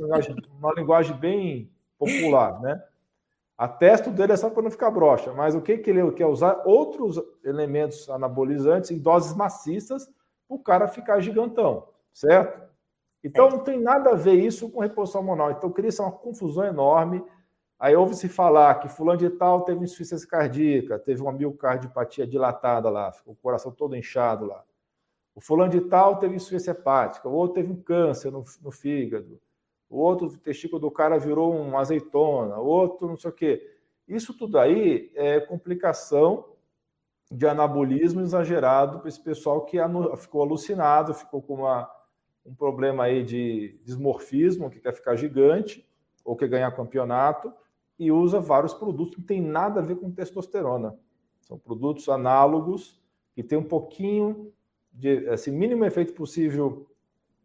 uma 0.60 0.72
linguagem 0.74 1.18
bem 1.18 1.72
popular, 1.98 2.62
né? 2.62 2.80
A 3.58 3.68
testo 3.68 4.12
dele 4.12 4.34
é 4.34 4.38
só 4.38 4.52
para 4.52 4.62
não 4.62 4.70
ficar 4.70 4.92
broxa, 4.92 5.34
mas 5.34 5.56
o 5.56 5.62
que, 5.62 5.80
que 5.80 5.90
ele 5.90 6.12
quer 6.12 6.28
usar? 6.28 6.62
Outros 6.64 7.20
elementos 7.44 8.08
anabolizantes 8.08 8.92
em 8.92 9.00
doses 9.00 9.36
maciças 9.36 10.06
para 10.48 10.56
o 10.56 10.60
cara 10.60 10.88
ficar 10.88 11.20
gigantão, 11.22 11.88
certo? 12.14 12.70
Então 13.24 13.50
não 13.50 13.64
tem 13.64 13.82
nada 13.82 14.12
a 14.12 14.16
ver 14.16 14.36
isso 14.36 14.70
com 14.70 14.80
reposição 14.80 15.22
hormonal. 15.22 15.50
Então 15.50 15.72
cria-se 15.72 16.00
uma 16.00 16.12
confusão 16.12 16.66
enorme. 16.66 17.26
Aí 17.78 17.96
ouve-se 17.96 18.30
falar 18.30 18.76
que 18.76 18.88
fulano 18.88 19.20
de 19.20 19.30
tal 19.30 19.62
teve 19.62 19.84
insuficiência 19.84 20.28
cardíaca, 20.28 20.98
teve 20.98 21.22
uma 21.22 21.32
miocardiopatia 21.32 22.26
dilatada 22.26 22.90
lá, 22.90 23.12
ficou 23.12 23.34
o 23.34 23.38
coração 23.38 23.72
todo 23.72 23.96
inchado 23.96 24.46
lá. 24.46 24.64
O 25.34 25.42
fulano 25.42 25.72
de 25.72 25.82
tal 25.82 26.18
teve 26.18 26.36
insuficiência 26.36 26.72
hepática, 26.72 27.28
o 27.28 27.34
outro 27.34 27.56
teve 27.56 27.72
um 27.72 27.82
câncer 27.82 28.32
no, 28.32 28.46
no 28.62 28.72
fígado, 28.72 29.42
o 29.90 30.00
outro 30.00 30.28
o 30.28 30.38
testículo 30.38 30.80
do 30.80 30.90
cara 30.90 31.20
virou 31.20 31.54
uma 31.54 31.82
azeitona, 31.82 32.58
o 32.58 32.66
outro 32.66 33.08
não 33.08 33.18
sei 33.18 33.30
o 33.30 33.34
quê. 33.34 33.76
Isso 34.08 34.34
tudo 34.34 34.58
aí 34.58 35.12
é 35.14 35.42
complicação 35.42 36.46
de 37.30 37.46
anabolismo 37.46 38.22
exagerado 38.22 39.00
para 39.00 39.10
esse 39.10 39.22
pessoal 39.22 39.66
que 39.66 39.78
ficou 40.18 40.42
alucinado, 40.44 41.14
ficou 41.14 41.42
com 41.42 41.56
uma, 41.56 41.92
um 42.46 42.56
problema 42.56 43.04
aí 43.04 43.22
de 43.22 43.78
dismorfismo, 43.84 44.70
que 44.70 44.80
quer 44.80 44.94
ficar 44.94 45.18
gigante 45.18 45.86
ou 46.24 46.38
quer 46.38 46.48
ganhar 46.48 46.72
campeonato 46.72 47.54
e 47.98 48.12
usa 48.12 48.40
vários 48.40 48.74
produtos 48.74 49.16
que 49.16 49.22
não 49.22 49.28
tem 49.28 49.42
nada 49.42 49.80
a 49.80 49.84
ver 49.84 49.96
com 49.96 50.12
testosterona. 50.12 50.98
São 51.42 51.58
produtos 51.58 52.10
análogos 52.10 53.02
que 53.34 53.44
têm 53.44 53.58
um 53.58 53.64
pouquinho 53.64 54.52
de 54.92 55.28
assim, 55.30 55.52
mínimo 55.52 55.86
efeito 55.86 56.14
possível 56.14 56.88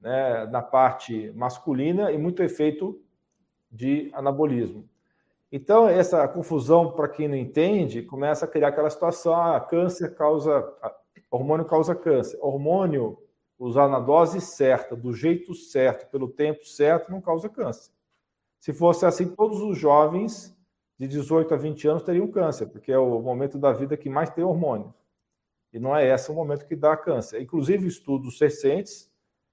né, 0.01 0.47
na 0.47 0.63
parte 0.63 1.33
masculina 1.35 2.11
e 2.11 2.19
muito 2.19 2.43
efeito 2.43 3.01
de 3.71 4.11
anabolismo. 4.13 4.89
Então, 5.53 5.89
essa 5.89 6.27
confusão, 6.29 6.93
para 6.93 7.09
quem 7.09 7.27
não 7.27 7.37
entende, 7.37 8.03
começa 8.03 8.45
a 8.45 8.49
criar 8.49 8.69
aquela 8.69 8.91
situação: 8.91 9.35
ah, 9.35 9.61
câncer 9.61 10.15
causa. 10.15 10.73
Hormônio 11.31 11.65
causa 11.65 11.95
câncer. 11.95 12.39
Hormônio 12.41 13.19
usar 13.59 13.89
na 13.89 14.01
dose 14.01 14.41
certa, 14.41 14.97
do 14.97 15.13
jeito 15.13 15.55
certo, 15.55 16.11
pelo 16.11 16.29
tempo 16.29 16.65
certo, 16.65 17.11
não 17.11 17.21
causa 17.21 17.49
câncer. 17.49 17.93
Se 18.61 18.73
fosse 18.73 19.05
assim, 19.05 19.35
todos 19.35 19.61
os 19.61 19.77
jovens 19.77 20.57
de 20.99 21.09
18 21.09 21.53
a 21.53 21.57
20 21.57 21.89
anos 21.89 22.03
teriam 22.03 22.29
câncer, 22.29 22.67
porque 22.67 22.93
é 22.93 22.99
o 22.99 23.21
momento 23.21 23.59
da 23.59 23.73
vida 23.73 23.97
que 23.97 24.09
mais 24.09 24.31
tem 24.31 24.45
hormônio. 24.45 24.95
E 25.73 25.79
não 25.79 25.97
é 25.97 26.07
esse 26.09 26.31
o 26.31 26.35
momento 26.35 26.67
que 26.67 26.77
dá 26.77 26.97
câncer. 26.97 27.41
Inclusive, 27.41 27.87
estudos 27.87 28.39
recentes 28.41 29.11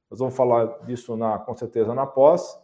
nós 0.10 0.20
vamos 0.20 0.36
falar 0.36 0.66
disso 0.86 1.18
na, 1.18 1.38
com 1.38 1.56
certeza 1.56 1.94
na 1.94 2.06
pós. 2.06 2.58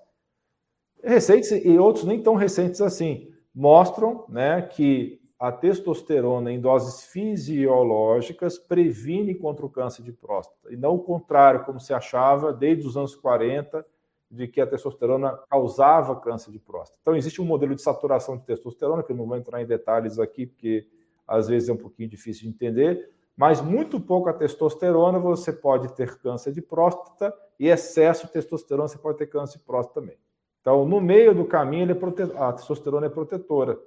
Recentes 1.04 1.52
e 1.52 1.78
outros 1.78 2.06
nem 2.06 2.22
tão 2.24 2.36
recentes 2.36 2.80
assim, 2.80 3.34
mostram 3.54 4.26
né, 4.30 4.62
que 4.62 5.22
a 5.38 5.52
testosterona 5.52 6.52
em 6.52 6.62
doses 6.62 7.04
fisiológicas 7.04 8.58
previne 8.58 9.36
contra 9.36 9.66
o 9.66 9.70
câncer 9.70 10.02
de 10.02 10.14
próstata, 10.14 10.72
e 10.72 10.78
não 10.78 10.96
o 10.96 11.04
contrário, 11.04 11.66
como 11.66 11.82
se 11.82 11.94
achava 11.94 12.54
desde 12.54 12.88
os 12.88 12.96
anos 12.96 13.14
40, 13.14 13.86
de 14.34 14.48
que 14.48 14.60
a 14.60 14.66
testosterona 14.66 15.40
causava 15.48 16.20
câncer 16.20 16.52
de 16.52 16.58
próstata. 16.58 16.98
Então, 17.02 17.16
existe 17.16 17.40
um 17.40 17.46
modelo 17.46 17.76
de 17.76 17.82
saturação 17.84 18.36
de 18.36 18.44
testosterona, 18.44 19.04
que 19.04 19.12
eu 19.12 19.16
não 19.16 19.28
vou 19.28 19.38
entrar 19.38 19.62
em 19.62 19.66
detalhes 19.66 20.18
aqui, 20.18 20.48
porque 20.48 20.88
às 21.28 21.48
vezes 21.48 21.70
é 21.70 21.74
um 21.74 21.78
pouquinho 21.78 22.10
difícil 22.10 22.44
de 22.44 22.50
entender, 22.50 23.12
mas 23.38 23.62
muito 23.62 24.00
pouca 24.00 24.34
testosterona 24.34 25.20
você 25.20 25.54
pode 25.54 25.94
ter 25.94 26.18
câncer 26.18 26.52
de 26.52 26.62
próstata 26.62 27.34
e 27.60 27.68
excesso 27.68 28.26
de 28.26 28.34
testosterona 28.34 28.88
você 28.88 28.98
pode 28.98 29.20
ter 29.20 29.28
câncer 29.28 29.60
de 29.60 29.66
próstata 29.66 30.02
também. 30.02 30.18
Então, 30.62 30.84
no 30.84 31.00
meio 31.00 31.36
do 31.36 31.46
caminho, 31.46 31.92
é 31.92 31.94
prote... 31.94 32.24
a 32.36 32.54
testosterona 32.54 33.06
é 33.06 33.10
protetora. 33.10 33.80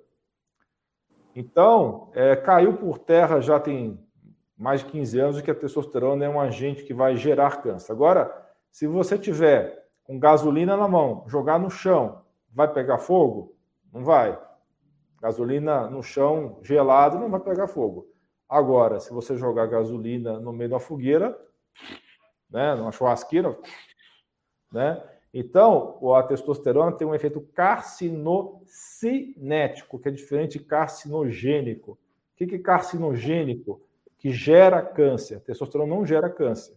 Então, 1.35 2.11
é, 2.15 2.37
caiu 2.37 2.75
por 2.75 2.99
terra 2.99 3.41
já 3.41 3.59
tem 3.59 3.99
mais 4.57 4.81
de 4.81 4.87
15 4.87 5.19
anos 5.19 5.41
que 5.41 5.51
a 5.51 5.55
testosterona 5.55 6.25
é 6.25 6.29
um 6.29 6.41
agente 6.41 6.85
que 6.85 6.95
vai 6.95 7.17
gerar 7.17 7.63
câncer. 7.63 7.93
Agora, 7.93 8.47
se 8.71 8.87
você 8.87 9.19
tiver 9.19 9.86
com 10.07 10.19
gasolina 10.19 10.77
na 10.77 10.87
mão, 10.87 11.25
jogar 11.27 11.59
no 11.59 11.69
chão, 11.69 12.23
vai 12.53 12.73
pegar 12.73 12.99
fogo? 12.99 13.57
Não 13.93 14.05
vai. 14.05 14.39
Gasolina 15.21 15.91
no 15.91 16.03
chão 16.03 16.61
gelado 16.63 17.19
não 17.19 17.29
vai 17.29 17.41
pegar 17.41 17.67
fogo. 17.67 18.07
Agora, 18.49 19.01
se 19.01 19.13
você 19.13 19.37
jogar 19.37 19.67
gasolina 19.67 20.39
no 20.39 20.53
meio 20.53 20.71
da 20.71 20.79
fogueira, 20.79 21.37
né, 22.49 22.77
numa 22.77 22.93
churrasqueira, 22.93 23.59
né? 24.73 25.03
Então, 25.35 25.99
a 26.15 26.23
testosterona 26.23 26.97
tem 26.97 27.07
um 27.07 27.15
efeito 27.15 27.41
carcinocinético, 27.41 29.99
que 29.99 30.09
é 30.09 30.13
diferente 30.13 30.59
de 30.59 30.65
carcinogênico. 30.65 31.93
O 31.93 31.99
que 32.37 32.55
é 32.55 32.59
carcinogênico? 32.59 33.83
Que 34.19 34.31
gera 34.31 34.81
câncer. 34.81 35.37
A 35.37 35.41
testosterona 35.41 35.95
não 35.95 36.07
gera 36.07 36.31
câncer. 36.31 36.76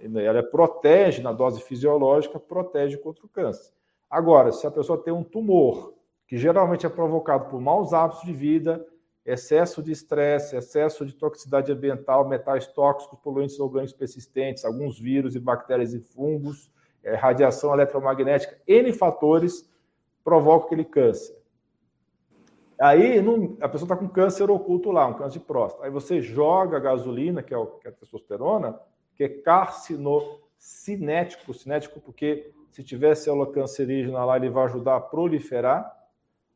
Ela 0.00 0.42
protege, 0.42 1.22
na 1.22 1.32
dose 1.32 1.60
fisiológica, 1.60 2.38
protege 2.38 2.96
contra 2.98 3.24
o 3.24 3.28
câncer. 3.28 3.72
Agora, 4.10 4.52
se 4.52 4.66
a 4.66 4.70
pessoa 4.70 5.02
tem 5.02 5.12
um 5.12 5.22
tumor, 5.22 5.94
que 6.26 6.36
geralmente 6.36 6.86
é 6.86 6.88
provocado 6.88 7.50
por 7.50 7.60
maus 7.60 7.92
hábitos 7.92 8.24
de 8.24 8.32
vida, 8.32 8.84
excesso 9.24 9.82
de 9.82 9.92
estresse, 9.92 10.56
excesso 10.56 11.04
de 11.04 11.14
toxicidade 11.14 11.70
ambiental, 11.70 12.26
metais 12.26 12.66
tóxicos, 12.66 13.18
poluentes 13.20 13.60
orgânicos 13.60 13.92
persistentes, 13.92 14.64
alguns 14.64 14.98
vírus 14.98 15.34
e 15.34 15.40
bactérias 15.40 15.92
e 15.92 16.00
fungos, 16.00 16.72
é, 17.02 17.14
radiação 17.14 17.72
eletromagnética, 17.74 18.58
N 18.66 18.92
fatores 18.92 19.68
provocam 20.24 20.66
aquele 20.66 20.84
câncer. 20.84 21.36
Aí 22.80 23.18
a 23.60 23.68
pessoa 23.68 23.86
está 23.86 23.96
com 23.96 24.08
câncer 24.08 24.50
oculto 24.50 24.90
lá, 24.92 25.06
um 25.06 25.14
câncer 25.14 25.40
de 25.40 25.44
próstata. 25.44 25.84
Aí 25.84 25.90
você 25.90 26.20
joga 26.22 26.76
a 26.76 26.80
gasolina, 26.80 27.42
que 27.42 27.52
é, 27.52 27.58
é 27.58 27.88
a 27.88 27.92
testosterona, 27.92 28.78
que 29.18 29.24
é 29.24 29.28
carcinocinético, 29.28 31.52
cinético 31.52 32.00
porque 32.00 32.50
se 32.70 32.82
tiver 32.82 33.14
célula 33.14 33.52
cancerígena 33.52 34.24
lá, 34.24 34.36
ele 34.36 34.48
vai 34.48 34.64
ajudar 34.64 34.96
a 34.96 35.00
proliferar 35.00 35.98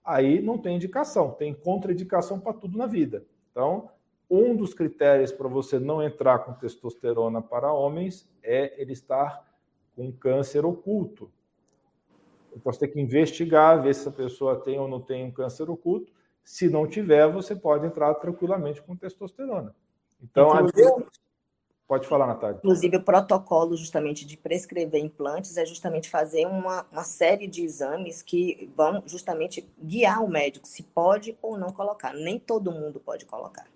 aí 0.05 0.41
não 0.41 0.59
tem 0.59 0.77
indicação, 0.77 1.33
tem 1.33 1.55
contraindicação 1.55 2.41
para 2.41 2.53
tudo 2.53 2.77
na 2.77 2.87
vida. 2.87 3.25
Então, 3.51 3.91
um 4.29 4.57
dos 4.57 4.75
critérios 4.75 5.31
para 5.31 5.49
você 5.49 5.79
não 5.79 6.03
entrar 6.03 6.41
com 6.41 6.55
testosterona 6.55 7.43
para 7.43 7.73
homens 7.73 8.29
é 8.43 8.81
ele 8.81 8.93
estar 8.93 9.47
com 9.95 10.11
câncer 10.11 10.65
oculto. 10.65 11.31
Então, 12.55 12.73
você 12.73 12.81
tem 12.81 12.91
que 12.91 13.01
investigar, 13.01 13.83
ver 13.83 13.95
se 13.95 14.01
essa 14.01 14.11
pessoa 14.11 14.57
tem 14.57 14.79
ou 14.79 14.89
não 14.89 15.01
tem 15.01 15.25
um 15.25 15.31
câncer 15.31 15.71
oculto. 15.71 16.13
Se 16.43 16.69
não 16.69 16.87
tiver, 16.87 17.31
você 17.31 17.55
pode 17.55 17.87
entrar 17.87 18.15
tranquilamente 18.15 18.83
com 18.83 18.97
testosterona. 18.97 19.75
Então, 20.23 20.49
Inclusive, 20.49 21.07
Pode 21.87 22.09
falar, 22.09 22.27
Natália. 22.27 22.57
Inclusive, 22.59 22.97
o 22.97 23.03
protocolo 23.03 23.77
justamente 23.77 24.27
de 24.27 24.37
prescrever 24.37 25.05
implantes 25.05 25.57
é 25.57 25.67
justamente 25.67 26.09
fazer 26.09 26.47
uma, 26.47 26.87
uma 26.91 27.05
série 27.05 27.47
de 27.47 27.63
exames 27.63 28.23
que 28.23 28.71
vão 28.75 29.03
justamente 29.07 29.69
guiar 29.83 30.25
o 30.25 30.29
médico 30.29 30.67
se 30.67 30.83
pode 30.83 31.37
ou 31.43 31.59
não 31.59 31.71
colocar. 31.71 32.15
Nem 32.15 32.39
todo 32.39 32.73
mundo 32.73 32.99
pode 32.99 33.27
colocar. 33.27 33.67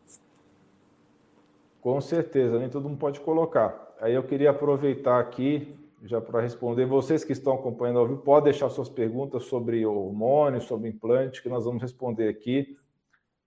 Com 1.81 2.01
certeza, 2.01 2.59
nem 2.59 2.69
todo 2.69 2.89
mundo 2.89 2.99
pode 2.99 3.21
colocar. 3.21 3.95
Aí 4.01 4.15
eu 4.15 4.23
queria 4.23 4.51
aproveitar 4.51 5.21
aqui, 5.21 5.77
já 6.03 6.21
para 6.21 6.41
responder, 6.41 6.85
vocês 6.87 7.23
que 7.23 7.33
estão 7.33 7.55
acompanhando 7.55 7.99
ao 7.99 8.07
vivo, 8.07 8.23
podem 8.23 8.51
deixar 8.51 8.69
suas 8.71 8.89
perguntas 8.89 9.45
sobre 9.45 9.85
hormônios, 9.85 10.65
sobre 10.65 10.89
implante, 10.89 11.43
que 11.43 11.49
nós 11.49 11.65
vamos 11.65 11.83
responder 11.83 12.29
aqui. 12.29 12.77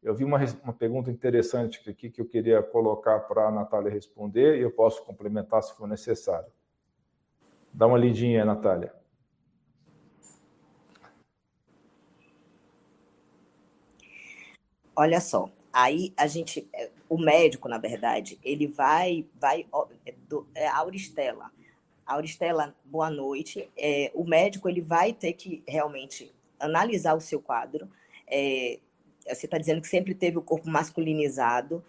Eu 0.01 0.15
vi 0.15 0.23
uma, 0.23 0.39
uma 0.63 0.73
pergunta 0.73 1.11
interessante 1.11 1.89
aqui 1.89 2.09
que 2.09 2.21
eu 2.21 2.25
queria 2.25 2.63
colocar 2.63 3.19
para 3.21 3.47
a 3.47 3.51
Natália 3.51 3.91
responder 3.91 4.57
e 4.57 4.61
eu 4.61 4.71
posso 4.71 5.03
complementar 5.03 5.61
se 5.61 5.75
for 5.75 5.87
necessário. 5.87 6.51
Dá 7.73 7.85
uma 7.85 7.97
lidinha, 7.97 8.45
Natália. 8.45 8.93
Olha 14.95 15.21
só, 15.21 15.49
aí 15.71 16.13
a 16.17 16.27
gente, 16.27 16.67
é, 16.73 16.89
o 17.07 17.17
médico, 17.17 17.67
na 17.67 17.77
verdade, 17.77 18.39
ele 18.43 18.67
vai, 18.67 19.25
vai 19.39 19.65
é, 20.05 20.13
é 20.55 20.67
Auristela. 20.67 21.51
Auristela, 22.05 22.75
boa 22.83 23.09
noite. 23.09 23.69
É, 23.77 24.11
o 24.13 24.23
médico 24.23 24.67
ele 24.67 24.81
vai 24.81 25.13
ter 25.13 25.33
que 25.33 25.63
realmente 25.67 26.33
analisar 26.59 27.15
o 27.15 27.21
seu 27.21 27.41
quadro. 27.41 27.89
É, 28.27 28.79
você 29.34 29.45
está 29.45 29.57
dizendo 29.57 29.82
que 29.82 29.88
sempre 29.88 30.13
teve 30.13 30.38
o 30.38 30.41
corpo 30.41 30.69
masculinizado. 30.69 31.84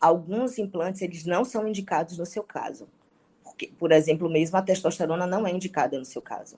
Alguns 0.00 0.58
implantes 0.58 1.02
eles 1.02 1.24
não 1.24 1.44
são 1.44 1.66
indicados 1.66 2.18
no 2.18 2.26
seu 2.26 2.42
caso. 2.42 2.88
Porque, 3.42 3.68
por 3.78 3.92
exemplo, 3.92 4.28
mesmo 4.28 4.56
a 4.56 4.62
testosterona 4.62 5.26
não 5.26 5.46
é 5.46 5.50
indicada 5.50 5.98
no 5.98 6.04
seu 6.04 6.22
caso. 6.22 6.56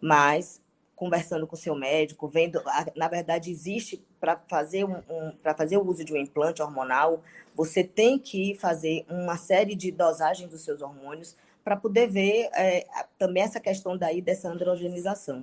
Mas 0.00 0.60
conversando 0.98 1.46
com 1.46 1.54
seu 1.54 1.76
médico, 1.76 2.26
vendo, 2.26 2.60
na 2.96 3.06
verdade 3.06 3.52
existe 3.52 4.02
para 4.18 4.36
fazer 4.48 4.84
um, 4.84 4.96
um 5.08 5.30
para 5.40 5.54
fazer 5.54 5.76
o 5.76 5.86
uso 5.86 6.04
de 6.04 6.12
um 6.12 6.16
implante 6.16 6.60
hormonal, 6.60 7.22
você 7.54 7.84
tem 7.84 8.18
que 8.18 8.56
fazer 8.56 9.06
uma 9.08 9.36
série 9.36 9.76
de 9.76 9.92
dosagens 9.92 10.50
dos 10.50 10.62
seus 10.62 10.82
hormônios 10.82 11.36
para 11.62 11.76
poder 11.76 12.08
ver 12.08 12.48
é, 12.52 12.84
também 13.16 13.44
essa 13.44 13.60
questão 13.60 13.96
daí 13.96 14.20
dessa 14.20 14.48
androgenização. 14.48 15.42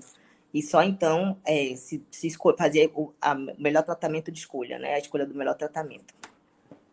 E 0.55 0.61
só 0.61 0.81
então 0.81 1.37
é, 1.45 1.75
se, 1.75 2.01
se 2.09 2.29
fazer 2.57 2.89
o 2.95 3.11
melhor 3.59 3.83
tratamento 3.83 4.31
de 4.31 4.39
escolha, 4.39 4.79
né? 4.79 4.93
A 4.93 4.99
escolha 4.99 5.25
do 5.25 5.35
melhor 5.35 5.53
tratamento. 5.55 6.13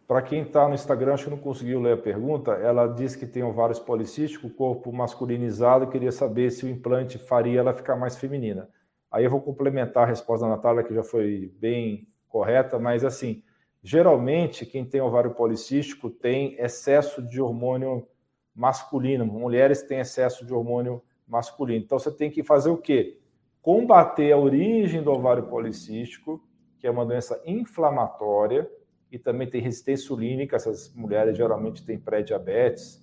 Para 0.04 0.20
quem 0.20 0.42
está 0.42 0.66
no 0.66 0.74
Instagram, 0.74 1.14
acho 1.14 1.24
que 1.26 1.30
não 1.30 1.38
conseguiu 1.38 1.80
ler 1.80 1.92
a 1.92 1.96
pergunta, 1.96 2.54
ela 2.54 2.88
disse 2.88 3.16
que 3.16 3.24
tem 3.24 3.44
ovários 3.44 3.78
policísticos, 3.78 4.52
corpo 4.52 4.92
masculinizado, 4.92 5.86
queria 5.86 6.10
saber 6.10 6.50
se 6.50 6.66
o 6.66 6.68
implante 6.68 7.18
faria 7.18 7.60
ela 7.60 7.72
ficar 7.72 7.94
mais 7.94 8.16
feminina. 8.16 8.68
Aí 9.08 9.22
eu 9.22 9.30
vou 9.30 9.40
complementar 9.40 10.02
a 10.02 10.06
resposta 10.06 10.44
da 10.44 10.56
Natália, 10.56 10.82
que 10.82 10.92
já 10.92 11.04
foi 11.04 11.54
bem 11.60 12.08
correta, 12.28 12.80
mas 12.80 13.04
assim, 13.04 13.44
geralmente 13.80 14.66
quem 14.66 14.84
tem 14.84 15.00
ovário 15.00 15.34
policístico 15.34 16.10
tem 16.10 16.56
excesso 16.58 17.22
de 17.22 17.40
hormônio 17.40 18.08
masculino, 18.52 19.24
mulheres 19.24 19.82
têm 19.82 20.00
excesso 20.00 20.44
de 20.44 20.52
hormônio 20.52 21.00
masculino. 21.28 21.84
Então 21.84 21.96
você 21.96 22.10
tem 22.10 22.28
que 22.28 22.42
fazer 22.42 22.68
o 22.68 22.76
quê? 22.76 23.21
Combater 23.62 24.32
a 24.32 24.36
origem 24.36 25.02
do 25.02 25.12
ovário 25.12 25.44
policístico, 25.44 26.42
que 26.78 26.86
é 26.86 26.90
uma 26.90 27.06
doença 27.06 27.40
inflamatória 27.46 28.68
e 29.10 29.18
também 29.18 29.48
tem 29.48 29.62
resistência 29.62 30.04
insulínica. 30.04 30.56
Essas 30.56 30.92
mulheres 30.94 31.36
geralmente 31.36 31.86
têm 31.86 31.96
pré-diabetes 31.96 33.00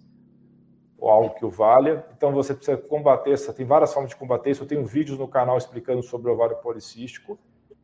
ou 0.98 1.10
algo 1.10 1.34
que 1.36 1.46
o 1.46 1.50
valha. 1.50 2.06
Então 2.16 2.34
você 2.34 2.54
precisa 2.54 2.78
combater 2.78 3.32
essa. 3.32 3.54
Tem 3.54 3.66
várias 3.66 3.94
formas 3.94 4.10
de 4.10 4.18
combater 4.18 4.52
isso. 4.52 4.64
Eu 4.64 4.68
tenho 4.68 4.86
vídeos 4.86 5.18
no 5.18 5.30
canal 5.30 5.58
explicando 5.58 6.04
sobre 6.04 6.30
o 6.30 6.34
ovário 6.34 6.58
policístico. 6.58 7.40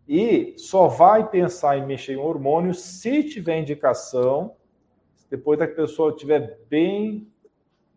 E 0.05 0.53
só 0.57 0.87
vai 0.87 1.27
pensar 1.29 1.77
em 1.77 1.85
mexer 1.85 2.13
em 2.13 2.17
hormônio 2.17 2.73
se 2.73 3.23
tiver 3.23 3.59
indicação, 3.59 4.55
depois 5.29 5.57
da 5.57 5.67
pessoa 5.67 6.11
estiver 6.11 6.59
bem 6.69 7.27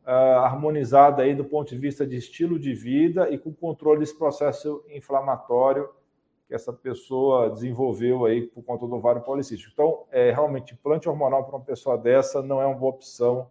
uh, 0.08 0.40
harmonizada 0.40 1.22
aí 1.22 1.34
do 1.34 1.44
ponto 1.44 1.68
de 1.68 1.78
vista 1.78 2.06
de 2.06 2.16
estilo 2.16 2.58
de 2.58 2.72
vida 2.72 3.28
e 3.28 3.36
com 3.36 3.52
controle 3.52 4.00
desse 4.00 4.16
processo 4.16 4.82
inflamatório 4.88 5.88
que 6.46 6.54
essa 6.54 6.72
pessoa 6.72 7.50
desenvolveu 7.50 8.24
aí 8.24 8.46
por 8.46 8.62
conta 8.62 8.86
do 8.86 8.96
ovário 8.96 9.20
policístico. 9.20 9.70
Então, 9.74 10.06
é, 10.10 10.30
realmente, 10.30 10.72
implante 10.72 11.06
hormonal 11.06 11.44
para 11.44 11.56
uma 11.56 11.64
pessoa 11.64 11.98
dessa 11.98 12.42
não 12.42 12.62
é 12.62 12.66
uma 12.66 12.74
boa 12.74 12.90
opção 12.90 13.50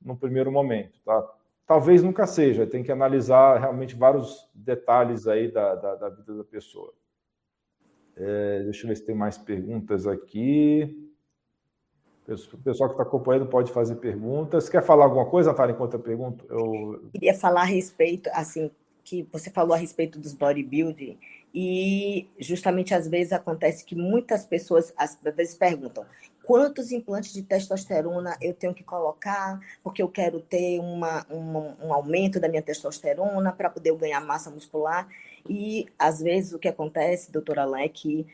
no 0.00 0.16
primeiro 0.16 0.52
momento, 0.52 1.00
tá? 1.04 1.28
Talvez 1.66 2.04
nunca 2.04 2.24
seja, 2.28 2.64
tem 2.64 2.84
que 2.84 2.92
analisar 2.92 3.58
realmente 3.58 3.96
vários 3.96 4.48
detalhes 4.54 5.26
aí 5.26 5.50
da, 5.50 5.74
da, 5.74 5.96
da 5.96 6.08
vida 6.08 6.36
da 6.36 6.44
pessoa. 6.44 6.94
É, 8.14 8.62
deixa 8.62 8.84
eu 8.84 8.88
ver 8.88 8.94
se 8.94 9.04
tem 9.04 9.14
mais 9.16 9.36
perguntas 9.36 10.06
aqui. 10.06 11.05
O 12.28 12.58
pessoal 12.58 12.88
que 12.88 12.94
está 12.94 13.02
acompanhando 13.02 13.46
pode 13.46 13.72
fazer 13.72 13.96
perguntas. 13.96 14.68
Quer 14.68 14.82
falar 14.82 15.04
alguma 15.04 15.26
coisa, 15.26 15.50
Natália, 15.50 15.72
enquanto 15.72 15.94
eu 15.94 16.00
pergunto? 16.00 16.44
Eu... 16.48 17.08
Queria 17.12 17.34
falar 17.34 17.62
a 17.62 17.64
respeito, 17.64 18.28
assim, 18.32 18.70
que 19.04 19.26
você 19.32 19.50
falou 19.50 19.74
a 19.74 19.78
respeito 19.78 20.18
dos 20.18 20.32
bodybuilding, 20.32 21.18
e 21.54 22.28
justamente 22.38 22.92
às 22.92 23.08
vezes 23.08 23.32
acontece 23.32 23.84
que 23.84 23.94
muitas 23.94 24.44
pessoas 24.44 24.92
às 24.96 25.16
vezes 25.22 25.54
perguntam 25.54 26.04
quantos 26.46 26.92
implantes 26.92 27.32
de 27.32 27.42
testosterona 27.42 28.36
eu 28.40 28.54
tenho 28.54 28.74
que 28.74 28.84
colocar, 28.84 29.58
porque 29.82 30.02
eu 30.02 30.08
quero 30.08 30.40
ter 30.40 30.78
uma, 30.78 31.26
uma 31.28 31.76
um 31.82 31.92
aumento 31.92 32.38
da 32.38 32.48
minha 32.48 32.62
testosterona 32.62 33.52
para 33.52 33.70
poder 33.70 33.94
ganhar 33.96 34.20
massa 34.20 34.50
muscular. 34.50 35.08
E 35.48 35.86
às 35.98 36.20
vezes 36.20 36.52
o 36.52 36.58
que 36.58 36.68
acontece, 36.68 37.32
doutora 37.32 37.62
Alain, 37.62 37.84
é 37.84 37.88
que 37.88 38.26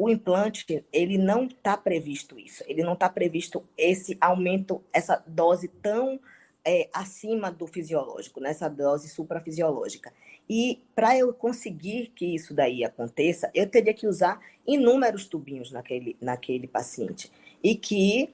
o 0.00 0.08
implante, 0.08 0.82
ele 0.90 1.18
não 1.18 1.44
está 1.44 1.76
previsto 1.76 2.38
isso, 2.38 2.64
ele 2.66 2.82
não 2.82 2.94
está 2.94 3.06
previsto 3.06 3.62
esse 3.76 4.16
aumento, 4.18 4.82
essa 4.94 5.22
dose 5.26 5.68
tão 5.68 6.18
é, 6.64 6.88
acima 6.90 7.50
do 7.50 7.66
fisiológico, 7.66 8.40
nessa 8.40 8.66
né? 8.66 8.76
dose 8.76 9.10
suprafisiológica. 9.10 10.10
E 10.48 10.82
para 10.94 11.18
eu 11.18 11.34
conseguir 11.34 12.12
que 12.16 12.34
isso 12.34 12.54
daí 12.54 12.82
aconteça, 12.82 13.50
eu 13.54 13.68
teria 13.68 13.92
que 13.92 14.06
usar 14.06 14.40
inúmeros 14.66 15.26
tubinhos 15.26 15.70
naquele, 15.70 16.16
naquele 16.18 16.66
paciente. 16.66 17.30
E 17.62 17.74
que 17.74 18.32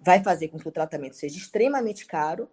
vai 0.00 0.22
fazer 0.22 0.46
com 0.46 0.60
que 0.60 0.68
o 0.68 0.72
tratamento 0.72 1.16
seja 1.16 1.38
extremamente 1.38 2.06
caro 2.06 2.48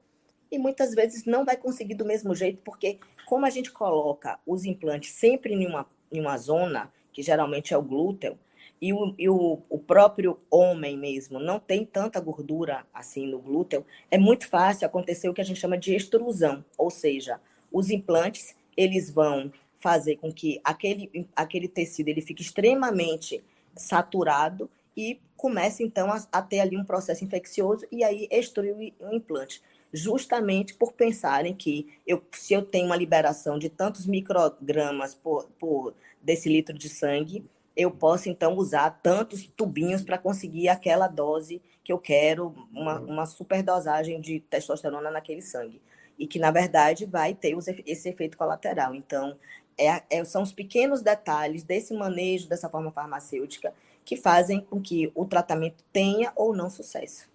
e 0.51 0.57
muitas 0.57 0.95
vezes 0.95 1.25
não 1.25 1.45
vai 1.45 1.57
conseguir 1.57 1.93
do 1.93 2.05
mesmo 2.05 2.33
jeito, 2.33 2.59
porque 2.63 2.97
como 3.27 3.45
a 3.45 3.51
gente 3.51 3.71
coloca 3.71 4.39
os 4.47 4.65
implantes 4.65 5.11
sempre 5.11 5.53
em 5.53 5.67
uma, 5.67 5.85
em 6.11 6.19
uma 6.19 6.37
zona, 6.39 6.91
que 7.13 7.21
geralmente 7.21 7.71
é 7.71 7.77
o 7.77 7.83
glúteo, 7.83 8.37
e 8.81 8.93
o, 8.93 9.13
e 9.17 9.29
o, 9.29 9.59
o 9.69 9.79
próprio 9.79 10.39
homem 10.49 10.97
mesmo 10.97 11.39
não 11.39 11.59
tem 11.59 11.85
tanta 11.85 12.19
gordura 12.19 12.85
assim 12.93 13.27
no 13.27 13.39
glúteo, 13.39 13.85
é 14.11 14.17
muito 14.17 14.47
fácil 14.47 14.85
acontecer 14.85 15.29
o 15.29 15.33
que 15.33 15.41
a 15.41 15.43
gente 15.43 15.59
chama 15.59 15.77
de 15.77 15.95
extrusão, 15.95 16.63
ou 16.77 16.89
seja, 16.89 17.39
os 17.71 17.89
implantes 17.89 18.55
eles 18.75 19.09
vão 19.09 19.51
fazer 19.79 20.17
com 20.17 20.31
que 20.31 20.59
aquele, 20.63 21.27
aquele 21.35 21.67
tecido 21.67 22.09
ele 22.09 22.21
fique 22.21 22.41
extremamente 22.41 23.43
saturado 23.75 24.69
e 24.95 25.19
comece 25.35 25.83
então 25.83 26.11
a, 26.11 26.25
a 26.31 26.41
ter 26.41 26.59
ali 26.59 26.77
um 26.77 26.83
processo 26.83 27.23
infeccioso 27.23 27.85
e 27.91 28.03
aí 28.03 28.27
extruir 28.31 28.93
o 28.99 29.13
implante. 29.13 29.61
Justamente 29.93 30.73
por 30.73 30.93
pensarem 30.93 31.53
que 31.53 31.87
eu, 32.05 32.21
se 32.31 32.53
eu 32.53 32.63
tenho 32.63 32.87
uma 32.87 32.95
liberação 32.95 33.57
de 33.57 33.69
tantos 33.69 34.05
microgramas 34.05 35.15
por, 35.15 35.47
por 35.59 35.93
decilitro 36.21 36.77
de 36.77 36.89
sangue, 36.89 37.45
eu 37.77 37.91
posso 37.91 38.27
então 38.27 38.55
usar 38.55 38.89
tantos 39.03 39.45
tubinhos 39.45 40.01
para 40.01 40.17
conseguir 40.17 40.67
aquela 40.67 41.07
dose 41.07 41.61
que 41.83 41.93
eu 41.93 41.99
quero, 41.99 42.55
uma, 42.73 42.99
uhum. 42.99 43.05
uma 43.05 43.25
superdosagem 43.27 44.19
de 44.19 44.39
testosterona 44.39 45.11
naquele 45.11 45.41
sangue. 45.41 45.79
E 46.17 46.25
que, 46.25 46.39
na 46.39 46.49
verdade, 46.49 47.05
vai 47.05 47.35
ter 47.35 47.55
esse 47.85 48.09
efeito 48.09 48.35
colateral. 48.35 48.95
Então, 48.95 49.37
é, 49.77 50.01
é, 50.09 50.25
são 50.25 50.41
os 50.41 50.51
pequenos 50.51 51.03
detalhes 51.03 51.63
desse 51.63 51.93
manejo 51.93 52.49
dessa 52.49 52.67
forma 52.67 52.91
farmacêutica 52.91 53.71
que 54.03 54.17
fazem 54.17 54.59
com 54.59 54.81
que 54.81 55.11
o 55.13 55.25
tratamento 55.25 55.83
tenha 55.93 56.33
ou 56.35 56.55
não 56.55 56.71
sucesso. 56.71 57.29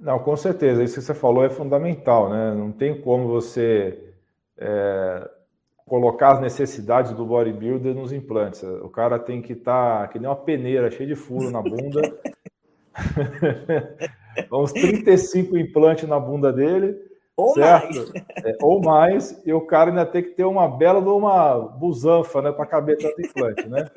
Não, 0.00 0.18
com 0.18 0.34
certeza. 0.36 0.82
Isso 0.82 0.94
que 0.94 1.02
você 1.02 1.14
falou 1.14 1.44
é 1.44 1.50
fundamental, 1.50 2.30
né? 2.30 2.54
Não 2.54 2.72
tem 2.72 2.98
como 2.98 3.28
você 3.28 4.14
é, 4.56 5.30
colocar 5.86 6.32
as 6.32 6.40
necessidades 6.40 7.12
do 7.12 7.24
bodybuilder 7.26 7.94
nos 7.94 8.12
implantes. 8.12 8.62
O 8.62 8.88
cara 8.88 9.18
tem 9.18 9.42
que 9.42 9.52
estar 9.52 10.02
tá, 10.02 10.08
que 10.08 10.18
nem 10.18 10.28
uma 10.28 10.36
peneira 10.36 10.90
cheia 10.90 11.08
de 11.08 11.14
furo 11.14 11.50
na 11.50 11.60
bunda. 11.60 12.18
Uns 14.50 14.72
35 14.72 15.56
implantes 15.56 16.08
na 16.08 16.18
bunda 16.18 16.52
dele. 16.52 16.96
Ou 17.36 17.54
certo? 17.54 17.94
mais. 17.94 18.12
É, 18.44 18.56
ou 18.60 18.80
mais. 18.80 19.42
E 19.44 19.52
o 19.52 19.60
cara 19.60 19.90
ainda 19.90 20.06
tem 20.06 20.22
que 20.22 20.30
ter 20.30 20.44
uma 20.44 20.68
bela 20.68 21.02
de 21.02 21.08
uma 21.08 21.58
busanfa 21.58 22.40
né, 22.40 22.52
para 22.52 22.66
caber 22.66 22.96
tanto 22.96 23.20
implante, 23.20 23.68
né? 23.68 23.90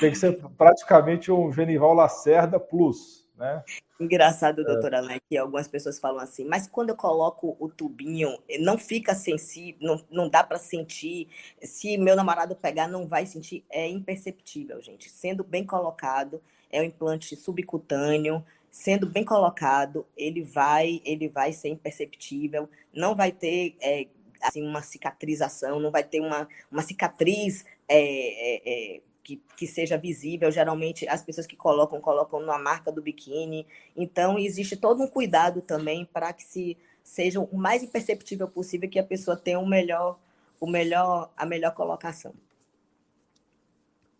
Tem 0.00 0.10
que 0.10 0.18
ser 0.18 0.40
praticamente 0.56 1.30
um 1.30 1.52
Genival 1.52 1.94
Lacerda 1.94 2.58
Plus. 2.58 3.23
Né? 3.36 3.64
Engraçado, 3.98 4.62
é. 4.62 4.64
doutora 4.64 5.02
Né, 5.02 5.18
que 5.28 5.36
algumas 5.36 5.66
pessoas 5.66 5.98
falam 5.98 6.20
assim, 6.20 6.44
mas 6.44 6.68
quando 6.68 6.90
eu 6.90 6.96
coloco 6.96 7.56
o 7.58 7.68
tubinho, 7.68 8.38
não 8.60 8.78
fica 8.78 9.14
sensível, 9.14 9.78
não, 9.80 10.04
não 10.10 10.28
dá 10.28 10.44
para 10.44 10.58
sentir. 10.58 11.28
Se 11.62 11.96
meu 11.96 12.14
namorado 12.14 12.54
pegar, 12.54 12.88
não 12.88 13.06
vai 13.06 13.26
sentir. 13.26 13.64
É 13.70 13.88
imperceptível, 13.88 14.80
gente. 14.80 15.10
Sendo 15.10 15.42
bem 15.42 15.64
colocado, 15.64 16.40
é 16.70 16.80
um 16.80 16.84
implante 16.84 17.36
subcutâneo, 17.36 18.44
sendo 18.70 19.06
bem 19.06 19.24
colocado, 19.24 20.04
ele 20.16 20.42
vai, 20.42 21.00
ele 21.04 21.28
vai 21.28 21.52
ser 21.52 21.68
imperceptível, 21.68 22.68
não 22.92 23.14
vai 23.14 23.30
ter 23.30 23.76
é, 23.80 24.08
assim 24.42 24.66
uma 24.66 24.82
cicatrização, 24.82 25.78
não 25.78 25.92
vai 25.92 26.02
ter 26.02 26.20
uma, 26.20 26.48
uma 26.70 26.82
cicatriz 26.82 27.64
é, 27.88 28.96
é 28.96 29.00
que, 29.24 29.42
que 29.56 29.66
seja 29.66 29.96
visível. 29.96 30.50
Geralmente, 30.52 31.08
as 31.08 31.22
pessoas 31.22 31.46
que 31.46 31.56
colocam, 31.56 32.00
colocam 32.00 32.40
na 32.40 32.58
marca 32.58 32.92
do 32.92 33.02
biquíni. 33.02 33.66
Então, 33.96 34.38
existe 34.38 34.76
todo 34.76 35.02
um 35.02 35.08
cuidado 35.08 35.62
também 35.62 36.04
para 36.04 36.32
que 36.32 36.42
se 36.44 36.76
seja 37.02 37.40
o 37.40 37.56
mais 37.56 37.82
imperceptível 37.82 38.46
possível 38.46 38.88
que 38.88 38.98
a 38.98 39.04
pessoa 39.04 39.36
tenha 39.36 39.58
o 39.58 39.66
melhor, 39.66 40.18
o 40.60 40.66
melhor, 40.66 41.32
a 41.36 41.44
melhor 41.44 41.72
colocação. 41.74 42.34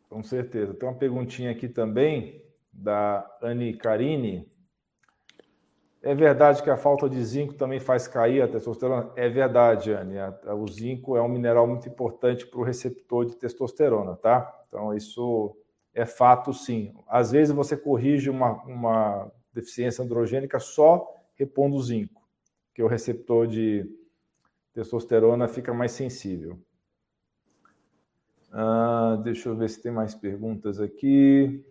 Com 0.09 0.23
certeza. 0.23 0.75
Tem 0.75 0.89
uma 0.89 0.97
perguntinha 0.97 1.51
aqui 1.51 1.69
também 1.69 2.43
da 2.73 3.29
Anne 3.43 3.75
Carini. 3.75 4.49
É 6.03 6.15
verdade 6.15 6.63
que 6.63 6.69
a 6.69 6.77
falta 6.77 7.09
de 7.09 7.25
zinco 7.25 7.55
também 7.55 7.81
faz 7.81 8.07
cair 8.07 8.43
a 8.43 8.49
testosterona? 8.49 9.11
É 9.17 9.27
verdade, 9.29 9.91
Anne. 9.93 10.17
O 10.55 10.69
zinco 10.69 11.17
é 11.17 11.23
um 11.23 11.29
mineral 11.29 11.67
muito 11.67 11.89
importante 11.89 12.47
para 12.47 12.61
o 12.61 12.63
receptor 12.63 13.25
de 13.25 13.37
testosterona, 13.37 14.15
tá? 14.17 14.64
Então, 14.75 14.93
isso 14.93 15.57
é 15.95 16.05
fato, 16.05 16.53
sim. 16.53 16.93
Às 17.07 17.31
vezes 17.31 17.55
você 17.55 17.77
corrige 17.77 18.29
uma, 18.29 18.55
uma 18.65 19.33
deficiência 19.53 20.03
androgênica 20.05 20.59
só 20.59 21.09
repondo 21.37 21.81
zinco, 21.81 22.21
que 22.75 22.83
o 22.83 22.89
receptor 22.89 23.47
de 23.47 23.89
testosterona 24.73 25.47
fica 25.47 25.73
mais 25.73 25.93
sensível. 25.93 26.59
Ah, 28.53 29.17
deixa 29.23 29.49
eu 29.49 29.57
ver 29.57 29.71
se 29.71 29.81
tem 29.81 29.93
mais 29.93 30.13
perguntas 30.13 30.81
aqui. 30.81 31.65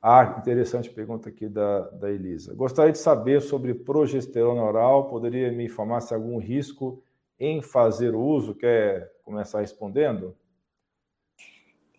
Ah, 0.00 0.36
interessante 0.38 0.88
pergunta 0.90 1.28
aqui 1.28 1.48
da, 1.48 1.90
da 1.90 2.08
Elisa. 2.08 2.54
Gostaria 2.54 2.92
de 2.92 2.98
saber 2.98 3.42
sobre 3.42 3.74
progesterona 3.74 4.62
oral. 4.62 5.08
Poderia 5.08 5.50
me 5.50 5.64
informar 5.64 6.00
se 6.02 6.14
há 6.14 6.16
algum 6.16 6.38
risco 6.38 7.02
em 7.36 7.60
fazer 7.60 8.14
uso? 8.14 8.54
Quer 8.54 9.10
começar 9.24 9.60
respondendo? 9.60 10.36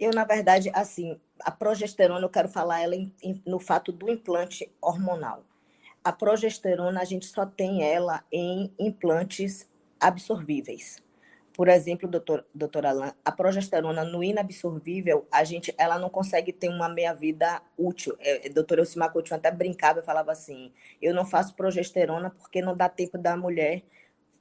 Eu, 0.04 0.12
na 0.12 0.26
verdade, 0.26 0.70
assim, 0.74 1.18
a 1.39 1.49
progesterona, 1.49 2.26
eu 2.26 2.30
quero 2.30 2.49
falar 2.49 2.82
ela 2.82 2.93
em, 2.93 3.16
em, 3.24 3.41
no 3.45 3.58
fato 3.58 3.89
do 3.89 4.12
implante 4.12 4.70
hormonal. 4.82 5.45
A 6.04 6.12
progesterona, 6.12 6.99
a 6.99 7.06
gente 7.06 7.26
só 7.26 7.45
tem 7.45 7.82
ela 7.89 8.22
em 8.30 8.70
implantes 8.78 9.66
absorvíveis. 9.97 11.01
Por 11.54 11.70
exemplo, 11.70 12.10
doutor, 12.10 12.45
doutor 12.54 12.86
Alain, 12.86 13.14
a 13.24 13.32
progesterona 13.32 14.04
no 14.04 14.22
inabsorvível, 14.22 15.26
a 15.32 15.45
gente, 15.45 15.74
ela 15.78 15.97
não 15.97 16.10
consegue 16.10 16.51
ter 16.51 16.68
uma 16.68 16.89
meia-vida 16.89 17.62
útil. 17.78 18.18
É, 18.20 18.47
é 18.47 18.49
doutor 18.49 18.80
Elcimar 18.80 19.10
Coutinho 19.10 19.38
até 19.38 19.49
brincava 19.51 20.01
e 20.01 20.04
falava 20.04 20.34
assim, 20.34 20.74
eu 21.01 21.14
não 21.14 21.24
faço 21.26 21.56
progesterona 21.56 22.30
porque 22.30 22.62
não 22.62 22.76
dá 22.76 22.89
tempo 22.89 23.18
da 23.18 23.38
mulher 23.38 23.84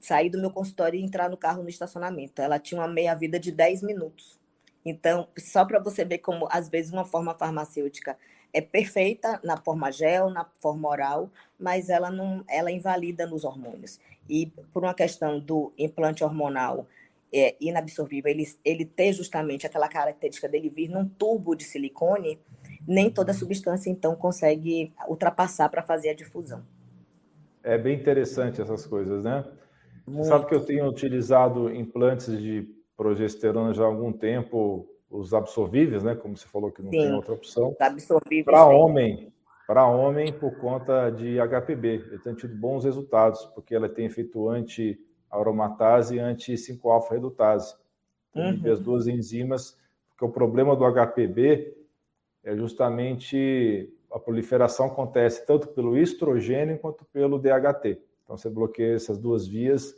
sair 0.01 0.29
do 0.29 0.41
meu 0.41 0.51
consultório 0.51 0.99
e 0.99 1.05
entrar 1.05 1.31
no 1.31 1.37
carro 1.37 1.63
no 1.63 1.69
estacionamento. 1.69 2.43
Ela 2.43 2.59
tinha 2.59 2.81
uma 2.81 2.89
meia-vida 2.89 3.39
de 3.39 3.53
10 3.53 3.85
minutos. 3.85 4.42
Então, 4.85 5.29
só 5.39 5.65
para 5.65 5.79
você 5.79 6.05
ver 6.05 6.19
como, 6.19 6.49
às 6.51 6.69
vezes, 6.69 6.93
uma 6.93 7.05
forma 7.05 7.35
farmacêutica 7.35 8.17
é 8.53 8.61
perfeita 8.61 9.41
na 9.43 9.57
forma 9.57 9.91
gel, 9.91 10.29
na 10.29 10.45
forma 10.61 10.89
oral, 10.89 11.31
mas 11.59 11.89
ela 11.89 12.11
não, 12.11 12.45
ela 12.49 12.71
invalida 12.71 13.27
nos 13.27 13.45
hormônios. 13.45 13.99
E 14.29 14.47
por 14.73 14.83
uma 14.83 14.95
questão 14.95 15.41
do 15.41 15.73
implante 15.79 16.23
hormonal 16.23 16.87
é, 17.33 17.57
inabsorvível, 17.61 18.31
ele, 18.31 18.47
ele 18.65 18.85
ter 18.85 19.13
justamente 19.13 19.67
aquela 19.67 19.89
característica 19.89 20.49
dele 20.49 20.69
vir 20.69 20.89
num 20.89 21.09
tubo 21.09 21.55
de 21.55 21.65
silicone, 21.65 22.39
nem 22.87 23.11
toda 23.11 23.33
substância, 23.33 23.89
então, 23.89 24.15
consegue 24.15 24.93
ultrapassar 25.09 25.69
para 25.69 25.83
fazer 25.83 26.11
a 26.11 26.15
difusão. 26.15 26.63
É 27.63 27.79
bem 27.79 27.97
interessante 27.97 28.61
essas 28.61 28.85
coisas, 28.85 29.25
né? 29.25 29.45
Muito. 30.07 30.27
Sabe 30.27 30.47
que 30.47 30.55
eu 30.55 30.65
tenho 30.65 30.87
utilizado 30.89 31.73
implantes 31.73 32.27
de 32.27 32.69
progesterona 32.97 33.75
já 33.75 33.85
há 33.85 33.87
algum 33.87 34.13
tempo, 34.13 34.89
os 35.11 35.35
absorvíveis, 35.35 36.03
né? 36.03 36.15
Como 36.15 36.37
você 36.37 36.47
falou 36.47 36.71
que 36.71 36.83
não 36.83 36.91
Sim, 36.91 36.99
tem 36.99 37.13
outra 37.15 37.33
opção. 37.33 37.77
Absorvíveis. 37.81 38.45
Para 38.45 38.67
homem, 38.67 39.33
para 39.67 39.87
homem 39.87 40.33
por 40.33 40.57
conta 40.59 41.11
de 41.11 41.39
HPB. 41.39 42.09
Eu 42.13 42.21
tenho 42.21 42.37
tido 42.37 42.55
bons 42.55 42.85
resultados, 42.85 43.45
porque 43.55 43.75
ela 43.75 43.89
tem 43.89 44.07
efeito 44.07 44.49
anti 44.49 44.99
aromatase 45.31 46.17
e 46.17 46.19
anti-5-alfa-redutase. 46.19 47.75
Uhum. 48.35 48.71
As 48.71 48.81
duas 48.81 49.07
enzimas, 49.07 49.79
porque 50.11 50.25
o 50.25 50.29
problema 50.29 50.77
do 50.77 50.85
HPB 50.85 51.75
é 52.45 52.57
justamente 52.57 53.91
a 54.11 54.19
proliferação 54.19 54.87
acontece 54.87 55.47
tanto 55.47 55.69
pelo 55.69 55.97
estrogênio 55.97 56.79
quanto 56.79 57.05
pelo 57.07 57.39
DHT. 57.39 57.99
Então 58.25 58.37
você 58.37 58.51
bloqueia 58.51 58.95
essas 58.95 59.19
duas 59.19 59.47
vias. 59.47 59.97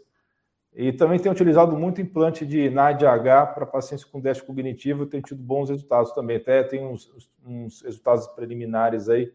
E 0.75 0.93
também 0.93 1.21
tem 1.21 1.31
utilizado 1.31 1.77
muito 1.77 2.01
implante 2.01 2.45
de 2.45 2.69
NADH 2.69 3.55
para 3.55 3.65
pacientes 3.65 4.05
com 4.05 4.21
déficit 4.21 4.47
cognitivo, 4.47 5.07
tem 5.07 5.21
tido 5.21 5.41
bons 5.41 5.71
resultados 5.71 6.11
também. 6.13 6.37
Até 6.37 6.65
tem 6.65 6.85
uns, 6.85 7.09
uns 7.47 7.83
resultados 7.83 8.27
preliminares 8.29 9.09
aí 9.09 9.33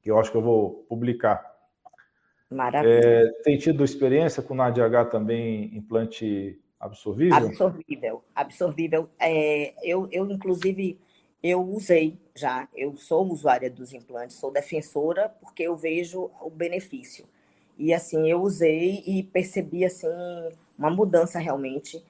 que 0.00 0.10
eu 0.10 0.18
acho 0.18 0.30
que 0.30 0.36
eu 0.36 0.42
vou 0.42 0.86
publicar. 0.88 1.54
Maravilha. 2.48 3.00
É, 3.04 3.28
tem 3.42 3.58
tido 3.58 3.84
experiência 3.84 4.42
com 4.42 4.54
NADH 4.54 5.10
também, 5.10 5.76
implante 5.76 6.58
absorvível? 6.80 7.36
Absorvível, 7.36 8.24
absorvível. 8.34 9.10
É, 9.18 9.74
eu, 9.82 10.08
eu, 10.10 10.30
inclusive, 10.30 10.98
eu 11.42 11.60
usei 11.60 12.18
já, 12.34 12.68
eu 12.74 12.96
sou 12.96 13.26
usuária 13.30 13.68
dos 13.68 13.92
implantes, 13.92 14.36
sou 14.36 14.50
defensora, 14.50 15.28
porque 15.40 15.64
eu 15.64 15.76
vejo 15.76 16.30
o 16.40 16.48
benefício. 16.48 17.26
E, 17.78 17.92
assim, 17.92 18.28
eu 18.30 18.40
usei 18.42 19.02
e 19.06 19.22
percebi, 19.22 19.84
assim, 19.84 20.08
uma 20.78 20.90
mudança 20.90 21.38
realmente. 21.38 22.02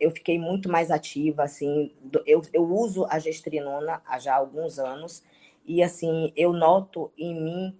Eu 0.00 0.10
fiquei 0.10 0.38
muito 0.38 0.68
mais 0.68 0.90
ativa, 0.90 1.44
assim, 1.44 1.92
eu, 2.26 2.42
eu 2.52 2.64
uso 2.64 3.06
a 3.08 3.18
gestrinona 3.18 4.02
há 4.06 4.18
já 4.18 4.34
alguns 4.34 4.78
anos, 4.78 5.22
e, 5.66 5.82
assim, 5.82 6.32
eu 6.34 6.52
noto 6.52 7.12
em 7.16 7.34
mim 7.40 7.76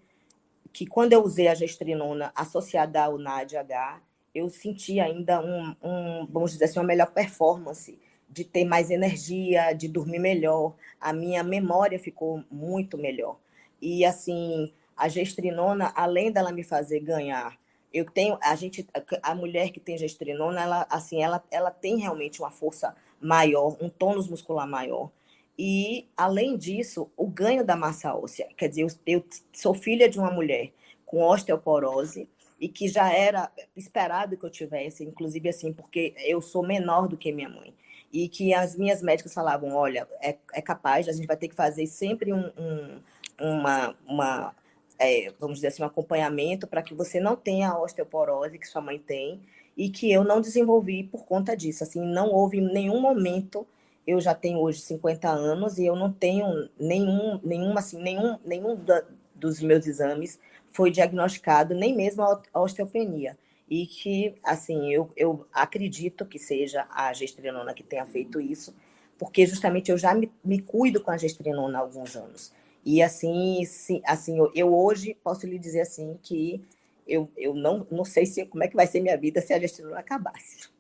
que 0.73 0.87
quando 0.87 1.13
eu 1.13 1.25
usei 1.25 1.49
a 1.49 1.55
gestrinona 1.55 2.31
associada 2.35 3.03
ao 3.03 3.19
NADH, 3.19 4.03
eu 4.35 4.49
senti 4.49 5.01
ainda 5.01 5.41
um, 5.41 5.75
um, 5.83 6.27
vamos 6.31 6.53
dizer 6.53 6.67
assim, 6.67 6.79
uma 6.79 6.85
melhor 6.87 7.11
performance, 7.11 7.99
de 8.29 8.45
ter 8.45 8.65
mais 8.65 8.91
energia, 8.91 9.73
de 9.73 9.89
dormir 9.89 10.19
melhor. 10.19 10.75
A 11.01 11.13
minha 11.13 11.43
memória 11.43 11.99
ficou 11.99 12.45
muito 12.51 12.99
melhor. 12.99 13.39
E 13.81 14.05
assim, 14.05 14.73
a 14.99 15.09
gestrinona, 15.09 15.93
além 15.95 16.33
dela 16.33 16.53
me 16.53 16.65
fazer 16.65 17.01
ganhar, 17.01 17.57
eu 17.93 18.05
tenho 18.05 18.37
a 18.43 18.55
gente 18.55 18.87
a 19.23 19.35
mulher 19.35 19.71
que 19.71 19.81
tem 19.81 19.97
gestrinona, 19.97 20.61
ela 20.61 20.87
assim, 20.91 21.23
ela 21.23 21.43
ela 21.51 21.71
tem 21.71 21.99
realmente 21.99 22.41
uma 22.41 22.51
força 22.51 22.95
maior, 23.21 23.77
um 23.81 23.89
tônus 23.89 24.29
muscular 24.29 24.69
maior. 24.69 25.11
E, 25.59 26.07
além 26.17 26.57
disso, 26.57 27.11
o 27.17 27.27
ganho 27.27 27.65
da 27.65 27.75
massa 27.75 28.15
óssea. 28.15 28.49
Quer 28.57 28.69
dizer, 28.69 28.83
eu, 28.83 28.89
eu 29.07 29.25
sou 29.53 29.75
filha 29.75 30.09
de 30.09 30.19
uma 30.19 30.31
mulher 30.31 30.71
com 31.05 31.23
osteoporose 31.23 32.29
e 32.61 32.69
que 32.69 32.87
já 32.87 33.13
era 33.13 33.51
esperado 33.77 34.37
que 34.37 34.45
eu 34.45 34.51
tivesse, 34.51 35.05
inclusive 35.05 35.49
assim, 35.49 35.73
porque 35.73 36.15
eu 36.19 36.41
sou 36.41 36.65
menor 36.65 37.09
do 37.09 37.17
que 37.17 37.33
minha 37.33 37.49
mãe. 37.49 37.75
E 38.13 38.29
que 38.29 38.55
as 38.55 38.77
minhas 38.77 39.03
médicas 39.03 39.35
falavam: 39.35 39.75
olha, 39.75 40.07
é, 40.21 40.37
é 40.53 40.63
capaz, 40.63 41.09
a 41.09 41.13
gente 41.13 41.27
vai 41.27 41.37
ter 41.37 41.49
que 41.49 41.55
fazer 41.55 41.87
sempre 41.87 42.33
um, 42.33 42.51
um 42.57 43.01
uma, 43.41 43.95
uma 44.07 44.55
é, 44.99 45.33
vamos 45.39 45.57
dizer 45.57 45.69
assim, 45.69 45.83
um 45.83 45.87
acompanhamento 45.87 46.67
para 46.67 46.83
que 46.83 46.95
você 46.95 47.21
não 47.21 47.37
tenha 47.37 47.71
a 47.71 47.81
osteoporose 47.81 48.59
que 48.59 48.67
sua 48.67 48.81
mãe 48.83 48.99
tem 48.99 49.41
e 49.77 49.89
que 49.89 50.11
eu 50.11 50.25
não 50.25 50.41
desenvolvi 50.41 51.05
por 51.05 51.27
conta 51.27 51.57
disso. 51.57 51.85
Assim, 51.85 52.01
não 52.01 52.31
houve 52.31 52.61
nenhum 52.61 53.01
momento 53.01 53.67
eu 54.09 54.23
já 54.23 54.35
tenho 54.35 54.59
hoje 54.61 54.81
50 54.81 55.29
anos 55.29 55.77
e 55.77 55.85
eu 55.85 55.95
não 55.95 56.11
tenho 56.11 56.67
nenhum, 56.81 57.39
nenhum, 57.45 57.77
assim, 57.77 58.03
nenhum, 58.03 58.39
nenhum 58.43 58.75
da, 58.75 59.05
dos 59.35 59.61
meus 59.61 59.87
exames 59.87 60.41
foi 60.71 60.91
diagnosticado, 60.91 61.75
nem 61.75 61.95
mesmo 61.95 62.23
a 62.23 62.41
osteopenia. 62.59 63.37
E 63.69 63.87
que, 63.87 64.35
assim, 64.43 64.91
eu, 64.91 65.13
eu 65.15 65.47
acredito 65.53 66.25
que 66.25 66.39
seja 66.39 66.87
a 66.91 67.13
gestrinona 67.13 67.75
que 67.75 67.83
tenha 67.83 68.07
feito 68.07 68.41
isso, 68.41 68.75
porque 69.19 69.45
justamente 69.45 69.91
eu 69.91 69.99
já 69.99 70.15
me, 70.15 70.33
me 70.43 70.59
cuido 70.59 71.03
com 71.03 71.11
a 71.11 71.19
gestrinona 71.19 71.77
há 71.77 71.83
alguns 71.83 72.17
anos. 72.17 72.51
E 72.89 73.03
assim, 73.03 73.63
sim, 73.67 74.01
assim 74.07 74.39
eu, 74.55 74.75
hoje 74.75 75.15
posso 75.23 75.47
lhe 75.47 75.59
dizer 75.59 75.83
assim 75.83 76.19
que 76.23 76.65
eu, 77.07 77.29
eu 77.37 77.53
não, 77.53 77.87
não 77.91 78.03
sei 78.03 78.25
se 78.25 78.47
como 78.47 78.65
é 78.65 78.69
que 78.69 78.75
vai 78.75 78.87
ser 78.87 79.03
minha 79.03 79.15
vida 79.15 79.43
se 79.43 79.53
a 79.53 79.59
gestrinona 79.59 79.99
acabasse 79.99 80.71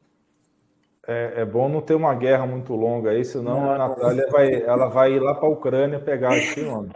é, 1.07 1.35
é, 1.37 1.45
bom 1.45 1.69
não 1.69 1.83
ter 1.83 1.95
uma 1.95 2.15
guerra 2.15 2.47
muito 2.47 2.75
longa 2.75 3.11
aí, 3.11 3.27
senão 3.27 3.61
não, 3.61 3.71
a 3.73 3.77
Natália 3.77 4.27
vai, 4.31 4.55
ela 4.55 4.89
vai 4.89 5.13
ir 5.13 5.21
lá 5.21 5.35
para 5.35 5.49
a 5.49 5.51
Ucrânia 5.51 5.99
pegar 5.99 6.37
esse 6.37 6.63
homem. 6.65 6.93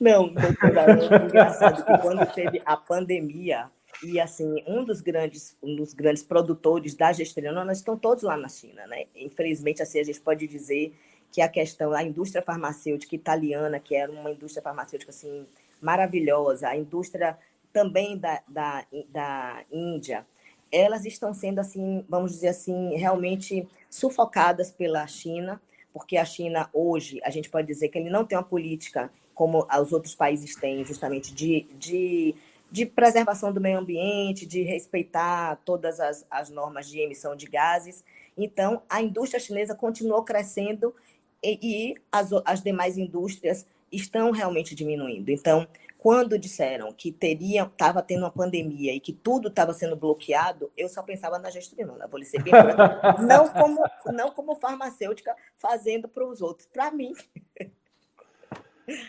Não, 0.00 0.26
é 0.28 1.24
engraçado 1.26 1.84
que 1.84 1.98
quando 1.98 2.24
teve 2.32 2.62
a 2.64 2.74
pandemia, 2.74 3.66
e 4.02 4.18
assim, 4.18 4.62
um 4.66 4.82
dos 4.82 5.02
grandes, 5.02 5.58
um 5.62 5.76
dos 5.76 5.92
grandes 5.92 6.22
produtores 6.22 6.94
da 6.94 7.12
gestrina, 7.12 7.52
nós 7.64 7.78
estão 7.78 7.98
todos 7.98 8.22
lá 8.22 8.34
na 8.34 8.48
China, 8.48 8.86
né? 8.86 9.04
Infelizmente, 9.14 9.82
assim, 9.82 10.00
a 10.00 10.04
gente 10.04 10.20
pode 10.22 10.46
dizer 10.46 10.94
que 11.32 11.40
a 11.40 11.48
questão, 11.48 11.92
a 11.92 12.02
indústria 12.02 12.42
farmacêutica 12.42 13.14
italiana, 13.14 13.78
que 13.78 13.94
era 13.94 14.10
uma 14.10 14.30
indústria 14.30 14.62
farmacêutica 14.62 15.10
assim, 15.10 15.46
maravilhosa, 15.80 16.68
a 16.68 16.76
indústria 16.76 17.38
também 17.72 18.18
da, 18.18 18.42
da, 18.48 18.84
da 19.08 19.62
Índia, 19.70 20.26
elas 20.72 21.04
estão 21.04 21.32
sendo 21.34 21.60
assim, 21.60 22.04
vamos 22.08 22.32
dizer 22.32 22.48
assim, 22.48 22.96
realmente 22.96 23.68
sufocadas 23.88 24.70
pela 24.70 25.06
China, 25.06 25.60
porque 25.92 26.16
a 26.16 26.24
China 26.24 26.68
hoje, 26.72 27.20
a 27.24 27.30
gente 27.30 27.48
pode 27.48 27.66
dizer 27.66 27.88
que 27.88 27.98
ele 27.98 28.10
não 28.10 28.24
tem 28.24 28.38
uma 28.38 28.44
política 28.44 29.10
como 29.34 29.66
os 29.66 29.92
outros 29.92 30.14
países 30.14 30.54
têm, 30.54 30.84
justamente 30.84 31.34
de, 31.34 31.66
de, 31.78 32.34
de 32.70 32.86
preservação 32.86 33.52
do 33.52 33.60
meio 33.60 33.78
ambiente, 33.78 34.46
de 34.46 34.62
respeitar 34.62 35.56
todas 35.64 35.98
as, 35.98 36.26
as 36.30 36.50
normas 36.50 36.88
de 36.88 37.00
emissão 37.00 37.34
de 37.34 37.46
gases. 37.46 38.04
Então, 38.36 38.82
a 38.88 39.02
indústria 39.02 39.40
chinesa 39.40 39.74
continuou 39.74 40.22
crescendo 40.22 40.94
e, 41.42 41.58
e 41.62 41.94
as, 42.10 42.30
as 42.44 42.62
demais 42.62 42.98
indústrias 42.98 43.66
estão 43.90 44.30
realmente 44.30 44.74
diminuindo. 44.74 45.30
Então, 45.30 45.66
quando 45.98 46.38
disseram 46.38 46.92
que 46.92 47.12
teria, 47.12 47.64
estava 47.64 48.02
tendo 48.02 48.20
uma 48.20 48.30
pandemia 48.30 48.94
e 48.94 49.00
que 49.00 49.12
tudo 49.12 49.48
estava 49.48 49.74
sendo 49.74 49.94
bloqueado, 49.96 50.70
eu 50.76 50.88
só 50.88 51.02
pensava 51.02 51.38
na 51.38 51.50
gestrinona, 51.50 52.06
vou 52.06 52.18
lhe 52.18 52.24
ser 52.24 52.42
bem 52.42 52.52
franca. 52.52 53.16
não 53.20 53.48
como 53.48 53.84
não 54.06 54.30
como 54.30 54.56
farmacêutica 54.56 55.36
fazendo 55.56 56.08
para 56.08 56.26
os 56.26 56.40
outros, 56.40 56.66
para 56.66 56.90
mim. 56.90 57.12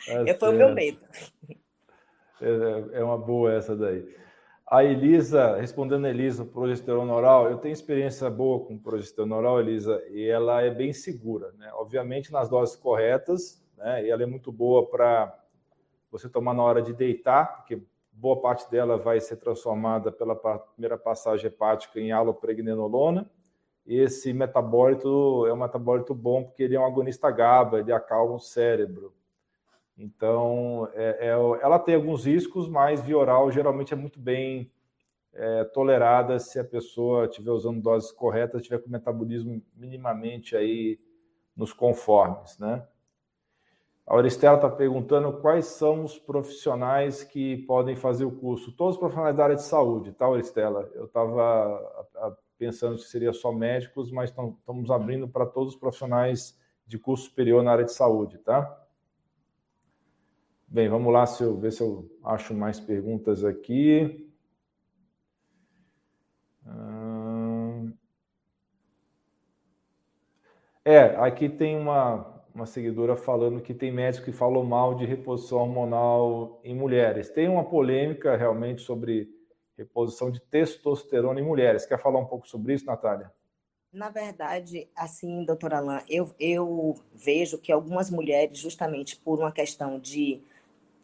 É 0.07 0.34
foi 0.38 0.49
o 0.49 0.57
meu 0.57 0.73
medo. 0.73 0.99
É, 2.41 2.99
é 2.99 3.03
uma 3.03 3.17
boa 3.17 3.53
essa 3.53 3.75
daí. 3.75 4.03
A 4.74 4.86
Elisa, 4.86 5.57
respondendo 5.57 6.05
a 6.05 6.09
Elisa, 6.09 6.45
progesterona 6.45 7.13
oral, 7.13 7.51
eu 7.51 7.57
tenho 7.57 7.74
experiência 7.74 8.30
boa 8.30 8.65
com 8.65 8.78
progesterona 8.78 9.36
oral, 9.36 9.59
Elisa, 9.59 10.01
e 10.09 10.26
ela 10.26 10.61
é 10.61 10.69
bem 10.69 10.93
segura, 10.93 11.51
né? 11.57 11.69
Obviamente 11.74 12.32
nas 12.32 12.47
doses 12.47 12.78
corretas, 12.78 13.61
né? 13.76 14.05
E 14.05 14.09
ela 14.09 14.24
é 14.24 14.26
muito 14.26 14.49
boa 14.49 14.89
para 14.89 15.38
você 16.09 16.30
tomar 16.30 16.53
na 16.53 16.63
hora 16.63 16.82
de 16.82 16.93
deitar, 16.93 17.57
porque 17.57 17.84
boa 18.13 18.39
parte 18.39 18.72
dela 18.72 18.95
vai 18.95 19.19
ser 19.19 19.36
transformada 19.36 20.09
pela 20.09 20.38
primeira 20.38 20.97
passagem 20.97 21.47
hepática 21.47 21.99
em 21.99 22.13
alopregnenolona. 22.13 23.30
Esse 23.86 24.32
metabólito 24.32 25.45
é 25.47 25.53
um 25.53 25.57
metabólito 25.57 26.15
bom 26.15 26.45
porque 26.45 26.63
ele 26.63 26.78
é 26.78 26.80
um 26.80 26.86
agonista 26.86 27.30
GABA, 27.30 27.82
ele 27.82 27.91
acalma 27.91 28.36
o 28.36 28.39
cérebro. 28.39 29.13
Então, 30.01 30.89
é, 30.93 31.27
é, 31.27 31.29
ela 31.29 31.77
tem 31.77 31.93
alguns 31.93 32.25
riscos, 32.25 32.67
mas 32.67 33.01
via 33.01 33.17
oral 33.17 33.51
geralmente 33.51 33.93
é 33.93 33.95
muito 33.95 34.19
bem 34.19 34.71
é, 35.33 35.63
tolerada 35.65 36.39
se 36.39 36.59
a 36.59 36.63
pessoa 36.63 37.25
estiver 37.25 37.51
usando 37.51 37.81
doses 37.81 38.11
corretas, 38.11 38.61
estiver 38.61 38.79
com 38.79 38.87
o 38.87 38.91
metabolismo 38.91 39.61
minimamente 39.75 40.55
aí 40.55 40.99
nos 41.55 41.71
conformes, 41.71 42.57
né? 42.57 42.85
A 44.07 44.15
Auristela 44.15 44.55
está 44.55 44.69
perguntando 44.69 45.31
quais 45.39 45.67
são 45.67 46.03
os 46.03 46.17
profissionais 46.17 47.23
que 47.23 47.57
podem 47.59 47.95
fazer 47.95 48.25
o 48.25 48.31
curso. 48.31 48.71
Todos 48.71 48.95
os 48.95 48.99
profissionais 48.99 49.37
da 49.37 49.43
área 49.43 49.55
de 49.55 49.61
saúde, 49.61 50.11
tá, 50.11 50.25
Auristela? 50.25 50.89
Eu 50.95 51.05
estava 51.05 52.01
pensando 52.57 52.95
que 52.95 53.03
seria 53.03 53.31
só 53.31 53.51
médicos, 53.51 54.11
mas 54.11 54.31
estamos 54.31 54.89
abrindo 54.89 55.29
para 55.29 55.45
todos 55.45 55.75
os 55.75 55.79
profissionais 55.79 56.59
de 56.85 56.97
curso 56.97 57.25
superior 57.25 57.63
na 57.63 57.71
área 57.71 57.85
de 57.85 57.93
saúde, 57.93 58.39
tá? 58.39 58.77
Bem, 60.74 60.88
vamos 60.88 61.11
lá 61.11 61.26
se 61.26 61.43
eu, 61.43 61.57
ver 61.57 61.74
se 61.74 61.82
eu 61.82 62.09
acho 62.24 62.53
mais 62.53 62.80
perguntas 62.80 63.43
aqui. 63.43 64.26
É, 70.86 71.07
aqui 71.17 71.49
tem 71.49 71.78
uma, 71.78 72.41
uma 72.55 72.65
seguidora 72.65 73.17
falando 73.17 73.59
que 73.59 73.74
tem 73.74 73.91
médico 73.91 74.24
que 74.24 74.32
falou 74.32 74.63
mal 74.63 74.95
de 74.95 75.03
reposição 75.03 75.57
hormonal 75.57 76.61
em 76.63 76.74
mulheres. 76.74 77.30
Tem 77.30 77.49
uma 77.49 77.65
polêmica 77.65 78.38
realmente 78.38 78.82
sobre 78.82 79.28
reposição 79.78 80.32
de 80.32 80.39
testosterona 80.39 81.41
em 81.41 81.43
mulheres. 81.43 81.86
Quer 81.86 81.99
falar 81.99 82.19
um 82.19 82.28
pouco 82.28 82.47
sobre 82.47 82.76
isso, 82.76 82.86
Natália? 82.86 83.30
Na 83.91 84.09
verdade, 84.09 84.88
assim, 84.95 85.43
doutora 85.43 85.80
Alain, 85.80 86.01
eu, 86.07 86.34
eu 86.39 86.95
vejo 87.13 87.57
que 87.57 87.74
algumas 87.74 88.09
mulheres, 88.09 88.57
justamente 88.57 89.17
por 89.17 89.38
uma 89.39 89.51
questão 89.51 89.99
de 89.99 90.41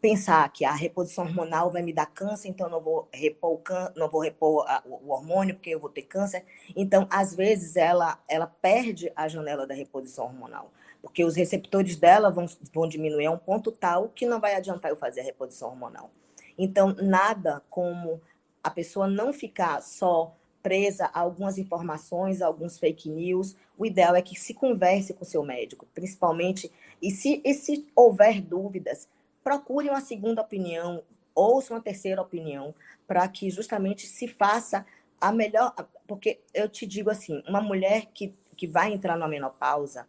pensar 0.00 0.50
que 0.52 0.64
a 0.64 0.72
reposição 0.72 1.24
hormonal 1.24 1.70
vai 1.70 1.82
me 1.82 1.92
dar 1.92 2.06
câncer, 2.06 2.48
então 2.48 2.68
não 2.68 2.80
vou 2.80 3.08
repor, 3.12 3.60
não 3.96 4.08
vou 4.08 4.20
repor 4.20 4.64
o 4.84 5.10
hormônio 5.10 5.54
porque 5.54 5.70
eu 5.70 5.80
vou 5.80 5.90
ter 5.90 6.02
câncer. 6.02 6.44
Então, 6.76 7.06
às 7.10 7.34
vezes, 7.34 7.76
ela, 7.76 8.18
ela 8.28 8.46
perde 8.46 9.12
a 9.16 9.28
janela 9.28 9.66
da 9.66 9.74
reposição 9.74 10.26
hormonal, 10.26 10.72
porque 11.02 11.24
os 11.24 11.36
receptores 11.36 11.96
dela 11.96 12.30
vão, 12.30 12.46
vão 12.72 12.88
diminuir 12.88 13.26
a 13.26 13.30
um 13.30 13.38
ponto 13.38 13.72
tal 13.72 14.08
que 14.08 14.26
não 14.26 14.40
vai 14.40 14.54
adiantar 14.54 14.90
eu 14.90 14.96
fazer 14.96 15.20
a 15.20 15.24
reposição 15.24 15.68
hormonal. 15.68 16.10
Então, 16.56 16.94
nada 17.00 17.62
como 17.68 18.20
a 18.62 18.70
pessoa 18.70 19.06
não 19.06 19.32
ficar 19.32 19.80
só 19.82 20.34
presa 20.62 21.06
a 21.14 21.20
algumas 21.20 21.56
informações, 21.56 22.42
a 22.42 22.46
alguns 22.46 22.78
fake 22.78 23.08
news. 23.08 23.56
O 23.76 23.86
ideal 23.86 24.14
é 24.14 24.22
que 24.22 24.38
se 24.38 24.52
converse 24.54 25.14
com 25.14 25.24
seu 25.24 25.42
médico, 25.42 25.86
principalmente, 25.94 26.70
e 27.00 27.10
se, 27.10 27.40
e 27.44 27.54
se 27.54 27.86
houver 27.94 28.40
dúvidas, 28.40 29.08
procure 29.48 29.88
uma 29.88 30.02
segunda 30.02 30.42
opinião, 30.42 31.02
ouça 31.34 31.72
uma 31.72 31.80
terceira 31.80 32.20
opinião, 32.20 32.74
para 33.06 33.26
que 33.28 33.48
justamente 33.48 34.06
se 34.06 34.28
faça 34.28 34.84
a 35.18 35.32
melhor. 35.32 35.74
Porque 36.06 36.40
eu 36.52 36.68
te 36.68 36.84
digo 36.84 37.08
assim: 37.08 37.42
uma 37.48 37.62
mulher 37.62 38.08
que, 38.12 38.34
que 38.54 38.66
vai 38.66 38.92
entrar 38.92 39.16
na 39.16 39.26
menopausa, 39.26 40.06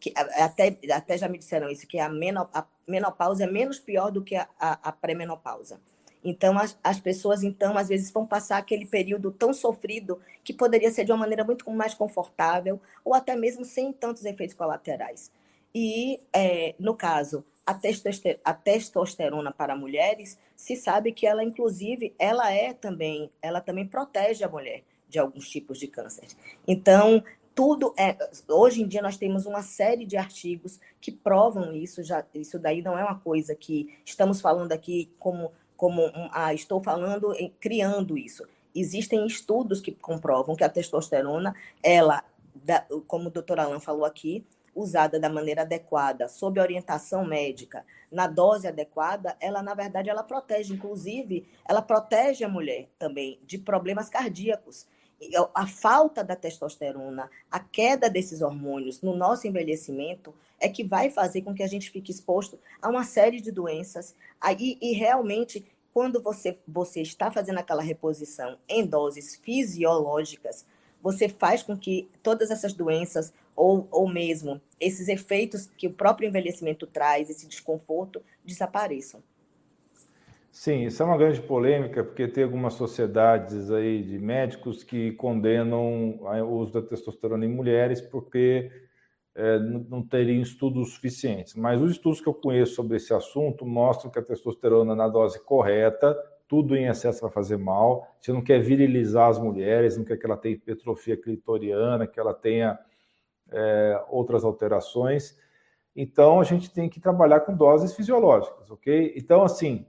que 0.00 0.14
até, 0.16 0.78
até 0.90 1.18
já 1.18 1.28
me 1.28 1.36
disseram 1.36 1.68
isso, 1.68 1.86
que 1.86 1.98
a, 1.98 2.08
menopausa 2.88 3.44
é 3.44 3.46
menos 3.46 3.78
pior 3.78 4.10
do 4.10 4.24
que 4.24 4.34
a, 4.34 4.48
a, 4.58 4.88
a 4.88 4.92
pré-menopausa. 4.92 5.78
Então, 6.24 6.58
as, 6.58 6.78
as 6.82 6.98
pessoas, 6.98 7.42
então, 7.42 7.76
às 7.76 7.88
vezes 7.88 8.10
vão 8.10 8.26
passar 8.26 8.56
aquele 8.56 8.86
período 8.86 9.30
tão 9.30 9.52
sofrido 9.52 10.18
que 10.42 10.54
poderia 10.54 10.90
ser 10.90 11.04
de 11.04 11.12
uma 11.12 11.18
maneira 11.18 11.44
muito 11.44 11.70
mais 11.70 11.92
confortável 11.92 12.80
ou 13.04 13.12
até 13.12 13.36
mesmo 13.36 13.62
sem 13.62 13.92
tantos 13.92 14.24
efeitos 14.24 14.56
colaterais. 14.56 15.30
E, 15.74 16.18
é, 16.32 16.74
no 16.78 16.94
caso, 16.94 17.44
a, 18.44 18.54
testosterona 18.54 19.52
para 19.52 19.76
mulheres, 19.76 20.38
se 20.56 20.76
sabe 20.76 21.12
que 21.12 21.26
ela, 21.26 21.44
inclusive, 21.44 22.14
ela 22.18 22.52
é 22.52 22.72
também, 22.72 23.30
ela 23.40 23.60
também 23.60 23.86
protege 23.86 24.44
a 24.44 24.48
mulher 24.48 24.82
de 25.08 25.18
alguns 25.18 25.48
tipos 25.48 25.78
de 25.78 25.88
câncer. 25.88 26.28
Então, 26.66 27.22
tudo 27.54 27.92
é. 27.98 28.16
Hoje 28.48 28.82
em 28.82 28.88
dia 28.88 29.02
nós 29.02 29.16
temos 29.16 29.44
uma 29.44 29.62
série 29.62 30.06
de 30.06 30.16
artigos 30.16 30.78
que 31.00 31.10
provam 31.10 31.74
isso. 31.74 32.02
Já, 32.02 32.24
isso 32.34 32.58
daí 32.58 32.80
não 32.80 32.96
é 32.98 33.04
uma 33.04 33.18
coisa 33.18 33.54
que 33.54 33.98
estamos 34.04 34.40
falando 34.40 34.72
aqui 34.72 35.12
como, 35.18 35.52
como 35.76 36.10
ah, 36.32 36.54
estou 36.54 36.80
falando, 36.80 37.34
criando 37.58 38.16
isso. 38.16 38.46
Existem 38.74 39.26
estudos 39.26 39.80
que 39.80 39.92
comprovam 39.92 40.54
que 40.54 40.62
a 40.62 40.68
testosterona, 40.68 41.54
ela, 41.82 42.24
como 43.06 43.28
o 43.28 43.30
doutor 43.30 43.58
Alan 43.58 43.80
falou 43.80 44.04
aqui, 44.04 44.44
usada 44.80 45.18
da 45.18 45.28
maneira 45.28 45.62
adequada, 45.62 46.28
sob 46.28 46.60
orientação 46.60 47.24
médica, 47.24 47.84
na 48.10 48.26
dose 48.26 48.66
adequada, 48.66 49.36
ela 49.40 49.62
na 49.62 49.74
verdade 49.74 50.10
ela 50.10 50.22
protege, 50.22 50.74
inclusive, 50.74 51.46
ela 51.68 51.82
protege 51.82 52.44
a 52.44 52.48
mulher 52.48 52.88
também 52.98 53.38
de 53.44 53.58
problemas 53.58 54.08
cardíacos. 54.08 54.86
A 55.54 55.66
falta 55.66 56.24
da 56.24 56.34
testosterona, 56.34 57.30
a 57.50 57.60
queda 57.60 58.08
desses 58.08 58.40
hormônios 58.40 59.02
no 59.02 59.14
nosso 59.14 59.46
envelhecimento 59.46 60.34
é 60.58 60.68
que 60.68 60.82
vai 60.82 61.10
fazer 61.10 61.42
com 61.42 61.54
que 61.54 61.62
a 61.62 61.66
gente 61.66 61.90
fique 61.90 62.10
exposto 62.10 62.58
a 62.80 62.88
uma 62.88 63.04
série 63.04 63.40
de 63.40 63.52
doenças. 63.52 64.14
Aí, 64.40 64.78
e 64.80 64.92
realmente, 64.92 65.64
quando 65.92 66.22
você, 66.22 66.58
você 66.66 67.02
está 67.02 67.30
fazendo 67.30 67.58
aquela 67.58 67.82
reposição 67.82 68.58
em 68.68 68.86
doses 68.86 69.36
fisiológicas, 69.36 70.64
você 71.02 71.28
faz 71.28 71.62
com 71.62 71.76
que 71.76 72.08
todas 72.22 72.50
essas 72.50 72.72
doenças, 72.72 73.32
ou, 73.60 73.86
ou 73.90 74.08
mesmo 74.08 74.58
esses 74.80 75.06
efeitos 75.06 75.66
que 75.76 75.86
o 75.86 75.92
próprio 75.92 76.26
envelhecimento 76.26 76.86
traz, 76.86 77.28
esse 77.28 77.46
desconforto, 77.46 78.22
desapareçam. 78.42 79.22
Sim, 80.50 80.86
isso 80.86 81.02
é 81.02 81.06
uma 81.06 81.18
grande 81.18 81.42
polêmica, 81.42 82.02
porque 82.02 82.26
tem 82.26 82.42
algumas 82.42 82.72
sociedades 82.72 83.70
aí 83.70 84.02
de 84.02 84.18
médicos 84.18 84.82
que 84.82 85.12
condenam 85.12 86.18
o 86.42 86.54
uso 86.54 86.72
da 86.72 86.80
testosterona 86.80 87.44
em 87.44 87.48
mulheres 87.48 88.00
porque 88.00 88.70
é, 89.34 89.58
não 89.58 90.02
teriam 90.02 90.40
estudos 90.40 90.94
suficientes. 90.94 91.54
Mas 91.54 91.82
os 91.82 91.90
estudos 91.92 92.20
que 92.20 92.28
eu 92.28 92.34
conheço 92.34 92.74
sobre 92.74 92.96
esse 92.96 93.12
assunto 93.12 93.66
mostram 93.66 94.10
que 94.10 94.18
a 94.18 94.22
testosterona 94.22 94.94
na 94.96 95.06
dose 95.06 95.38
correta 95.44 96.16
tudo 96.48 96.74
em 96.74 96.86
excesso 96.88 97.20
vai 97.20 97.30
fazer 97.30 97.58
mal. 97.58 98.16
Você 98.20 98.32
não 98.32 98.42
quer 98.42 98.58
virilizar 98.58 99.28
as 99.28 99.38
mulheres, 99.38 99.96
não 99.96 100.04
quer 100.04 100.16
que 100.16 100.26
ela 100.26 100.36
tenha 100.36 100.56
hipertrofia 100.56 101.16
clitoriana, 101.16 102.08
que 102.08 102.18
ela 102.18 102.34
tenha 102.34 102.76
é, 103.52 104.04
outras 104.08 104.44
alterações. 104.44 105.38
Então, 105.94 106.40
a 106.40 106.44
gente 106.44 106.72
tem 106.72 106.88
que 106.88 107.00
trabalhar 107.00 107.40
com 107.40 107.54
doses 107.54 107.94
fisiológicas, 107.94 108.70
ok? 108.70 109.12
Então, 109.16 109.42
assim, 109.42 109.86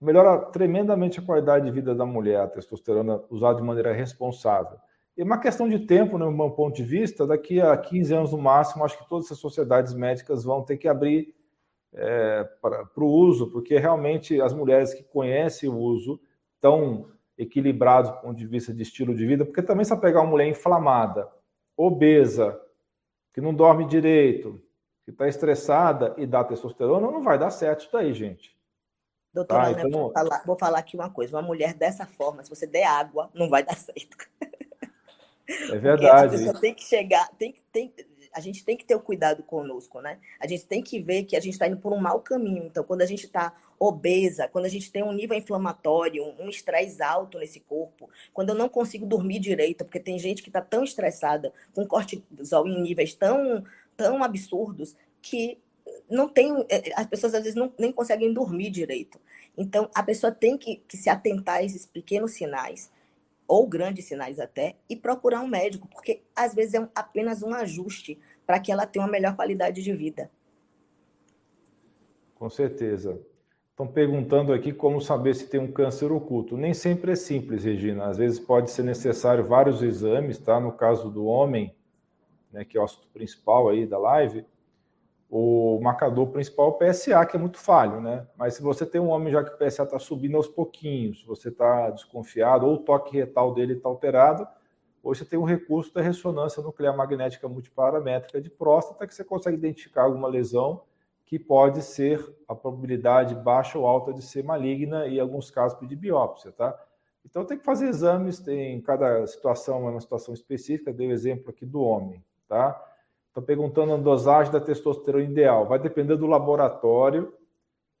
melhora 0.00 0.38
tremendamente 0.46 1.18
a 1.18 1.22
qualidade 1.22 1.64
de 1.64 1.70
vida 1.70 1.94
da 1.94 2.06
mulher, 2.06 2.40
a 2.40 2.48
testosterona 2.48 3.22
usada 3.30 3.56
de 3.56 3.62
maneira 3.64 3.92
responsável. 3.92 4.78
É 5.16 5.22
uma 5.22 5.38
questão 5.38 5.68
de 5.68 5.80
tempo, 5.80 6.16
no 6.16 6.30
meu 6.30 6.50
ponto 6.50 6.76
de 6.76 6.82
vista, 6.82 7.26
daqui 7.26 7.60
a 7.60 7.76
15 7.76 8.14
anos 8.14 8.32
no 8.32 8.38
máximo, 8.38 8.84
acho 8.84 8.96
que 8.98 9.08
todas 9.08 9.26
essas 9.26 9.38
sociedades 9.38 9.92
médicas 9.92 10.44
vão 10.44 10.62
ter 10.62 10.78
que 10.78 10.88
abrir 10.88 11.34
é, 11.92 12.44
para 12.62 12.86
o 12.96 13.06
uso, 13.06 13.50
porque 13.50 13.78
realmente 13.78 14.40
as 14.40 14.52
mulheres 14.52 14.94
que 14.94 15.02
conhecem 15.02 15.68
o 15.68 15.76
uso 15.76 16.20
estão 16.54 17.10
equilibrados 17.36 18.10
do 18.10 18.18
ponto 18.18 18.38
de 18.38 18.46
vista 18.46 18.72
de 18.72 18.82
estilo 18.82 19.14
de 19.14 19.26
vida, 19.26 19.44
porque 19.44 19.62
também 19.62 19.84
se 19.84 19.96
pegar 19.96 20.20
uma 20.20 20.30
mulher 20.30 20.46
inflamada, 20.46 21.28
obesa, 21.76 22.60
que 23.32 23.40
não 23.40 23.54
dorme 23.54 23.86
direito, 23.86 24.62
que 25.04 25.10
está 25.10 25.28
estressada 25.28 26.14
e 26.18 26.26
dá 26.26 26.44
testosterona, 26.44 27.10
não 27.10 27.22
vai 27.22 27.38
dar 27.38 27.50
certo 27.50 27.80
isso 27.80 27.92
daí, 27.92 28.12
gente. 28.12 28.56
Doutora, 29.32 29.74
tá, 29.74 29.82
então... 29.82 29.90
vou, 29.90 30.12
falar, 30.12 30.42
vou 30.44 30.56
falar 30.56 30.78
aqui 30.78 30.96
uma 30.96 31.10
coisa. 31.10 31.36
Uma 31.36 31.46
mulher 31.46 31.74
dessa 31.74 32.04
forma, 32.04 32.42
se 32.42 32.50
você 32.50 32.66
der 32.66 32.84
água, 32.84 33.30
não 33.32 33.48
vai 33.48 33.62
dar 33.62 33.76
certo. 33.76 34.16
É 35.48 35.78
verdade. 35.78 36.36
a 36.36 36.38
pessoa 36.38 36.60
tem 36.60 36.74
que 36.74 36.84
chegar, 36.84 37.28
tem, 37.36 37.54
tem, 37.72 37.92
a 38.32 38.40
gente 38.40 38.64
tem 38.64 38.76
que 38.76 38.84
ter 38.84 38.94
o 38.94 39.00
cuidado 39.00 39.42
conosco, 39.42 40.00
né? 40.00 40.18
A 40.38 40.46
gente 40.46 40.64
tem 40.64 40.82
que 40.82 41.00
ver 41.00 41.24
que 41.24 41.36
a 41.36 41.40
gente 41.40 41.54
está 41.54 41.66
indo 41.66 41.76
por 41.76 41.92
um 41.92 41.98
mau 41.98 42.20
caminho. 42.20 42.64
Então, 42.64 42.84
quando 42.84 43.02
a 43.02 43.06
gente 43.06 43.26
está 43.26 43.54
obesa, 43.78 44.48
quando 44.48 44.66
a 44.66 44.68
gente 44.68 44.90
tem 44.90 45.02
um 45.02 45.12
nível 45.12 45.36
inflamatório, 45.36 46.24
um 46.38 46.48
estresse 46.48 47.02
alto 47.02 47.38
nesse 47.38 47.60
corpo, 47.60 48.08
quando 48.32 48.50
eu 48.50 48.54
não 48.54 48.68
consigo 48.68 49.06
dormir 49.06 49.40
direito, 49.40 49.84
porque 49.84 49.98
tem 49.98 50.18
gente 50.18 50.42
que 50.42 50.48
está 50.48 50.60
tão 50.60 50.84
estressada, 50.84 51.52
com 51.74 51.86
cortisol 51.86 52.68
em 52.68 52.80
níveis 52.80 53.14
tão, 53.14 53.64
tão 53.96 54.22
absurdos, 54.22 54.96
que 55.20 55.58
não 56.08 56.28
tem, 56.28 56.52
é, 56.68 56.92
as 56.94 57.06
pessoas 57.06 57.34
às 57.34 57.42
vezes 57.42 57.56
não, 57.56 57.72
nem 57.78 57.90
conseguem 57.90 58.32
dormir 58.32 58.70
direito. 58.70 59.18
Então, 59.56 59.90
a 59.94 60.02
pessoa 60.02 60.30
tem 60.30 60.56
que, 60.56 60.76
que 60.86 60.96
se 60.96 61.10
atentar 61.10 61.56
a 61.56 61.62
esses 61.62 61.86
pequenos 61.86 62.32
sinais 62.32 62.90
ou 63.50 63.66
grandes 63.66 64.04
sinais 64.04 64.38
até, 64.38 64.76
e 64.88 64.94
procurar 64.94 65.40
um 65.40 65.48
médico, 65.48 65.88
porque 65.88 66.22
às 66.36 66.54
vezes 66.54 66.74
é 66.74 66.80
um, 66.80 66.88
apenas 66.94 67.42
um 67.42 67.52
ajuste 67.52 68.16
para 68.46 68.60
que 68.60 68.70
ela 68.70 68.86
tenha 68.86 69.04
uma 69.04 69.10
melhor 69.10 69.34
qualidade 69.34 69.82
de 69.82 69.92
vida. 69.92 70.30
Com 72.36 72.48
certeza. 72.48 73.20
Estão 73.70 73.88
perguntando 73.88 74.52
aqui 74.52 74.72
como 74.72 75.00
saber 75.00 75.34
se 75.34 75.48
tem 75.48 75.58
um 75.58 75.72
câncer 75.72 76.12
oculto. 76.12 76.56
Nem 76.56 76.72
sempre 76.72 77.10
é 77.10 77.16
simples, 77.16 77.64
Regina. 77.64 78.06
Às 78.06 78.18
vezes 78.18 78.38
pode 78.38 78.70
ser 78.70 78.84
necessário 78.84 79.44
vários 79.44 79.82
exames, 79.82 80.38
tá? 80.38 80.60
No 80.60 80.70
caso 80.70 81.10
do 81.10 81.24
homem, 81.24 81.74
né, 82.52 82.64
que 82.64 82.78
é 82.78 82.80
o 82.80 82.84
assunto 82.84 83.08
principal 83.08 83.68
aí 83.68 83.84
da 83.84 83.98
live, 83.98 84.46
o 85.30 85.78
marcador 85.80 86.26
principal 86.26 86.66
é 86.66 86.68
o 86.70 86.92
PSA, 86.92 87.24
que 87.24 87.36
é 87.36 87.38
muito 87.38 87.56
falho, 87.56 88.00
né? 88.00 88.26
Mas 88.36 88.54
se 88.54 88.62
você 88.62 88.84
tem 88.84 89.00
um 89.00 89.10
homem 89.10 89.32
já 89.32 89.44
que 89.44 89.54
o 89.54 89.56
PSA 89.56 89.84
está 89.84 89.98
subindo 89.98 90.36
aos 90.36 90.48
pouquinhos, 90.48 91.22
você 91.24 91.50
está 91.50 91.88
desconfiado, 91.90 92.66
ou 92.66 92.74
o 92.74 92.78
toque 92.78 93.16
retal 93.16 93.54
dele 93.54 93.74
está 93.74 93.88
alterado, 93.88 94.46
hoje 95.00 95.20
você 95.20 95.30
tem 95.30 95.38
um 95.38 95.44
recurso 95.44 95.94
da 95.94 96.02
ressonância 96.02 96.60
nuclear 96.60 96.96
magnética 96.96 97.48
multiparamétrica 97.48 98.40
de 98.40 98.50
próstata, 98.50 99.06
que 99.06 99.14
você 99.14 99.22
consegue 99.22 99.56
identificar 99.56 100.02
alguma 100.02 100.26
lesão 100.26 100.82
que 101.24 101.38
pode 101.38 101.80
ser 101.80 102.20
a 102.48 102.54
probabilidade 102.56 103.36
baixa 103.36 103.78
ou 103.78 103.86
alta 103.86 104.12
de 104.12 104.22
ser 104.22 104.42
maligna 104.42 105.06
e 105.06 105.18
em 105.18 105.20
alguns 105.20 105.48
casos 105.48 105.78
pedir 105.78 105.94
biópsia, 105.94 106.50
tá? 106.50 106.76
Então 107.24 107.44
tem 107.44 107.56
que 107.56 107.64
fazer 107.64 107.86
exames, 107.86 108.40
tem 108.40 108.80
cada 108.80 109.24
situação 109.28 109.86
é 109.86 109.90
uma 109.92 110.00
situação 110.00 110.34
específica, 110.34 110.92
dei 110.92 111.06
o 111.06 111.12
exemplo 111.12 111.50
aqui 111.50 111.64
do 111.64 111.80
homem, 111.82 112.20
tá? 112.48 112.84
Estou 113.30 113.44
perguntando 113.44 113.94
a 113.94 113.96
dosagem 113.96 114.52
da 114.52 114.60
testosterona 114.60 115.22
ideal. 115.24 115.64
Vai 115.64 115.78
depender 115.78 116.16
do 116.16 116.26
laboratório, 116.26 117.32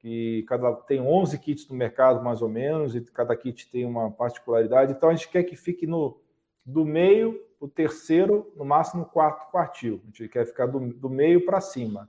que 0.00 0.44
cada 0.48 0.72
tem 0.72 1.00
11 1.00 1.38
kits 1.38 1.68
no 1.68 1.76
mercado, 1.76 2.22
mais 2.24 2.42
ou 2.42 2.48
menos, 2.48 2.96
e 2.96 3.00
cada 3.00 3.36
kit 3.36 3.70
tem 3.70 3.86
uma 3.86 4.10
particularidade. 4.10 4.92
Então, 4.92 5.08
a 5.08 5.14
gente 5.14 5.28
quer 5.28 5.44
que 5.44 5.54
fique 5.54 5.86
no 5.86 6.20
do 6.66 6.84
meio, 6.84 7.40
o 7.60 7.68
terceiro, 7.68 8.52
no 8.56 8.64
máximo 8.64 9.04
quarto 9.04 9.48
quartil. 9.52 10.00
A 10.02 10.06
gente 10.06 10.28
quer 10.28 10.44
ficar 10.46 10.66
do, 10.66 10.92
do 10.94 11.08
meio 11.08 11.44
para 11.44 11.60
cima. 11.60 12.08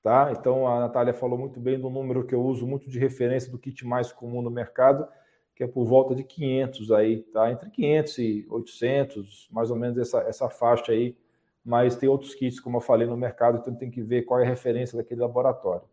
Tá? 0.00 0.32
Então, 0.32 0.66
a 0.66 0.78
Natália 0.78 1.12
falou 1.12 1.38
muito 1.38 1.58
bem 1.58 1.80
do 1.80 1.90
número 1.90 2.24
que 2.24 2.34
eu 2.34 2.42
uso 2.42 2.64
muito 2.64 2.88
de 2.88 2.98
referência 2.98 3.50
do 3.50 3.58
kit 3.58 3.84
mais 3.84 4.12
comum 4.12 4.40
no 4.40 4.50
mercado, 4.50 5.08
que 5.54 5.64
é 5.64 5.66
por 5.66 5.84
volta 5.84 6.14
de 6.14 6.22
500 6.22 6.92
aí, 6.92 7.22
tá? 7.24 7.50
Entre 7.50 7.70
500 7.70 8.18
e 8.18 8.46
800, 8.48 9.48
mais 9.50 9.70
ou 9.70 9.76
menos 9.76 9.98
essa, 9.98 10.20
essa 10.20 10.48
faixa 10.48 10.92
aí 10.92 11.16
mas 11.64 11.96
tem 11.96 12.08
outros 12.08 12.34
kits, 12.34 12.60
como 12.60 12.78
eu 12.78 12.80
falei, 12.80 13.06
no 13.06 13.16
mercado, 13.16 13.58
então 13.58 13.74
tem 13.74 13.90
que 13.90 14.02
ver 14.02 14.22
qual 14.22 14.40
é 14.40 14.44
a 14.44 14.48
referência 14.48 14.96
daquele 14.96 15.20
laboratório. 15.20 15.84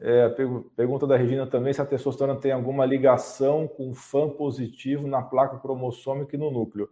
É, 0.00 0.28
pergunta 0.76 1.06
da 1.06 1.16
Regina 1.16 1.46
também 1.46 1.72
se 1.72 1.80
a 1.80 1.86
testosterona 1.86 2.38
tem 2.38 2.52
alguma 2.52 2.84
ligação 2.84 3.66
com 3.68 3.94
FAM 3.94 4.30
positivo 4.30 5.06
na 5.06 5.22
placa 5.22 5.58
cromossômica 5.58 6.34
e 6.34 6.38
no 6.38 6.50
núcleo. 6.50 6.90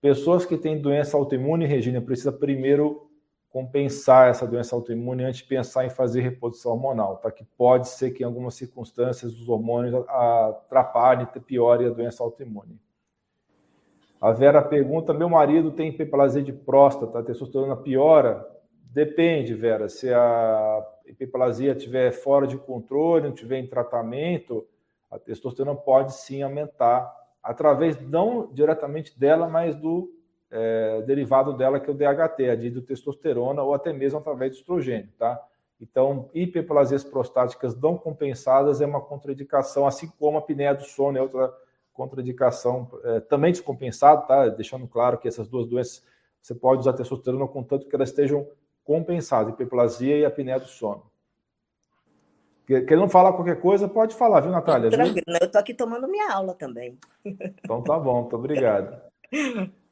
Pessoas 0.00 0.46
que 0.46 0.56
têm 0.56 0.80
doença 0.80 1.16
autoimune, 1.16 1.66
Regina, 1.66 2.00
precisa 2.00 2.30
primeiro 2.30 3.10
compensar 3.50 4.28
essa 4.28 4.46
doença 4.46 4.74
autoimune 4.74 5.24
antes 5.24 5.40
de 5.40 5.46
pensar 5.46 5.84
em 5.84 5.90
fazer 5.90 6.20
reposição 6.22 6.72
hormonal, 6.72 7.18
tá? 7.18 7.30
Que 7.30 7.44
pode 7.56 7.88
ser 7.88 8.10
que 8.10 8.22
em 8.22 8.26
algumas 8.26 8.54
circunstâncias 8.54 9.32
os 9.32 9.48
hormônios 9.48 9.94
atrapalhem, 10.08 11.26
piorem 11.46 11.86
a 11.86 11.90
doença 11.90 12.22
autoimune. 12.22 12.80
A 14.24 14.32
Vera 14.32 14.62
pergunta: 14.62 15.12
meu 15.12 15.28
marido 15.28 15.70
tem 15.70 15.90
hiperplasia 15.90 16.42
de 16.42 16.50
próstata, 16.50 17.18
a 17.18 17.22
testosterona 17.22 17.76
piora? 17.76 18.42
Depende, 18.90 19.52
Vera. 19.52 19.86
Se 19.86 20.10
a 20.14 20.82
hiperplasia 21.06 21.72
estiver 21.72 22.10
fora 22.10 22.46
de 22.46 22.56
controle, 22.56 23.24
não 23.24 23.34
estiver 23.34 23.58
em 23.58 23.66
tratamento, 23.66 24.66
a 25.10 25.18
testosterona 25.18 25.78
pode 25.78 26.14
sim 26.14 26.42
aumentar, 26.42 27.14
através 27.42 28.00
não 28.00 28.50
diretamente 28.50 29.20
dela, 29.20 29.46
mas 29.46 29.76
do 29.76 30.10
é, 30.50 31.02
derivado 31.02 31.52
dela, 31.52 31.78
que 31.78 31.90
é 31.90 31.92
o 31.92 31.94
DHT, 31.96 32.48
a 32.48 32.56
dihidrotestosterona, 32.56 33.62
ou 33.62 33.74
até 33.74 33.92
mesmo 33.92 34.20
através 34.20 34.52
do 34.52 34.56
estrogênio, 34.56 35.10
tá? 35.18 35.38
Então, 35.78 36.30
hiperplasias 36.32 37.04
prostáticas 37.04 37.78
não 37.78 37.98
compensadas 37.98 38.80
é 38.80 38.86
uma 38.86 39.02
contraindicação, 39.02 39.86
assim 39.86 40.10
como 40.18 40.38
a 40.38 40.40
apneia 40.40 40.74
do 40.74 40.84
sono 40.84 41.18
é 41.18 41.20
outra 41.20 41.52
contraindicação 41.94 42.90
é, 43.04 43.20
também 43.20 43.52
descompensado, 43.52 44.26
tá? 44.26 44.48
Deixando 44.48 44.86
claro 44.86 45.16
que 45.16 45.28
essas 45.28 45.48
duas 45.48 45.66
doenças 45.66 46.02
você 46.42 46.54
pode 46.54 46.80
usar 46.80 46.92
testosterona 46.92 47.48
contanto 47.48 47.88
que 47.88 47.96
elas 47.96 48.10
estejam 48.10 48.46
compensadas, 48.84 49.54
hiperplasia 49.54 50.18
e 50.18 50.24
apneia 50.26 50.60
do 50.60 50.66
sono. 50.66 51.10
Querendo 52.66 53.08
falar 53.08 53.32
qualquer 53.32 53.60
coisa, 53.60 53.88
pode 53.88 54.14
falar, 54.14 54.40
viu, 54.40 54.50
Natália? 54.50 54.90
Tranquilo, 54.90 55.24
eu 55.40 55.46
estou 55.46 55.60
aqui 55.60 55.72
tomando 55.72 56.08
minha 56.08 56.30
aula 56.32 56.54
também. 56.54 56.98
Então 57.24 57.82
tá 57.82 57.98
bom, 57.98 58.22
muito 58.22 58.36
obrigado. 58.36 59.00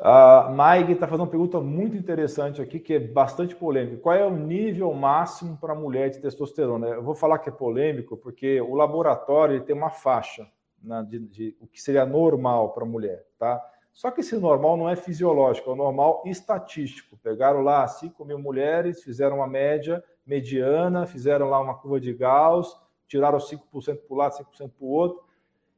A 0.00 0.48
Maig 0.50 0.92
está 0.92 1.08
fazendo 1.08 1.22
uma 1.22 1.30
pergunta 1.30 1.58
muito 1.60 1.96
interessante 1.96 2.62
aqui, 2.62 2.78
que 2.78 2.94
é 2.94 3.00
bastante 3.00 3.56
polêmica. 3.56 3.96
Qual 3.96 4.14
é 4.14 4.24
o 4.24 4.30
nível 4.30 4.94
máximo 4.94 5.56
para 5.56 5.74
mulher 5.74 6.08
de 6.10 6.20
testosterona? 6.20 6.86
Eu 6.86 7.02
vou 7.02 7.16
falar 7.16 7.40
que 7.40 7.48
é 7.48 7.52
polêmico, 7.52 8.16
porque 8.16 8.60
o 8.60 8.76
laboratório 8.76 9.60
tem 9.64 9.74
uma 9.74 9.90
faixa 9.90 10.46
na, 10.82 11.02
de, 11.02 11.18
de, 11.18 11.56
o 11.60 11.66
que 11.66 11.80
seria 11.80 12.06
normal 12.06 12.72
para 12.72 12.84
a 12.84 12.88
mulher, 12.88 13.26
tá? 13.38 13.62
Só 13.92 14.10
que 14.10 14.20
esse 14.20 14.36
normal 14.36 14.76
não 14.76 14.88
é 14.88 14.94
fisiológico, 14.94 15.70
é 15.70 15.72
o 15.72 15.76
normal 15.76 16.22
estatístico. 16.24 17.18
Pegaram 17.20 17.62
lá 17.62 17.86
5 17.86 18.24
mil 18.24 18.38
mulheres, 18.38 19.02
fizeram 19.02 19.36
uma 19.36 19.46
média 19.46 20.02
mediana, 20.24 21.06
fizeram 21.06 21.48
lá 21.48 21.60
uma 21.60 21.74
curva 21.74 21.98
de 21.98 22.12
Gauss, 22.12 22.76
tiraram 23.08 23.38
5% 23.38 23.62
para 23.72 23.96
o 24.08 24.16
lado, 24.16 24.34
5% 24.36 24.46
para 24.56 24.70
o 24.80 24.88
outro. 24.88 25.28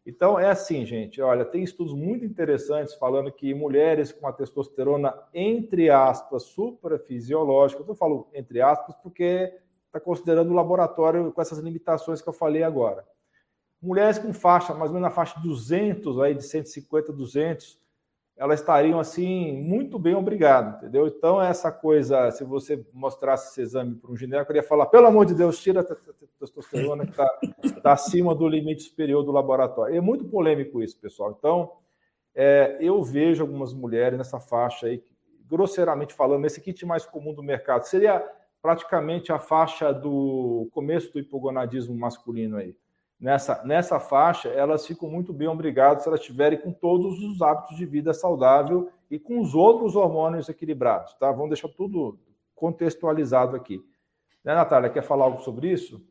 Então, 0.04 0.38
é 0.38 0.50
assim, 0.50 0.84
gente, 0.84 1.20
olha, 1.22 1.44
tem 1.44 1.62
estudos 1.62 1.94
muito 1.94 2.24
interessantes 2.24 2.94
falando 2.94 3.30
que 3.30 3.54
mulheres 3.54 4.10
com 4.12 4.26
a 4.26 4.32
testosterona, 4.32 5.14
entre 5.32 5.88
aspas, 5.88 6.42
suprafisiológica, 6.44 7.84
eu 7.86 7.94
falo 7.94 8.28
entre 8.34 8.60
aspas 8.60 8.96
porque 8.96 9.52
está 9.86 10.00
considerando 10.00 10.50
o 10.50 10.54
laboratório 10.54 11.32
com 11.32 11.40
essas 11.40 11.58
limitações 11.58 12.20
que 12.20 12.28
eu 12.28 12.32
falei 12.32 12.62
agora. 12.62 13.06
Mulheres 13.82 14.18
com 14.18 14.32
faixa, 14.32 14.74
mais 14.74 14.90
ou 14.90 14.94
menos 14.94 15.08
na 15.08 15.14
faixa 15.14 15.40
de 15.40 15.48
200, 15.48 16.20
aí 16.20 16.34
de 16.34 16.42
150, 16.42 17.12
200, 17.12 17.80
elas 18.36 18.60
estariam 18.60 18.98
assim 18.98 19.52
muito 19.62 19.98
bem 19.98 20.14
obrigado, 20.14 20.76
entendeu? 20.76 21.06
Então 21.06 21.40
essa 21.40 21.70
coisa, 21.70 22.30
se 22.30 22.44
você 22.44 22.84
mostrasse 22.92 23.50
esse 23.50 23.60
exame 23.60 23.94
para 23.94 24.10
um 24.10 24.16
gineco, 24.16 24.50
ele 24.50 24.58
ia 24.58 24.62
falar: 24.62 24.86
pelo 24.86 25.06
amor 25.06 25.26
de 25.26 25.34
Deus, 25.34 25.58
tira 25.62 25.80
a 25.80 25.84
testosterona 26.38 27.04
que 27.04 27.10
está 27.10 27.38
tá 27.82 27.92
acima 27.92 28.34
do 28.34 28.48
limite 28.48 28.82
superior 28.82 29.22
do 29.22 29.30
laboratório. 29.30 29.94
É 29.94 30.00
muito 30.00 30.24
polêmico 30.24 30.82
isso, 30.82 30.98
pessoal. 30.98 31.34
Então 31.38 31.72
é, 32.34 32.78
eu 32.80 33.02
vejo 33.02 33.42
algumas 33.42 33.72
mulheres 33.72 34.16
nessa 34.16 34.40
faixa 34.40 34.86
aí, 34.86 35.02
grosseiramente 35.46 36.14
falando, 36.14 36.42
nesse 36.42 36.60
kit 36.60 36.84
mais 36.86 37.04
comum 37.04 37.34
do 37.34 37.42
mercado 37.42 37.84
seria 37.84 38.26
praticamente 38.62 39.32
a 39.32 39.38
faixa 39.38 39.92
do 39.92 40.68
começo 40.72 41.12
do 41.12 41.18
hipogonadismo 41.18 41.94
masculino 41.94 42.56
aí 42.56 42.74
nessa, 43.20 43.62
nessa 43.64 44.00
faixa, 44.00 44.48
elas 44.48 44.86
ficam 44.86 45.08
muito 45.08 45.32
bem 45.32 45.46
obrigadas 45.46 46.02
se 46.02 46.08
elas 46.08 46.20
estiverem 46.20 46.58
com 46.58 46.72
todos 46.72 47.22
os 47.22 47.42
hábitos 47.42 47.76
de 47.76 47.84
vida 47.84 48.14
saudável 48.14 48.90
e 49.10 49.18
com 49.18 49.40
os 49.40 49.54
outros 49.54 49.94
hormônios 49.94 50.48
equilibrados, 50.48 51.14
tá? 51.14 51.30
Vamos 51.30 51.50
deixar 51.50 51.68
tudo 51.68 52.18
contextualizado 52.54 53.54
aqui. 53.54 53.84
Né, 54.42 54.54
Natália, 54.54 54.88
quer 54.88 55.02
falar 55.02 55.26
algo 55.26 55.42
sobre 55.42 55.70
isso? 55.70 56.02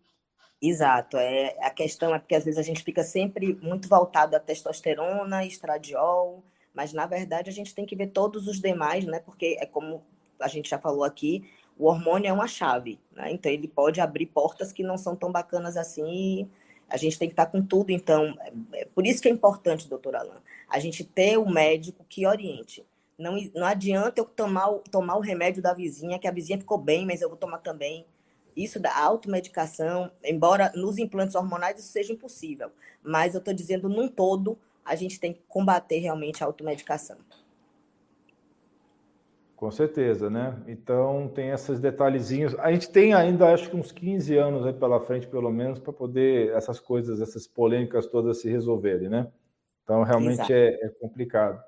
Exato. 0.61 1.17
É, 1.17 1.55
a 1.61 1.69
questão 1.69 2.13
é 2.13 2.19
porque 2.19 2.35
às 2.35 2.43
vezes 2.43 2.59
a 2.59 2.63
gente 2.63 2.83
fica 2.83 3.01
sempre 3.01 3.57
muito 3.61 3.87
voltado 3.87 4.35
à 4.35 4.39
testosterona, 4.39 5.45
estradiol, 5.45 6.43
mas 6.73 6.93
na 6.93 7.07
verdade 7.07 7.49
a 7.49 7.53
gente 7.53 7.73
tem 7.73 7.85
que 7.85 7.95
ver 7.95 8.07
todos 8.07 8.47
os 8.47 8.59
demais, 8.59 9.05
né? 9.05 9.19
Porque 9.19 9.57
é 9.59 9.65
como 9.65 10.03
a 10.39 10.47
gente 10.47 10.69
já 10.69 10.77
falou 10.77 11.03
aqui, 11.03 11.49
o 11.77 11.85
hormônio 11.85 12.27
é 12.27 12.33
uma 12.33 12.47
chave, 12.47 12.99
né? 13.11 13.31
Então 13.31 13.51
ele 13.51 13.67
pode 13.67 14.01
abrir 14.01 14.25
portas 14.27 14.73
que 14.73 14.83
não 14.83 14.97
são 14.97 15.15
tão 15.15 15.31
bacanas 15.31 15.77
assim 15.77 16.49
a 16.89 16.97
gente 16.97 17.17
tem 17.17 17.27
que 17.27 17.33
estar 17.33 17.45
com 17.45 17.61
tudo, 17.61 17.91
então, 17.91 18.35
é, 18.41 18.81
é 18.81 18.85
por 18.85 19.05
isso 19.05 19.21
que 19.21 19.27
é 19.27 19.31
importante, 19.31 19.87
doutor 19.87 20.15
Alain, 20.15 20.39
a 20.67 20.79
gente 20.79 21.03
ter 21.03 21.37
o 21.37 21.43
um 21.43 21.51
médico 21.51 22.05
que 22.07 22.25
oriente. 22.25 22.85
Não, 23.17 23.35
não 23.53 23.65
adianta 23.65 24.21
eu 24.21 24.25
tomar, 24.25 24.69
tomar 24.89 25.17
o 25.17 25.21
remédio 25.21 25.61
da 25.61 25.73
vizinha, 25.73 26.17
que 26.17 26.27
a 26.27 26.31
vizinha 26.31 26.57
ficou 26.57 26.77
bem, 26.77 27.05
mas 27.05 27.21
eu 27.21 27.27
vou 27.29 27.37
tomar 27.37 27.59
também. 27.59 28.05
Isso 28.55 28.79
da 28.79 28.97
automedicação, 28.97 30.11
embora 30.23 30.71
nos 30.75 30.97
implantes 30.97 31.35
hormonais 31.35 31.79
isso 31.79 31.91
seja 31.91 32.13
impossível, 32.13 32.71
mas 33.03 33.33
eu 33.33 33.39
estou 33.39 33.53
dizendo 33.53 33.87
num 33.87 34.07
todo, 34.07 34.57
a 34.83 34.95
gente 34.95 35.19
tem 35.19 35.33
que 35.33 35.41
combater 35.47 35.99
realmente 35.99 36.43
a 36.43 36.47
automedicação. 36.47 37.17
Com 39.59 39.69
certeza, 39.69 40.29
né? 40.29 40.55
Então 40.67 41.27
tem 41.35 41.49
esses 41.49 41.81
detalhezinhos. 41.81 42.57
A 42.59 42.71
gente 42.71 42.89
tem 42.89 43.13
ainda, 43.13 43.53
acho 43.53 43.69
que 43.69 43.75
uns 43.75 43.91
15 43.91 44.37
anos 44.37 44.65
aí 44.65 44.71
pela 44.71 45.01
frente, 45.01 45.27
pelo 45.27 45.51
menos, 45.51 45.79
para 45.79 45.91
poder 45.91 46.53
essas 46.55 46.79
coisas, 46.79 47.19
essas 47.19 47.45
polêmicas 47.45 48.07
todas 48.07 48.39
se 48.39 48.49
resolverem, 48.49 49.09
né? 49.09 49.27
Então 49.83 50.01
realmente 50.03 50.53
é, 50.53 50.85
é, 50.85 50.87
complicado. 51.01 51.61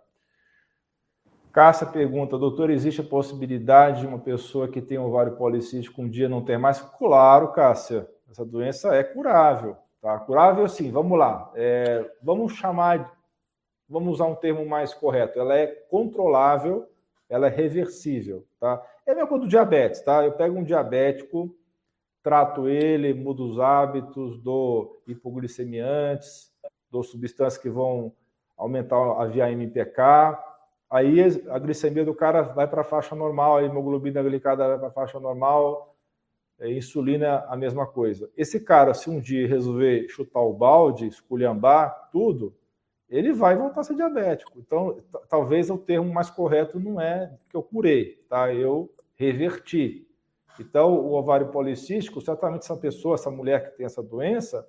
Cássia 1.51 1.85
pergunta, 1.85 2.37
doutor, 2.37 2.69
existe 2.69 3.01
a 3.01 3.03
possibilidade 3.03 3.99
de 3.99 4.07
uma 4.07 4.19
pessoa 4.19 4.69
que 4.69 4.81
tem 4.81 4.97
ovário 4.97 5.35
policístico 5.35 6.01
um 6.01 6.09
dia 6.09 6.29
não 6.29 6.45
ter 6.45 6.57
mais? 6.57 6.79
Claro, 6.79 7.51
Cássia, 7.51 8.07
essa 8.29 8.45
doença 8.45 8.95
é 8.95 9.03
curável, 9.03 9.75
tá? 10.01 10.17
Curável, 10.17 10.65
sim. 10.69 10.89
Vamos 10.91 11.19
lá. 11.19 11.51
É, 11.55 12.09
vamos 12.23 12.53
chamar, 12.53 13.11
vamos 13.89 14.13
usar 14.13 14.27
um 14.27 14.35
termo 14.35 14.65
mais 14.65 14.93
correto. 14.93 15.37
Ela 15.37 15.57
é 15.57 15.67
controlável 15.67 16.87
ela 17.31 17.47
é 17.47 17.49
reversível, 17.49 18.45
tá? 18.59 18.85
É 19.05 19.11
a 19.11 19.15
mesma 19.15 19.29
coisa 19.29 19.45
do 19.45 19.49
diabetes, 19.49 20.01
tá? 20.01 20.25
Eu 20.25 20.33
pego 20.33 20.59
um 20.59 20.63
diabético, 20.65 21.55
trato 22.21 22.67
ele, 22.67 23.13
mudo 23.13 23.49
os 23.49 23.57
hábitos, 23.57 24.37
dou 24.37 25.01
hipoglicemiantes, 25.07 26.51
dou 26.91 27.01
substâncias 27.01 27.57
que 27.57 27.69
vão 27.69 28.11
aumentar 28.57 28.97
a 28.97 29.25
via 29.25 29.49
MPK, 29.49 30.37
aí 30.89 31.21
a 31.49 31.57
glicemia 31.57 32.03
do 32.03 32.13
cara 32.13 32.41
vai 32.41 32.67
para 32.67 32.81
a 32.81 32.83
faixa 32.83 33.15
normal, 33.15 33.57
a 33.57 33.63
hemoglobina 33.63 34.21
glicada 34.21 34.67
vai 34.67 34.77
para 34.77 34.89
a 34.89 34.91
faixa 34.91 35.17
normal, 35.17 35.95
a 36.59 36.67
insulina 36.67 37.45
a 37.47 37.55
mesma 37.55 37.87
coisa. 37.87 38.29
Esse 38.35 38.59
cara, 38.59 38.93
se 38.93 39.09
um 39.09 39.21
dia 39.21 39.47
resolver 39.47 40.05
chutar 40.09 40.41
o 40.41 40.53
balde, 40.53 41.07
esculhambar 41.07 42.09
tudo, 42.11 42.53
ele 43.11 43.33
vai 43.33 43.57
voltar 43.57 43.81
a 43.81 43.83
ser 43.83 43.93
diabético. 43.93 44.53
Então, 44.57 44.97
talvez 45.27 45.69
o 45.69 45.77
termo 45.77 46.11
mais 46.13 46.29
correto 46.29 46.79
não 46.79 46.99
é 46.99 47.37
que 47.49 47.57
eu 47.57 47.61
curei, 47.61 48.23
tá? 48.29 48.53
Eu 48.53 48.89
reverti. 49.15 50.07
Então, 50.57 50.93
o 50.93 51.13
ovário 51.13 51.49
policístico, 51.49 52.21
certamente 52.21 52.61
essa 52.63 52.77
pessoa, 52.77 53.15
essa 53.15 53.29
mulher 53.29 53.69
que 53.69 53.77
tem 53.77 53.85
essa 53.85 54.01
doença, 54.01 54.65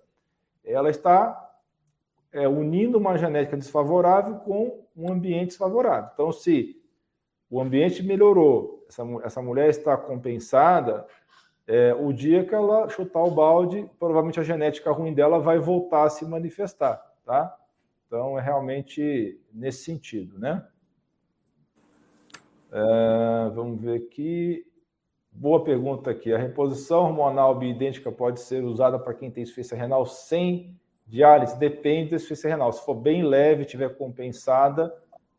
ela 0.64 0.90
está 0.90 1.51
é, 2.32 2.49
unindo 2.49 2.99
uma 2.99 3.16
genética 3.16 3.57
desfavorável 3.57 4.36
com 4.40 4.84
um 4.97 5.12
ambiente 5.12 5.49
desfavorável. 5.49 6.11
Então, 6.12 6.32
se 6.32 6.82
o 7.49 7.61
ambiente 7.61 8.03
melhorou, 8.03 8.84
essa, 8.88 9.05
essa 9.22 9.40
mulher 9.40 9.68
está 9.68 9.97
compensada, 9.97 11.07
é, 11.66 11.95
o 11.95 12.12
dia 12.12 12.45
que 12.45 12.55
ela 12.55 12.88
chutar 12.88 13.22
o 13.22 13.30
balde, 13.30 13.88
provavelmente 14.01 14.40
a 14.40 14.43
genética 14.43 14.90
ruim 14.90 15.14
dela 15.14 15.38
vai 15.38 15.59
voltar 15.61 16.05
a 16.05 16.11
se 16.11 16.24
manifestar, 16.24 17.01
tá? 17.24 17.57
Então, 18.12 18.38
é 18.38 18.42
realmente 18.42 19.40
nesse 19.50 19.84
sentido, 19.84 20.38
né? 20.38 20.62
É, 22.70 23.50
vamos 23.54 23.80
ver 23.80 24.02
aqui. 24.02 24.66
Boa 25.30 25.64
pergunta 25.64 26.10
aqui. 26.10 26.30
A 26.30 26.36
reposição 26.36 27.04
hormonal 27.04 27.58
bioidêntica 27.58 28.12
pode 28.12 28.40
ser 28.40 28.64
usada 28.64 28.98
para 28.98 29.14
quem 29.14 29.30
tem 29.30 29.44
insuficiência 29.44 29.78
renal 29.78 30.04
sem 30.04 30.78
diálise? 31.06 31.58
Depende 31.58 32.10
da 32.10 32.16
insuficiência 32.16 32.50
renal. 32.50 32.70
Se 32.74 32.84
for 32.84 32.96
bem 32.96 33.24
leve, 33.24 33.64
tiver 33.64 33.96
compensada, 33.96 34.94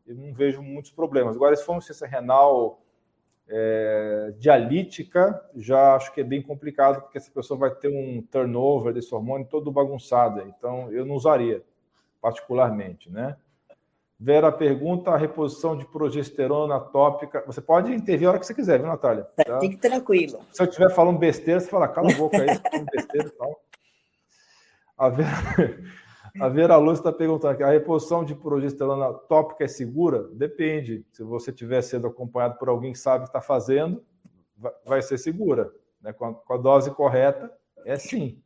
eu 0.07 0.15
não 0.15 0.33
vejo 0.33 0.63
muitos 0.63 0.89
problemas. 0.89 1.35
Agora, 1.35 1.55
se 1.55 1.63
for 1.63 1.73
uma 1.73 1.77
insuficiência 1.77 2.07
renal 2.07 2.81
é, 3.47 4.33
dialítica, 4.39 5.47
já 5.55 5.95
acho 5.95 6.11
que 6.11 6.21
é 6.21 6.23
bem 6.23 6.41
complicado, 6.41 7.03
porque 7.03 7.19
essa 7.19 7.29
pessoa 7.29 7.55
vai 7.55 7.75
ter 7.75 7.89
um 7.89 8.19
turnover 8.23 8.91
desse 8.95 9.13
hormônio 9.13 9.45
todo 9.47 9.71
bagunçado. 9.71 10.41
Então, 10.57 10.91
eu 10.91 11.05
não 11.05 11.13
usaria 11.13 11.63
particularmente, 12.23 13.11
né? 13.11 13.35
Vera 14.17 14.49
pergunta 14.49 15.11
a 15.11 15.17
reposição 15.17 15.77
de 15.77 15.85
progesterona 15.85 16.79
tópica. 16.79 17.43
Você 17.45 17.59
pode 17.59 17.93
intervir 17.93 18.25
a 18.25 18.31
hora 18.31 18.39
que 18.39 18.45
você 18.45 18.53
quiser, 18.53 18.79
viu, 18.79 18.87
Natália? 18.87 19.27
Tá? 19.35 19.59
Fique 19.59 19.75
tranquilo. 19.75 20.39
Se 20.53 20.61
eu 20.61 20.65
estiver 20.65 20.89
falando 20.91 21.19
besteira, 21.19 21.59
você 21.59 21.67
fala, 21.67 21.89
cala 21.89 22.09
a 22.09 22.15
boca 22.15 22.37
aí, 22.37 22.47
falando 22.71 22.85
besteira 22.89 23.27
e 23.27 23.31
tal. 23.31 23.59
A 24.97 25.09
Vera, 25.09 25.77
a 26.39 26.47
Vera 26.47 26.77
Luz 26.77 26.99
está 26.99 27.11
perguntando 27.11 27.55
aqui, 27.55 27.63
a 27.63 27.71
reposição 27.71 28.23
de 28.23 28.33
progesterona 28.33 29.13
tópica 29.13 29.65
é 29.65 29.67
segura? 29.67 30.23
Depende. 30.31 31.05
Se 31.11 31.23
você 31.23 31.51
estiver 31.51 31.81
sendo 31.81 32.07
acompanhado 32.07 32.57
por 32.57 32.69
alguém 32.69 32.93
que 32.93 32.99
sabe 32.99 33.17
o 33.17 33.21
que 33.23 33.29
está 33.29 33.41
fazendo, 33.41 34.01
vai 34.85 35.01
ser 35.01 35.17
segura. 35.17 35.69
Né? 36.01 36.13
Com, 36.13 36.25
a, 36.27 36.33
com 36.33 36.53
a 36.53 36.57
dose 36.57 36.89
correta, 36.91 37.51
é 37.83 37.97
sim 37.97 38.41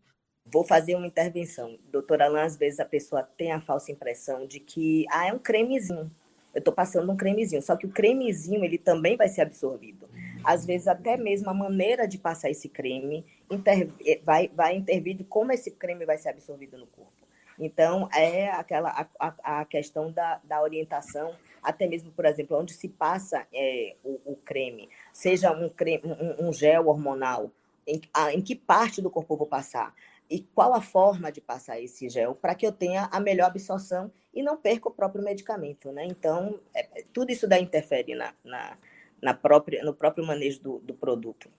vou 0.52 0.64
fazer 0.64 0.96
uma 0.96 1.08
intervenção. 1.08 1.78
Doutora 1.92 2.26
Alain, 2.26 2.44
às 2.44 2.56
vezes 2.56 2.80
a 2.80 2.86
pessoa 2.86 3.24
tem 3.24 3.52
a 3.52 3.62
falsa 3.62 3.92
impressão 3.92 4.46
de 4.46 4.60
que, 4.60 5.06
ah, 5.10 5.28
é 5.28 5.34
um 5.34 5.40
cremezinho. 5.40 6.10
Eu 6.54 6.60
estou 6.60 6.74
passando 6.74 7.12
um 7.12 7.18
cremezinho, 7.18 7.62
só 7.62 7.76
que 7.76 7.86
o 7.86 7.90
cremezinho 7.90 8.64
ele 8.64 8.78
também 8.78 9.16
vai 9.16 9.28
ser 9.28 9.42
absorvido. 9.42 10.10
Às 10.44 10.66
vezes 10.66 10.88
até 10.88 11.16
mesmo 11.16 11.50
a 11.50 11.54
maneira 11.54 12.08
de 12.08 12.18
passar 12.18 12.50
esse 12.50 12.68
creme 12.68 13.26
inter... 13.52 13.90
Eh, 14.06 14.20
vai, 14.24 14.50
vai 14.54 14.76
intervir 14.76 15.16
de 15.16 15.24
como 15.24 15.52
esse 15.52 15.70
creme 15.72 16.06
vai 16.06 16.18
ser 16.18 16.30
absorvido 16.30 16.78
no 16.78 16.88
corpo. 16.88 17.12
Então, 17.60 18.08
é 18.14 18.50
aquela 18.50 19.08
a, 19.20 19.62
a, 19.62 19.66
questão 19.66 20.12
da, 20.12 20.40
da 20.44 20.62
orientação, 20.62 21.34
até 21.62 21.88
mesmo, 21.88 22.12
por 22.12 22.26
exemplo, 22.26 22.58
onde 22.58 22.74
se 22.74 22.88
passa 22.88 23.48
é, 23.52 23.96
o, 24.04 24.20
o 24.26 24.36
creme, 24.36 24.90
seja 25.12 25.52
um, 25.52 25.68
creme, 25.68 26.04
um, 26.06 26.48
um 26.48 26.54
gel 26.54 26.88
hormonal, 26.88 27.52
em, 27.88 28.02
a, 28.14 28.34
em 28.34 28.42
que 28.42 28.56
parte 28.56 29.02
do 29.02 29.10
corpo 29.10 29.34
eu 29.34 29.38
vou 29.38 29.48
passar? 29.48 29.94
E 30.30 30.42
qual 30.42 30.74
a 30.74 30.82
forma 30.82 31.32
de 31.32 31.40
passar 31.40 31.80
esse 31.80 32.10
gel 32.10 32.36
para 32.36 32.56
que 32.56 32.66
eu 32.66 32.72
tenha 32.72 33.08
a 33.12 33.20
melhor 33.20 33.48
absorção 33.48 34.12
e 34.34 34.44
não 34.44 34.58
perca 34.58 34.90
o 34.90 34.92
próprio 34.92 35.24
medicamento, 35.24 35.92
né? 35.92 36.06
Então, 36.06 36.60
é, 36.76 37.04
tudo 37.14 37.32
isso 37.32 37.48
daí 37.48 37.64
interfere 37.64 38.14
na, 38.14 38.34
na, 38.44 38.78
na, 39.22 39.34
própria, 39.34 39.84
no 39.84 39.94
próprio 39.94 40.26
manejo 40.26 40.62
do, 40.62 40.80
do 40.80 40.94
produto. 40.94 41.50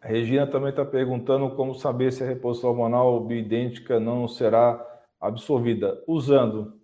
A 0.00 0.06
Regina 0.06 0.46
também 0.46 0.70
está 0.70 0.84
perguntando 0.84 1.54
como 1.56 1.74
saber 1.74 2.12
se 2.12 2.22
a 2.22 2.26
reposição 2.26 2.70
hormonal 2.70 3.20
bioidêntica 3.24 3.98
não 3.98 4.28
será 4.28 4.84
absorvida. 5.20 6.02
Usando. 6.06 6.80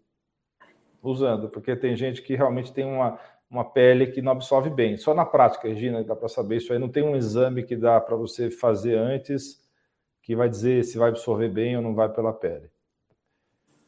Usando, 1.01 1.49
porque 1.49 1.77
tem 1.77 1.95
gente 1.95 2.23
que 2.23 2.35
realmente 2.35 2.73
tem 2.73 2.85
uma, 2.85 3.21
uma 3.55 3.65
pele 3.65 4.09
que 4.09 4.21
não 4.21 4.33
absorve 4.33 4.69
bem. 4.69 4.97
Só 4.97 5.15
na 5.15 5.25
prática, 5.25 5.69
Regina, 5.69 6.03
dá 6.03 6.17
para 6.17 6.29
saber 6.29 6.57
isso 6.57 6.73
aí. 6.73 6.79
Não 6.79 6.89
tem 6.89 7.05
um 7.05 7.15
exame 7.15 7.63
que 7.63 7.77
dá 7.77 8.01
para 8.01 8.17
você 8.17 8.51
fazer 8.51 8.97
antes 8.97 9.63
que 10.21 10.35
vai 10.35 10.49
dizer 10.49 10.83
se 10.85 10.99
vai 10.99 11.11
absorver 11.11 11.49
bem 11.49 11.77
ou 11.77 11.83
não 11.83 11.95
vai 11.95 12.09
pela 12.09 12.33
pele. 12.33 12.69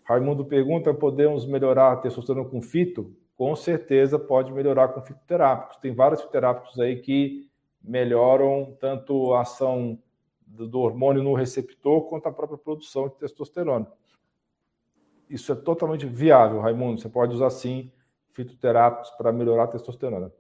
Raimundo 0.05 0.45
pergunta: 0.45 0.95
podemos 0.95 1.45
melhorar 1.45 1.93
a 1.93 1.97
testosterona 1.97 2.49
com 2.49 2.63
fito? 2.63 3.13
Com 3.37 3.57
certeza 3.57 4.21
pode 4.21 4.53
melhorar 4.53 4.89
com 4.89 5.03
fitoterápicos. 5.03 5.79
Tem 5.79 5.93
vários 5.93 6.21
fitoterápicos 6.21 6.79
aí 6.79 7.01
que 7.01 7.51
melhoram 7.83 8.77
tanto 8.81 9.35
a 9.35 9.41
ação 9.41 9.99
do 10.47 10.79
hormônio 10.79 11.25
no 11.25 11.35
receptor 11.35 12.09
quanto 12.09 12.29
a 12.29 12.33
própria 12.33 12.57
produção 12.57 13.09
de 13.09 13.17
testosterona. 13.17 13.91
Isso 15.29 15.51
é 15.51 15.57
totalmente 15.57 16.07
viável, 16.07 16.61
Raimundo. 16.61 17.01
Você 17.01 17.09
pode 17.09 17.35
usar 17.35 17.51
sim 17.51 17.91
fitoterápicos 18.37 19.11
para 19.13 19.33
melhorar 19.33 19.65
a 19.65 19.69
testosterona. 19.69 20.31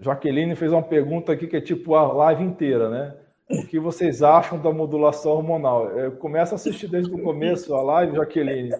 Jaqueline 0.00 0.56
fez 0.56 0.72
uma 0.72 0.82
pergunta 0.82 1.32
aqui 1.32 1.46
que 1.46 1.56
é 1.56 1.60
tipo 1.60 1.94
a 1.94 2.12
live 2.12 2.42
inteira, 2.42 2.90
né? 2.90 3.16
O 3.48 3.66
que 3.66 3.78
vocês 3.78 4.22
acham 4.22 4.60
da 4.60 4.72
modulação 4.72 5.32
hormonal? 5.32 5.88
Eu 5.90 6.12
começo 6.12 6.54
a 6.54 6.56
assistir 6.56 6.88
desde 6.88 7.14
o 7.14 7.22
começo 7.22 7.74
a 7.74 7.82
live, 7.82 8.16
Jaqueline, 8.16 8.70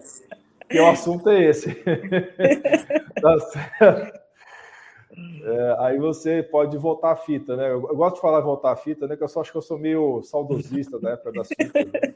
que 0.69 0.79
o 0.79 0.87
assunto 0.87 1.29
é 1.29 1.43
esse. 1.43 1.73
tá 3.21 3.39
certo? 3.39 4.19
É, 5.45 5.75
aí 5.79 5.97
você 5.97 6.41
pode 6.41 6.77
voltar 6.77 7.11
a 7.11 7.15
fita, 7.15 7.55
né? 7.55 7.71
Eu, 7.71 7.81
gosto 7.81 8.15
de 8.15 8.21
falar 8.21 8.41
voltar 8.41 8.71
a 8.71 8.75
fita, 8.75 9.07
né? 9.07 9.15
Que 9.15 9.23
eu 9.23 9.27
só 9.27 9.41
acho 9.41 9.51
que 9.51 9.57
eu 9.57 9.61
sou 9.61 9.77
meio 9.77 10.21
saudosista 10.23 10.99
da 10.99 11.11
época 11.11 11.31
das 11.33 11.47
fitas. 11.49 11.85
Né? 11.85 12.15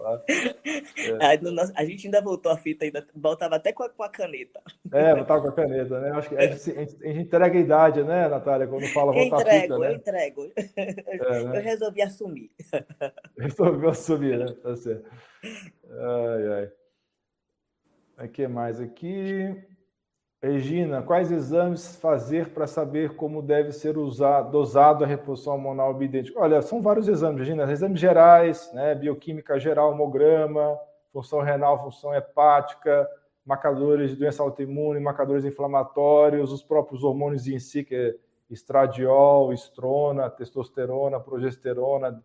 É. 0.00 1.72
A, 1.76 1.84
gente 1.84 2.06
ainda 2.06 2.20
voltou 2.20 2.50
a 2.50 2.56
fita, 2.56 2.84
ainda 2.84 3.06
voltava 3.14 3.56
até 3.56 3.72
com 3.72 3.82
a, 3.82 3.88
com 3.88 4.02
a 4.02 4.08
caneta. 4.08 4.60
É, 4.92 5.14
voltava 5.14 5.42
com 5.42 5.48
a 5.48 5.52
caneta, 5.52 6.00
né? 6.00 6.10
Acho 6.10 6.28
que 6.28 6.36
a 6.36 6.46
gente, 6.46 6.78
a 6.78 6.84
gente, 6.84 7.18
entrega 7.18 7.58
a 7.58 7.60
idade, 7.60 8.02
né, 8.02 8.28
Natália, 8.28 8.66
quando 8.66 8.86
fala 8.88 9.12
voltar 9.12 9.40
entrego, 9.40 9.56
a 9.56 9.60
fita. 9.60 9.78
Né? 9.78 9.88
Eu 9.88 9.96
entrego, 9.96 10.52
é, 10.76 11.44
né? 11.44 11.58
Eu 11.58 11.62
resolvi 11.62 12.02
assumir. 12.02 12.50
Resolvi 13.38 13.86
assumir, 13.86 14.38
né? 14.38 14.54
Tá 14.62 14.76
certo. 14.76 15.10
Ai, 15.44 16.52
ai. 18.18 18.26
O 18.26 18.28
que 18.28 18.46
mais 18.46 18.80
aqui? 18.80 19.69
Regina, 20.42 21.02
quais 21.02 21.30
exames 21.30 21.96
fazer 21.96 22.48
para 22.48 22.66
saber 22.66 23.14
como 23.14 23.42
deve 23.42 23.72
ser 23.72 23.98
usado, 23.98 24.50
dosado 24.50 25.04
a 25.04 25.06
reposição 25.06 25.52
hormonal 25.52 25.92
bioidêntica? 25.92 26.40
Olha, 26.40 26.62
são 26.62 26.80
vários 26.80 27.08
exames, 27.08 27.40
Regina. 27.40 27.70
Exames 27.70 28.00
gerais, 28.00 28.72
né? 28.72 28.94
bioquímica 28.94 29.60
geral, 29.60 29.92
hemograma, 29.92 30.78
função 31.12 31.40
renal, 31.40 31.82
função 31.84 32.14
hepática, 32.14 33.06
marcadores 33.44 34.10
de 34.10 34.16
doença 34.16 34.42
autoimune, 34.42 34.98
marcadores 34.98 35.44
inflamatórios, 35.44 36.50
os 36.52 36.62
próprios 36.62 37.04
hormônios 37.04 37.46
em 37.46 37.58
si, 37.58 37.84
que 37.84 37.94
é 37.94 38.14
estradiol, 38.50 39.52
estrona, 39.52 40.30
testosterona, 40.30 41.20
progesterona, 41.20 42.22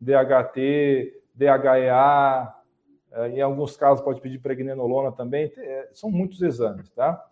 DHT, 0.00 1.22
DHEA, 1.34 2.54
É, 3.14 3.28
em 3.28 3.42
alguns 3.42 3.76
casos 3.76 4.02
pode 4.02 4.20
pedir 4.20 4.38
pregnenolona 4.38 5.12
também. 5.12 5.52
É, 5.56 5.90
são 5.92 6.10
muitos 6.10 6.40
exames, 6.42 6.90
tá? 6.90 7.22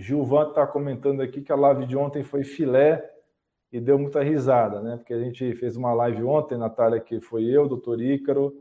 Gilvan 0.00 0.48
está 0.48 0.66
comentando 0.66 1.22
aqui 1.22 1.40
que 1.40 1.50
a 1.50 1.56
live 1.56 1.86
de 1.86 1.96
ontem 1.96 2.22
foi 2.22 2.44
filé 2.44 3.02
e 3.72 3.80
deu 3.80 3.98
muita 3.98 4.22
risada, 4.22 4.80
né? 4.80 4.96
Porque 4.96 5.14
a 5.14 5.18
gente 5.18 5.54
fez 5.54 5.76
uma 5.76 5.92
live 5.94 6.22
ontem, 6.22 6.58
Natália, 6.58 7.00
que 7.00 7.20
foi 7.20 7.44
eu, 7.44 7.66
doutor 7.66 8.00
Ícaro, 8.00 8.54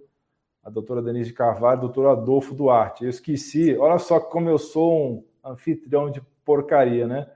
a 0.64 0.70
doutora 0.70 1.02
Denise 1.02 1.30
de 1.30 1.36
Carvalho, 1.36 1.82
doutor 1.82 2.08
Adolfo 2.08 2.56
Duarte. 2.56 3.04
Eu 3.04 3.10
esqueci, 3.10 3.78
olha 3.78 4.00
só 4.00 4.20
como 4.20 4.50
eu 4.50 4.58
sou 4.58 4.94
um 4.94 5.26
anfitrião 5.44 6.10
de 6.10 6.22
porcaria, 6.44 7.06
né? 7.06 7.30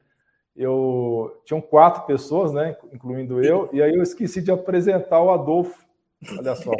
Eu 0.56 1.42
tinham 1.46 1.62
quatro 1.62 2.06
pessoas, 2.06 2.52
né, 2.52 2.76
incluindo 2.92 3.42
eu, 3.44 3.70
e 3.72 3.82
aí 3.82 3.94
eu 3.94 4.02
esqueci 4.02 4.42
de 4.42 4.52
apresentar 4.52 5.22
o 5.22 5.32
Adolfo. 5.32 5.86
Olha 6.38 6.56
só. 6.56 6.72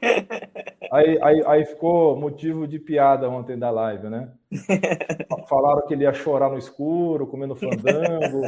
Aí, 0.92 1.18
aí, 1.22 1.42
aí, 1.46 1.64
ficou 1.64 2.14
motivo 2.14 2.68
de 2.68 2.78
piada 2.78 3.26
ontem 3.26 3.58
da 3.58 3.70
live, 3.70 4.10
né? 4.10 4.30
Falaram 5.48 5.86
que 5.86 5.94
ele 5.94 6.04
ia 6.04 6.12
chorar 6.12 6.50
no 6.50 6.58
escuro, 6.58 7.26
comendo 7.26 7.56
fandango. 7.56 8.42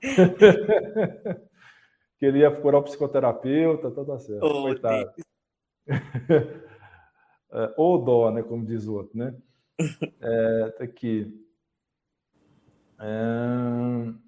que 2.20 2.24
ele 2.24 2.38
ia 2.38 2.52
procurar 2.52 2.78
o 2.78 2.84
psicoterapeuta, 2.84 3.90
tá, 3.90 4.04
tá 4.04 4.16
certo. 4.16 4.46
Oh, 4.46 4.62
Coitado. 4.62 5.12
é, 7.50 7.74
ou 7.76 7.98
dó, 8.04 8.30
né? 8.30 8.44
Como 8.44 8.64
diz 8.64 8.86
o 8.86 8.94
outro, 8.94 9.18
né? 9.18 9.34
É, 10.20 10.68
tá 10.78 10.84
aqui. 10.84 11.34
É... 13.00 14.25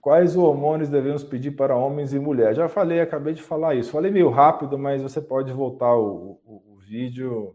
Quais 0.00 0.34
hormônios 0.34 0.88
devemos 0.88 1.22
pedir 1.22 1.50
para 1.50 1.76
homens 1.76 2.14
e 2.14 2.18
mulheres? 2.18 2.56
Já 2.56 2.68
falei, 2.68 3.00
acabei 3.00 3.34
de 3.34 3.42
falar 3.42 3.74
isso. 3.74 3.90
Falei 3.90 4.10
meio 4.10 4.30
rápido, 4.30 4.78
mas 4.78 5.02
você 5.02 5.20
pode 5.20 5.52
voltar 5.52 5.94
o, 5.94 6.40
o, 6.44 6.74
o 6.74 6.76
vídeo 6.78 7.54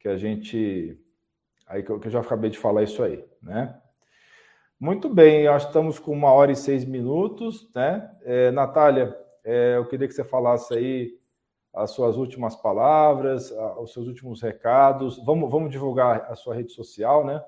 que 0.00 0.08
a 0.08 0.16
gente. 0.16 0.98
Aí 1.66 1.82
que 1.82 1.90
eu, 1.90 2.00
que 2.00 2.08
eu, 2.08 2.12
já 2.12 2.20
acabei 2.20 2.48
de 2.48 2.58
falar 2.58 2.82
isso 2.82 3.02
aí, 3.02 3.22
né? 3.42 3.78
Muito 4.80 5.08
bem, 5.08 5.46
que 5.46 5.56
estamos 5.56 5.98
com 5.98 6.12
uma 6.12 6.32
hora 6.32 6.52
e 6.52 6.56
seis 6.56 6.84
minutos, 6.86 7.70
né? 7.74 8.10
É, 8.22 8.50
Natália, 8.50 9.16
é, 9.44 9.76
eu 9.76 9.86
queria 9.86 10.08
que 10.08 10.14
você 10.14 10.24
falasse 10.24 10.74
aí 10.74 11.18
as 11.72 11.90
suas 11.90 12.16
últimas 12.16 12.56
palavras, 12.56 13.50
os 13.78 13.92
seus 13.92 14.06
últimos 14.06 14.40
recados. 14.40 15.22
Vamos, 15.24 15.50
vamos 15.50 15.70
divulgar 15.70 16.30
a 16.30 16.34
sua 16.34 16.54
rede 16.54 16.72
social, 16.72 17.26
né? 17.26 17.44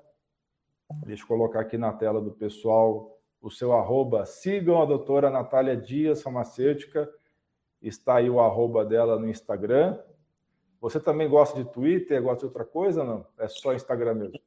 Deixa 1.07 1.22
eu 1.22 1.26
colocar 1.26 1.61
aqui 1.61 1.78
na 1.78 1.93
tela 1.93 2.20
do 2.20 2.32
pessoal 2.32 3.16
o 3.47 3.51
seu 3.51 3.72
arroba. 3.72 4.26
Sigam 4.26 4.82
a 4.82 4.84
doutora 4.84 5.30
Natália 5.30 5.76
Dias, 5.76 6.20
farmacêutica. 6.20 7.09
Está 7.80 8.16
aí 8.16 8.28
o 8.28 8.40
arroba 8.40 8.84
dela 8.84 9.18
no 9.18 9.28
Instagram. 9.28 9.99
Você 10.80 10.99
também 10.99 11.28
gosta 11.28 11.62
de 11.62 11.70
Twitter, 11.70 12.20
gosta 12.20 12.40
de 12.40 12.44
outra 12.47 12.64
coisa 12.64 13.05
não? 13.05 13.24
É 13.38 13.47
só 13.47 13.72
Instagram 13.72 14.14
mesmo? 14.14 14.40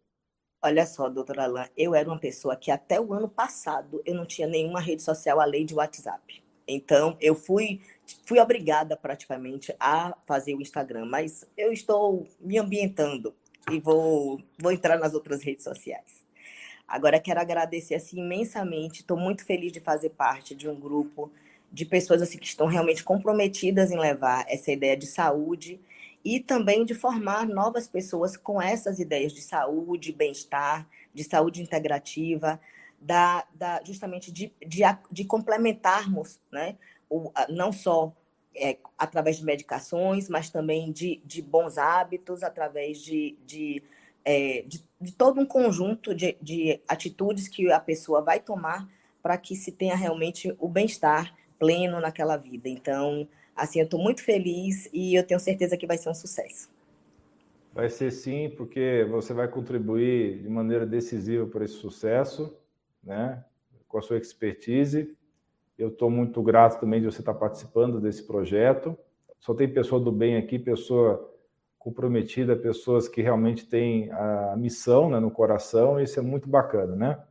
Olha 0.61 0.85
só, 0.85 1.07
doutora 1.07 1.45
Alain, 1.45 1.69
eu 1.77 1.95
era 1.95 2.09
uma 2.09 2.19
pessoa 2.19 2.57
que 2.57 2.69
até 2.69 2.99
o 2.99 3.13
ano 3.13 3.29
passado 3.29 4.01
eu 4.05 4.13
não 4.13 4.25
tinha 4.25 4.47
nenhuma 4.47 4.81
rede 4.81 5.01
social 5.01 5.39
além 5.39 5.65
de 5.65 5.73
WhatsApp. 5.73 6.43
Então, 6.67 7.17
eu 7.21 7.33
fui, 7.33 7.81
fui 8.25 8.39
obrigada 8.39 8.97
praticamente 8.97 9.73
a 9.79 10.15
fazer 10.27 10.53
o 10.55 10.61
Instagram, 10.61 11.05
mas 11.05 11.47
eu 11.57 11.71
estou 11.71 12.27
me 12.39 12.57
ambientando 12.57 13.33
e 13.71 13.79
vou, 13.79 14.41
vou 14.61 14.71
entrar 14.73 14.99
nas 14.99 15.13
outras 15.13 15.41
redes 15.41 15.63
sociais. 15.63 16.28
Agora 16.89 17.19
quero 17.19 17.39
agradecer 17.39 17.95
assim 17.95 18.19
imensamente. 18.19 19.01
Estou 19.01 19.15
muito 19.15 19.45
feliz 19.45 19.71
de 19.71 19.79
fazer 19.79 20.09
parte 20.09 20.55
de 20.55 20.67
um 20.67 20.77
grupo 20.77 21.31
de 21.71 21.85
pessoas 21.85 22.21
assim 22.21 22.39
que 22.39 22.47
estão 22.47 22.65
realmente 22.65 23.03
comprometidas 23.03 23.91
em 23.91 23.99
levar 23.99 24.43
essa 24.49 24.71
ideia 24.71 24.97
de 24.97 25.05
saúde 25.05 25.79
e 26.25 26.39
também 26.39 26.83
de 26.83 26.95
formar 26.95 27.47
novas 27.47 27.87
pessoas 27.87 28.35
com 28.35 28.61
essas 28.61 28.99
ideias 28.99 29.31
de 29.31 29.41
saúde, 29.41 30.11
bem-estar, 30.11 30.87
de 31.13 31.23
saúde 31.23 31.61
integrativa, 31.61 32.59
da, 32.99 33.45
da 33.53 33.81
justamente 33.85 34.31
de, 34.31 34.51
de, 34.65 34.81
de 35.11 35.23
complementarmos, 35.23 36.39
né, 36.51 36.75
o, 37.09 37.31
não 37.47 37.71
só 37.71 38.13
é, 38.55 38.77
através 38.97 39.37
de 39.37 39.45
medicações, 39.45 40.27
mas 40.27 40.49
também 40.49 40.91
de, 40.91 41.21
de 41.23 41.41
bons 41.41 41.77
hábitos, 41.77 42.43
através 42.43 42.99
de, 42.99 43.37
de 43.45 43.81
é, 44.25 44.63
de, 44.67 44.83
de, 44.99 45.13
todo 45.13 45.39
um 45.39 45.45
conjunto 45.45 46.13
de, 46.13 46.37
de 46.41 46.81
atitudes 46.87 47.47
que 47.47 47.71
a 47.71 47.79
pessoa 47.79 48.21
vai 48.21 48.39
tomar 48.39 48.87
para 49.21 49.37
que 49.37 49.55
se 49.55 49.71
tenha 49.71 49.95
realmente 49.95 50.55
o 50.59 50.67
bem-estar 50.67 51.35
pleno 51.57 51.99
naquela 51.99 52.37
vida. 52.37 52.69
Então, 52.69 53.27
assim, 53.55 53.79
eu 53.79 53.85
estou 53.85 54.01
muito 54.01 54.23
feliz 54.23 54.89
e 54.93 55.15
eu 55.15 55.25
tenho 55.25 55.39
certeza 55.39 55.77
que 55.77 55.87
vai 55.87 55.97
ser 55.97 56.09
um 56.09 56.13
sucesso. 56.13 56.69
Vai 57.73 57.89
ser 57.89 58.11
sim, 58.11 58.49
porque 58.57 59.05
você 59.09 59.33
vai 59.33 59.47
contribuir 59.47 60.41
de 60.41 60.49
maneira 60.49 60.85
decisiva 60.85 61.45
para 61.45 61.65
esse 61.65 61.75
sucesso, 61.75 62.57
né? 63.03 63.43
Com 63.87 63.99
a 63.99 64.01
sua 64.01 64.17
expertise. 64.17 65.15
Eu 65.77 65.89
estou 65.89 66.09
muito 66.09 66.41
grato 66.41 66.79
também 66.79 66.99
de 66.99 67.05
você 67.05 67.21
estar 67.21 67.33
participando 67.33 68.01
desse 68.01 68.23
projeto. 68.23 68.97
Só 69.39 69.53
tem 69.53 69.71
pessoa 69.71 70.01
do 70.01 70.11
bem 70.11 70.35
aqui, 70.35 70.57
pessoa 70.57 71.28
comprometida, 71.79 72.57
pessoas 72.57 73.07
que 73.07 73.21
realmente 73.21 73.65
têm 73.65 74.11
a 74.11 74.55
missão 74.57 75.09
né, 75.09 75.19
no 75.19 75.31
coração, 75.31 75.99
e 75.99 76.03
isso 76.03 76.19
é 76.19 76.21
muito 76.21 76.47
bacana, 76.47 76.95
né? 76.95 77.23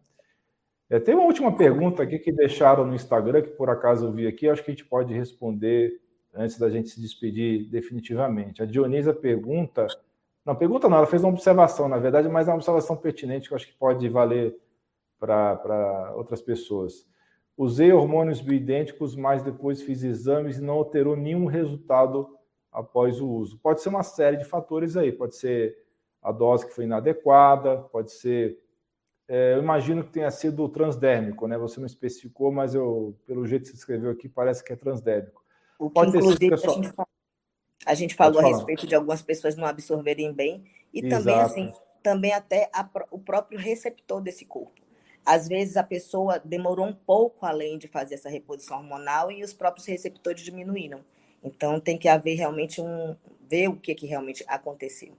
É, 0.91 0.99
tem 0.99 1.15
uma 1.15 1.27
última 1.27 1.55
pergunta 1.55 2.03
aqui 2.03 2.19
que 2.19 2.33
deixaram 2.33 2.87
no 2.87 2.95
Instagram, 2.95 3.43
que 3.43 3.51
por 3.51 3.69
acaso 3.69 4.07
eu 4.07 4.13
vi 4.13 4.27
aqui, 4.27 4.49
acho 4.49 4.65
que 4.65 4.71
a 4.71 4.75
gente 4.75 4.87
pode 4.87 5.13
responder 5.13 6.01
antes 6.35 6.59
da 6.59 6.71
gente 6.71 6.89
se 6.89 7.01
despedir 7.01 7.69
definitivamente. 7.69 8.63
A 8.63 8.67
Dionisa 8.67 9.13
pergunta, 9.13 9.87
não, 10.47 10.57
pergunta 10.57 10.89
não, 10.89 10.97
ela 10.97 11.07
fez 11.07 11.23
uma 11.23 11.33
observação, 11.33 11.87
na 11.89 11.99
verdade, 11.99 12.27
mas 12.27 12.49
é 12.49 12.51
uma 12.51 12.57
observação 12.57 12.97
pertinente 12.97 13.49
que 13.49 13.55
eu 13.55 13.57
acho 13.57 13.67
que 13.67 13.77
pode 13.77 14.09
valer 14.09 14.57
para 15.19 16.15
outras 16.17 16.41
pessoas. 16.41 17.07
Usei 17.55 17.93
hormônios 17.93 18.41
bioidênticos, 18.41 19.15
mas 19.15 19.43
depois 19.43 19.83
fiz 19.83 20.03
exames 20.03 20.57
e 20.57 20.63
não 20.63 20.75
alterou 20.75 21.17
nenhum 21.17 21.45
resultado 21.45 22.38
após 22.79 23.21
o 23.21 23.29
uso. 23.29 23.59
Pode 23.59 23.83
ser 23.83 23.89
uma 23.89 24.05
série 24.05 24.37
de 24.37 24.45
fatores 24.45 24.97
aí, 24.97 25.11
pode 25.11 25.35
ser 25.35 25.77
a 26.23 26.31
dose 26.31 26.65
que 26.65 26.73
foi 26.73 26.85
inadequada, 26.85 27.79
pode 27.79 28.13
ser. 28.13 28.57
É, 29.27 29.55
eu 29.55 29.59
imagino 29.59 30.05
que 30.05 30.11
tenha 30.11 30.31
sido 30.31 30.69
transdérmico, 30.69 31.49
né? 31.49 31.59
Você 31.59 31.81
não 31.81 31.87
especificou, 31.87 32.53
mas 32.53 32.75
eu, 32.75 33.17
pelo 33.27 33.45
jeito 33.47 33.65
que 33.65 33.71
você 33.71 33.77
escreveu 33.77 34.11
aqui, 34.13 34.29
parece 34.29 34.63
que 34.63 34.73
é 34.73 34.77
transdérmico. 34.77 35.45
O 35.79 35.89
que, 35.89 35.95
pode 35.95 36.17
inclusive, 36.17 36.39
ter 36.51 36.57
sido, 36.57 36.57
pessoal... 36.57 36.79
a 36.79 36.83
gente, 36.83 36.95
a 37.85 37.95
gente 37.95 38.15
falou 38.15 38.41
a 38.41 38.47
respeito 38.47 38.87
de 38.87 38.95
algumas 38.95 39.23
pessoas 39.23 39.57
não 39.57 39.67
absorverem 39.67 40.33
bem 40.33 40.65
e 40.95 41.05
Exato. 41.05 41.25
também, 41.25 41.41
assim, 41.41 41.73
também 42.01 42.33
até 42.33 42.71
a, 42.73 42.89
o 43.11 43.19
próprio 43.19 43.59
receptor 43.59 44.21
desse 44.21 44.45
corpo. 44.45 44.81
Às 45.27 45.49
vezes 45.49 45.77
a 45.77 45.83
pessoa 45.83 46.41
demorou 46.43 46.87
um 46.87 46.95
pouco 46.95 47.45
além 47.45 47.77
de 47.77 47.89
fazer 47.89 48.15
essa 48.15 48.31
reposição 48.31 48.79
hormonal 48.79 49.31
e 49.33 49.43
os 49.43 49.53
próprios 49.53 49.87
receptores 49.87 50.43
diminuíram. 50.43 51.05
Então 51.43 51.81
tem 51.81 51.99
que 51.99 52.09
haver 52.09 52.35
realmente 52.35 52.81
um 52.81 53.17
ver 53.49 53.69
o 53.69 53.77
que, 53.77 53.95
que 53.95 54.07
realmente 54.07 54.45
aconteceu. 54.47 55.13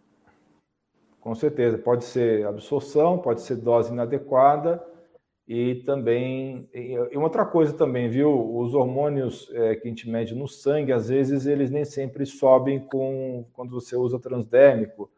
Com 1.20 1.36
certeza, 1.36 1.78
pode 1.78 2.06
ser 2.06 2.46
absorção, 2.46 3.18
pode 3.18 3.41
ser 3.41 3.58
dose 3.58 3.91
inadequada 3.91 4.82
e 5.48 5.76
também 5.84 6.70
e 6.74 6.96
outra 7.18 7.46
coisa 7.46 7.74
também, 7.74 8.08
viu? 8.08 8.56
Os 8.58 8.74
hormônios 8.74 9.50
é, 9.54 9.76
que 9.76 9.88
a 9.88 9.90
gente 9.90 10.10
mede 10.10 10.36
no 10.36 10.48
sangue, 10.48 10.94
às 10.94 11.10
vezes 11.10 11.46
eles 11.46 11.72
nem 11.72 11.84
sempre 11.84 12.26
sobem 12.26 12.80
com 12.80 13.46
quando 13.54 13.72
você 13.72 13.96
usa 13.96 14.20
transdérmico, 14.20 15.12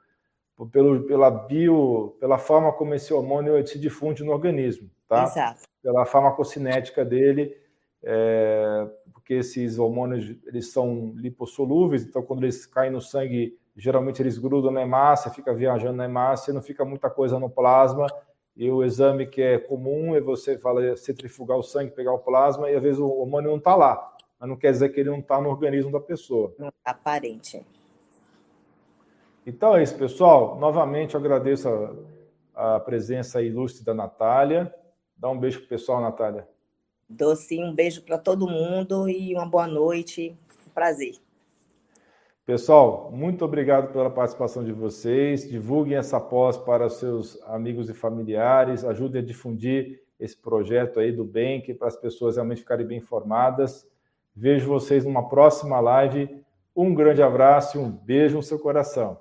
pelo, 0.71 1.03
pela 1.03 1.29
bio, 1.29 2.15
pela 2.19 2.37
forma 2.37 2.71
como 2.71 2.93
esse 2.93 3.13
hormônio 3.13 3.65
se 3.65 3.79
difunde 3.79 4.23
no 4.23 4.31
organismo, 4.31 4.89
tá? 5.07 5.23
Exato. 5.23 5.63
Pela 5.81 6.05
farmacocinética 6.05 7.03
dele, 7.03 7.55
é, 8.03 8.87
porque 9.31 9.35
esses 9.35 9.79
hormônios 9.79 10.35
eles 10.45 10.73
são 10.73 11.13
lipossolúveis, 11.15 12.03
então 12.03 12.21
quando 12.21 12.43
eles 12.43 12.65
caem 12.65 12.91
no 12.91 12.99
sangue, 12.99 13.57
geralmente 13.77 14.21
eles 14.21 14.37
grudam 14.37 14.71
na 14.71 14.81
hemácia, 14.81 15.31
fica 15.31 15.53
viajando 15.53 15.95
na 15.95 16.03
hemácia, 16.03 16.53
não 16.53 16.61
fica 16.61 16.83
muita 16.83 17.09
coisa 17.09 17.39
no 17.39 17.49
plasma. 17.49 18.07
E 18.57 18.69
o 18.69 18.83
exame 18.83 19.25
que 19.25 19.41
é 19.41 19.57
comum 19.57 20.13
é 20.13 20.19
você 20.19 20.57
fala 20.57 20.97
centrifugar 20.97 21.57
o 21.57 21.63
sangue, 21.63 21.91
pegar 21.91 22.11
o 22.11 22.19
plasma 22.19 22.69
e 22.69 22.75
às 22.75 22.83
vezes 22.83 22.99
o 22.99 23.07
hormônio 23.07 23.51
não 23.51 23.57
está 23.57 23.73
lá, 23.73 24.13
mas 24.37 24.49
não 24.49 24.57
quer 24.57 24.71
dizer 24.71 24.89
que 24.89 24.99
ele 24.99 25.09
não 25.09 25.19
está 25.19 25.39
no 25.39 25.49
organismo 25.49 25.89
da 25.93 26.01
pessoa. 26.01 26.53
Aparente. 26.83 27.65
Então 29.47 29.77
é 29.77 29.83
isso, 29.83 29.97
pessoal. 29.97 30.59
Novamente 30.59 31.15
eu 31.15 31.21
agradeço 31.21 31.69
a, 32.53 32.75
a 32.75 32.79
presença 32.81 33.41
ilustre 33.41 33.85
da 33.85 33.93
Natália. 33.93 34.75
Dá 35.15 35.29
um 35.29 35.39
beijo 35.39 35.59
pro 35.59 35.69
pessoal, 35.69 36.01
Natália. 36.01 36.45
Dou 37.11 37.35
um 37.59 37.75
beijo 37.75 38.01
para 38.03 38.17
todo 38.17 38.47
mundo 38.47 39.09
e 39.09 39.35
uma 39.35 39.45
boa 39.45 39.67
noite. 39.67 40.33
prazer. 40.73 41.15
Pessoal, 42.45 43.11
muito 43.13 43.43
obrigado 43.43 43.91
pela 43.91 44.09
participação 44.09 44.63
de 44.63 44.71
vocês. 44.71 45.49
Divulguem 45.49 45.97
essa 45.97 46.21
pós 46.21 46.57
para 46.57 46.89
seus 46.89 47.37
amigos 47.43 47.89
e 47.89 47.93
familiares. 47.93 48.85
Ajudem 48.85 49.21
a 49.21 49.25
difundir 49.25 50.01
esse 50.17 50.37
projeto 50.37 51.01
aí 51.01 51.11
do 51.11 51.25
bem, 51.25 51.61
que 51.61 51.73
para 51.73 51.89
as 51.89 51.97
pessoas 51.97 52.35
realmente 52.35 52.61
ficarem 52.61 52.87
bem 52.87 52.99
informadas. 52.99 53.85
Vejo 54.33 54.69
vocês 54.69 55.03
numa 55.03 55.27
próxima 55.27 55.81
live 55.81 56.41
Um 56.73 56.95
grande 56.95 57.21
abraço 57.21 57.77
e 57.77 57.81
um 57.81 57.91
beijo 57.91 58.37
no 58.37 58.43
seu 58.43 58.57
coração. 58.57 59.19